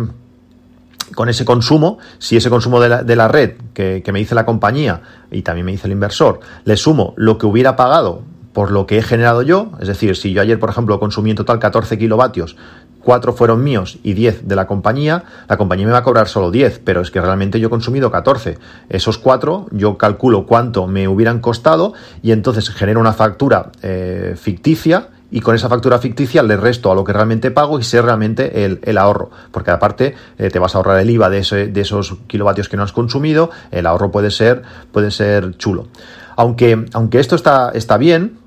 con 1.17 1.31
ese 1.31 1.45
consumo, 1.45 1.99
si 2.19 2.37
ese 2.37 2.51
consumo 2.51 2.79
de 2.79 3.17
la, 3.17 3.29
red 3.29 3.55
que, 3.73 4.05
me 4.13 4.21
dice 4.21 4.37
la 4.37 4.45
compañía 4.45 5.01
y 5.33 5.43
también 5.43 5.65
me 5.65 5.73
dice 5.73 5.89
el 5.89 5.93
inversor, 5.93 6.41
le 6.65 6.77
sumo 6.77 7.15
lo 7.17 7.39
que 7.39 7.47
hubiera 7.47 7.75
pagado 7.75 8.23
por 8.53 8.71
lo 8.71 8.87
que 8.87 8.99
he 8.99 9.03
generado 9.03 9.43
yo, 9.43 9.73
es 9.81 9.89
decir, 9.89 10.17
si 10.17 10.33
yo 10.33 10.41
ayer, 10.41 10.59
por 10.59 10.71
ejemplo, 10.71 11.01
consumí 11.01 11.31
en 11.31 11.37
total 11.37 11.59
14 11.59 11.99
kilovatios, 11.99 12.57
4 13.01 13.33
fueron 13.33 13.65
míos 13.65 13.99
y 14.03 14.15
10 14.15 14.47
de 14.47 14.57
la 14.57 14.67
compañía, 14.67 15.25
la 15.49 15.57
compañía 15.57 15.87
me 15.87 15.93
va 15.93 15.99
a 15.99 16.03
cobrar 16.03 16.29
solo 16.29 16.51
10, 16.51 16.81
pero 16.85 17.01
es 17.01 17.11
que 17.11 17.21
realmente 17.21 17.61
yo 17.61 17.69
he 17.69 17.71
consumido 17.71 18.11
14. 18.11 18.59
Esos 18.89 19.19
4 19.19 19.69
yo 19.71 19.97
calculo 19.97 20.45
cuánto 20.45 20.87
me 20.87 21.07
hubieran 21.07 21.41
costado 21.41 21.95
y 22.23 22.33
entonces 22.33 22.69
genero 22.71 22.99
una 23.01 23.13
factura 23.13 23.71
eh, 23.83 24.35
ficticia 24.37 25.09
y 25.31 25.41
con 25.41 25.55
esa 25.55 25.69
factura 25.69 25.99
ficticia 25.99 26.43
le 26.43 26.57
resto 26.57 26.91
a 26.91 26.95
lo 26.95 27.05
que 27.05 27.13
realmente 27.13 27.51
pago 27.51 27.79
y 27.79 27.83
sé 27.83 28.01
realmente 28.01 28.65
el, 28.65 28.99
ahorro, 28.99 29.31
porque 29.51 29.71
aparte 29.71 30.15
eh, 30.39 30.51
te 30.51 30.59
vas 30.59 30.75
a 30.75 30.79
ahorrar 30.79 31.01
el 31.01 31.11
IVA 31.11 31.29
de, 31.31 31.69
de, 31.69 31.81
esos 31.81 32.17
kilovatios 32.27 32.69
que 32.69 32.77
no 32.77 32.85
has 32.85 32.93
consumido, 32.93 33.51
el 33.71 33.87
ahorro 33.87 34.11
puede 34.11 34.31
ser, 34.31 34.63
puede 34.93 35.11
ser 35.11 35.57
chulo. 35.57 35.89
Aunque, 36.37 36.87
aunque 36.93 37.19
esto 37.19 37.35
está, 37.35 37.71
está 37.75 37.97
bien, 37.97 38.39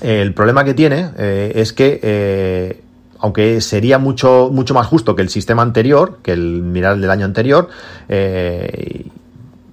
el 0.00 0.34
problema 0.34 0.64
que 0.64 0.74
tiene 0.74 1.10
eh, 1.18 1.52
es 1.56 1.72
que 1.72 2.00
eh, 2.02 2.82
aunque 3.18 3.60
sería 3.60 3.98
mucho, 3.98 4.50
mucho 4.52 4.72
más 4.72 4.86
justo 4.86 5.14
que 5.14 5.22
el 5.22 5.28
sistema 5.28 5.62
anterior, 5.62 6.18
que 6.22 6.32
el 6.32 6.62
mirar 6.62 6.98
del 6.98 7.10
año 7.10 7.24
anterior, 7.24 7.68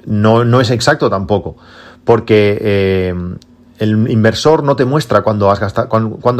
no, 0.06 0.46
no, 0.46 0.62
es 0.62 0.72
exacto 0.72 1.10
tampoco. 1.10 1.58
Porque 2.06 3.14
el 3.84 4.10
inversor 4.10 4.64
no 4.64 4.76
te 4.76 4.86
muestra 4.86 5.22
cuando 5.22 5.52
has, 5.52 5.60
gastado, 5.60 5.90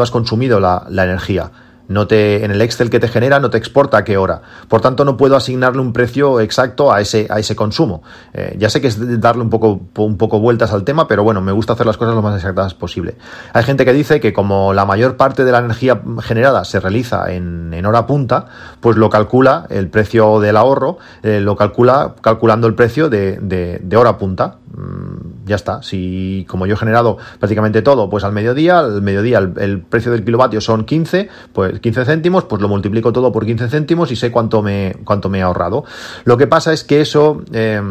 has 0.02 0.12
consumido 0.12 0.60
la, 0.60 0.86
energía. 0.90 1.52
No 1.90 2.08
te, 2.08 2.46
en 2.46 2.52
el 2.52 2.62
Excel 2.62 2.90
que 2.90 3.02
te 3.02 3.10
genera 3.10 3.42
no 3.42 3.50
te 3.50 3.58
exporta 3.58 3.98
a 3.98 4.04
qué 4.06 4.16
hora. 4.16 4.42
Por 4.70 4.80
tanto, 4.80 5.04
no 5.04 5.18
puedo 5.18 5.36
asignarle 5.36 5.82
un 5.82 5.92
precio 5.92 6.40
exacto 6.40 6.94
a 6.94 7.02
ese, 7.02 7.28
a 7.30 7.40
ese 7.40 7.58
consumo. 7.58 8.02
Eh, 8.34 8.56
ya 8.58 8.70
sé 8.70 8.80
que 8.80 8.88
es 8.88 9.20
darle 9.20 9.42
un 9.42 9.50
poco, 9.50 9.82
un 9.98 10.18
poco 10.18 10.40
vueltas 10.40 10.72
al 10.72 10.86
tema, 10.86 11.10
pero 11.10 11.26
bueno, 11.26 11.42
me 11.42 11.52
gusta 11.52 11.74
hacer 11.74 11.86
las 11.86 11.98
cosas 11.98 12.16
lo 12.16 12.22
más 12.22 12.36
exactas 12.38 12.74
posible. 12.74 13.18
Hay 13.52 13.64
gente 13.64 13.84
que 13.84 13.92
dice 13.92 14.22
que 14.22 14.32
como 14.32 14.74
la 14.74 14.86
mayor 14.86 15.18
parte 15.18 15.44
de 15.44 15.52
la 15.52 15.60
energía 15.60 16.02
generada 16.22 16.64
se 16.64 16.80
realiza 16.80 17.34
en, 17.34 17.86
hora 17.86 18.08
punta, 18.08 18.46
pues 18.80 18.96
lo 18.96 19.10
calcula 19.10 19.68
el 19.70 19.90
precio 19.90 20.40
del 20.40 20.56
ahorro, 20.56 21.00
eh, 21.22 21.42
lo 21.42 21.58
calcula 21.58 22.16
calculando 22.22 22.68
el 22.68 22.76
precio 22.76 23.10
de 23.10 23.98
hora 23.98 24.18
punta. 24.18 24.60
Mm, 24.76 25.43
ya 25.46 25.56
está. 25.56 25.82
Si 25.84 26.46
como 26.48 26.66
yo 26.66 26.76
he 26.76 26.78
generado 26.78 27.18
prácticamente 27.40 27.82
todo, 27.82 28.10
pues 28.10 28.24
al 28.24 28.34
mediodía, 28.34 28.80
al 28.80 29.02
mediodía 29.02 29.40
el, 29.40 29.82
precio 29.82 30.12
del 30.12 30.24
kilovatio 30.24 30.62
son 30.62 30.86
15, 30.86 31.30
pues 31.52 31.80
15 31.80 32.06
céntimos, 32.06 32.46
pues 32.46 32.62
lo 32.62 32.68
multiplico 32.68 33.14
todo 33.14 33.32
por 33.32 33.46
15 33.46 33.70
céntimos 33.70 34.12
y 34.12 34.16
sé 34.16 34.32
cuánto 34.32 34.62
me, 34.62 34.96
cuánto 35.04 35.30
me 35.30 35.40
he 35.40 35.42
ahorrado. 35.42 35.84
Lo 36.26 36.38
que 36.38 36.48
pasa 36.48 36.74
es 36.74 36.84
que 36.84 37.02
eso... 37.02 37.42
Eh, 37.52 37.82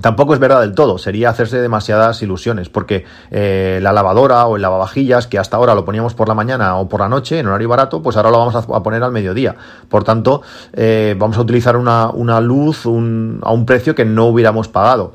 tampoco 0.00 0.34
es 0.34 0.40
verdad 0.40 0.60
del 0.60 0.74
todo, 0.74 0.98
sería 0.98 1.30
hacerse 1.30 1.60
demasiadas 1.60 2.20
ilusiones, 2.20 2.68
porque 2.68 3.04
eh, 3.30 3.78
la 3.80 3.92
lavadora 3.92 4.44
o 4.46 4.56
el 4.56 4.62
lavavajillas, 4.62 5.26
que 5.26 5.38
hasta 5.38 5.56
ahora 5.56 5.74
lo 5.74 5.84
poníamos 5.84 6.14
por 6.14 6.28
la 6.28 6.34
mañana 6.34 6.76
o 6.76 6.88
por 6.88 7.00
la 7.00 7.08
noche 7.08 7.38
en 7.38 7.46
horario 7.46 7.68
barato, 7.68 8.02
pues 8.02 8.16
ahora 8.16 8.30
lo 8.30 8.38
vamos 8.38 8.54
a 8.56 8.82
poner 8.82 9.02
al 9.02 9.12
mediodía. 9.12 9.54
Por 9.88 10.04
tanto, 10.04 10.42
eh, 10.72 11.14
vamos 11.16 11.38
a 11.38 11.42
utilizar 11.42 11.76
una, 11.76 12.10
una 12.10 12.40
luz 12.40 12.84
a 12.86 12.88
un 12.88 13.64
precio 13.66 13.94
que 13.94 14.04
no 14.04 14.26
hubiéramos 14.26 14.68
pagado 14.68 15.14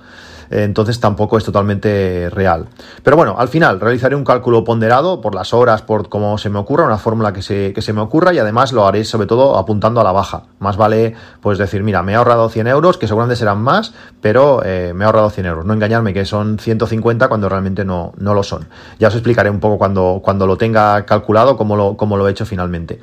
entonces 0.50 1.00
tampoco 1.00 1.38
es 1.38 1.44
totalmente 1.44 2.30
real. 2.30 2.68
Pero 3.04 3.18
bueno, 3.18 3.36
al 3.38 3.50
final 3.50 3.80
realizaré 3.80 4.16
un 4.16 4.24
cálculo 4.24 4.64
ponderado 4.64 5.22
por 5.22 5.36
las 5.36 5.54
horas, 5.54 5.82
por 5.82 6.10
cómo 6.10 6.38
se 6.38 6.50
me 6.50 6.60
ocurra, 6.60 6.86
una 6.86 6.98
fórmula 6.98 7.34
que 7.34 7.42
se, 7.42 7.74
que 7.74 7.82
se 7.82 7.94
me 7.94 8.02
ocurra 8.02 8.34
y 8.34 8.40
además 8.40 8.72
lo 8.72 8.86
haré 8.88 9.04
sobre 9.06 9.28
todo 9.28 9.58
apuntando 9.58 10.02
a 10.02 10.04
la 10.04 10.12
baja. 10.12 10.44
Más 10.60 10.78
vale 10.78 11.16
pues 11.42 11.58
decir, 11.58 11.84
mira, 11.84 12.04
me 12.04 12.14
he 12.14 12.16
ahorrado 12.16 12.50
100 12.50 12.68
euros, 12.68 12.98
que 12.98 13.08
seguramente 13.08 13.36
serán 13.36 13.62
más, 13.62 13.94
pero 14.22 14.62
eh, 14.64 14.94
me 14.94 15.04
he 15.04 15.06
ahorrado 15.06 15.30
100 15.30 15.46
euros. 15.46 15.66
No 15.66 15.74
engañarme 15.74 16.14
que 16.14 16.26
son 16.26 16.60
150 16.60 17.28
cuando 17.28 17.50
realmente 17.50 17.86
no, 17.86 18.14
no 18.18 18.34
lo 18.34 18.44
son. 18.44 18.68
Ya 19.00 19.08
os 19.10 19.16
explicaré 19.16 19.50
un 19.50 19.60
poco 19.60 19.78
cuando, 19.78 20.22
cuando 20.24 20.48
lo 20.48 20.58
tenga 20.58 21.06
calculado 21.06 21.58
cómo 21.58 21.76
lo, 21.76 21.98
cómo 21.98 22.18
lo 22.18 22.28
he 22.28 22.32
hecho 22.32 22.46
finalmente. 22.46 23.00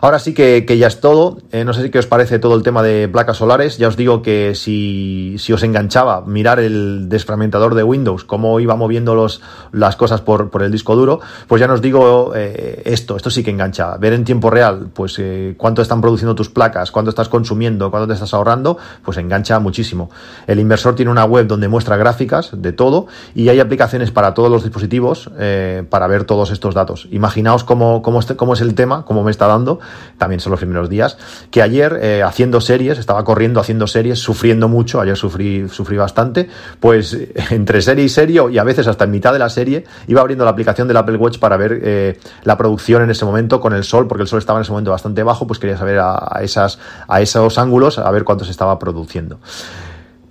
Ahora 0.00 0.18
sí 0.18 0.34
que, 0.34 0.64
ya 0.76 0.86
es 0.86 1.00
todo. 1.00 1.38
Eh, 1.50 1.64
no 1.64 1.72
sé 1.72 1.82
si 1.82 1.90
qué 1.90 1.98
os 1.98 2.06
parece 2.06 2.38
todo 2.38 2.54
el 2.56 2.62
tema 2.62 2.82
de 2.82 3.08
placas 3.08 3.38
solares. 3.38 3.78
Ya 3.78 3.88
os 3.88 3.96
digo 3.96 4.20
que 4.20 4.54
si, 4.54 5.36
si 5.38 5.52
os 5.52 5.62
enganchaba 5.62 6.20
mirar 6.22 6.58
el 6.60 6.83
desfragmentador 7.08 7.74
de 7.74 7.82
Windows, 7.82 8.24
cómo 8.24 8.60
iba 8.60 8.76
moviendo 8.76 9.14
los, 9.14 9.40
las 9.72 9.96
cosas 9.96 10.20
por, 10.20 10.50
por 10.50 10.62
el 10.62 10.70
disco 10.70 10.96
duro, 10.96 11.20
pues 11.48 11.60
ya 11.60 11.66
nos 11.66 11.80
digo 11.80 12.32
eh, 12.34 12.82
esto, 12.84 13.16
esto 13.16 13.30
sí 13.30 13.42
que 13.42 13.50
engancha. 13.50 13.96
Ver 13.96 14.12
en 14.12 14.24
tiempo 14.24 14.50
real, 14.50 14.88
pues 14.92 15.16
eh, 15.18 15.54
cuánto 15.56 15.82
están 15.82 16.00
produciendo 16.00 16.34
tus 16.34 16.48
placas, 16.48 16.90
cuánto 16.90 17.10
estás 17.10 17.28
consumiendo, 17.28 17.90
cuánto 17.90 18.06
te 18.06 18.14
estás 18.14 18.34
ahorrando, 18.34 18.78
pues 19.04 19.18
engancha 19.18 19.58
muchísimo. 19.58 20.10
El 20.46 20.60
inversor 20.60 20.94
tiene 20.94 21.10
una 21.10 21.24
web 21.24 21.46
donde 21.46 21.68
muestra 21.68 21.96
gráficas 21.96 22.50
de 22.54 22.72
todo 22.72 23.06
y 23.34 23.48
hay 23.48 23.60
aplicaciones 23.60 24.10
para 24.10 24.34
todos 24.34 24.50
los 24.50 24.62
dispositivos 24.62 25.30
eh, 25.38 25.84
para 25.88 26.06
ver 26.06 26.24
todos 26.24 26.50
estos 26.50 26.74
datos. 26.74 27.08
Imaginaos 27.10 27.64
cómo, 27.64 28.02
cómo, 28.02 28.20
cómo 28.36 28.54
es 28.54 28.60
el 28.60 28.74
tema, 28.74 29.04
cómo 29.04 29.24
me 29.24 29.30
está 29.30 29.46
dando, 29.46 29.80
también 30.18 30.40
son 30.40 30.50
los 30.50 30.60
primeros 30.60 30.88
días, 30.88 31.18
que 31.50 31.62
ayer 31.62 32.22
haciendo 32.24 32.60
series, 32.60 32.98
estaba 32.98 33.24
corriendo 33.24 33.60
haciendo 33.60 33.86
series, 33.86 34.18
sufriendo 34.18 34.68
mucho, 34.68 35.00
ayer 35.00 35.16
sufrí, 35.16 35.68
sufrí 35.68 35.96
bastante, 35.96 36.48
pues 36.80 37.16
entre 37.50 37.82
serie 37.82 38.04
y 38.04 38.08
serie 38.08 38.42
y 38.50 38.58
a 38.58 38.64
veces 38.64 38.86
hasta 38.86 39.04
en 39.04 39.10
mitad 39.10 39.32
de 39.32 39.38
la 39.38 39.48
serie 39.48 39.84
iba 40.06 40.20
abriendo 40.20 40.44
la 40.44 40.50
aplicación 40.50 40.88
del 40.88 40.96
Apple 40.96 41.16
Watch 41.16 41.38
para 41.38 41.56
ver 41.56 41.80
eh, 41.82 42.18
la 42.44 42.56
producción 42.56 43.02
en 43.02 43.10
ese 43.10 43.24
momento 43.24 43.60
con 43.60 43.72
el 43.72 43.84
sol, 43.84 44.06
porque 44.06 44.22
el 44.22 44.28
sol 44.28 44.38
estaba 44.38 44.58
en 44.58 44.62
ese 44.62 44.72
momento 44.72 44.90
bastante 44.90 45.22
bajo, 45.22 45.46
pues 45.46 45.58
quería 45.58 45.76
saber 45.76 45.98
a, 46.00 46.40
esas, 46.42 46.78
a 47.08 47.20
esos 47.20 47.58
ángulos, 47.58 47.98
a 47.98 48.10
ver 48.10 48.24
cuánto 48.24 48.44
se 48.44 48.50
estaba 48.50 48.78
produciendo. 48.78 49.38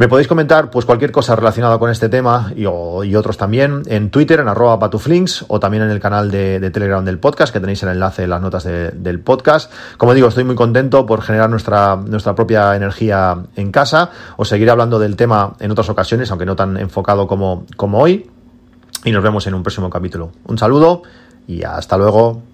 Me 0.04 0.10
podéis 0.10 0.28
comentar 0.28 0.70
pues 0.70 0.86
cualquier 0.86 1.14
cosa 1.14 1.34
relacionada 1.34 1.80
con 1.80 1.90
este 1.90 2.10
tema 2.10 2.52
y, 2.58 2.66
otros 2.66 3.38
también 3.38 3.84
en 3.86 4.10
Twitter, 4.10 4.42
en 4.42 4.50
arroba 4.50 4.78
patuflinks 4.78 5.46
o 5.48 5.62
también 5.62 5.84
en 5.84 5.92
el 5.92 6.02
canal 6.02 6.30
de, 6.30 6.70
Telegram 6.72 7.06
del 7.06 7.20
podcast, 7.20 7.54
que 7.54 7.62
tenéis 7.62 7.84
el 7.84 7.90
enlace 7.90 8.24
en 8.24 8.32
las 8.32 8.42
notas 8.42 8.66
del 8.66 9.22
podcast. 9.22 9.72
Como 9.96 10.14
digo, 10.14 10.28
estoy 10.28 10.44
muy 10.44 10.56
contento 10.56 11.06
por 11.06 11.22
generar 11.22 11.50
nuestra, 11.50 11.96
nuestra 11.96 12.36
propia 12.36 12.76
energía 12.76 13.46
en 13.56 13.72
casa. 13.72 14.10
Os 14.36 14.50
seguiré 14.50 14.72
hablando 14.72 15.00
del 15.00 15.16
tema 15.16 15.56
en 15.62 15.72
otras 15.72 15.88
ocasiones, 15.88 16.30
aunque 16.32 16.46
no 16.46 16.58
tan 16.58 16.76
enfocado 16.76 17.26
como, 17.26 17.66
como 17.78 18.00
hoy. 18.00 18.30
Y 19.06 19.12
nos 19.14 19.24
vemos 19.24 19.48
en 19.48 19.54
un 19.54 19.64
próximo 19.64 19.90
capítulo. 19.90 20.34
Un 20.48 20.58
saludo 20.58 21.04
y 21.48 21.64
hasta 21.64 21.98
luego. 21.98 22.53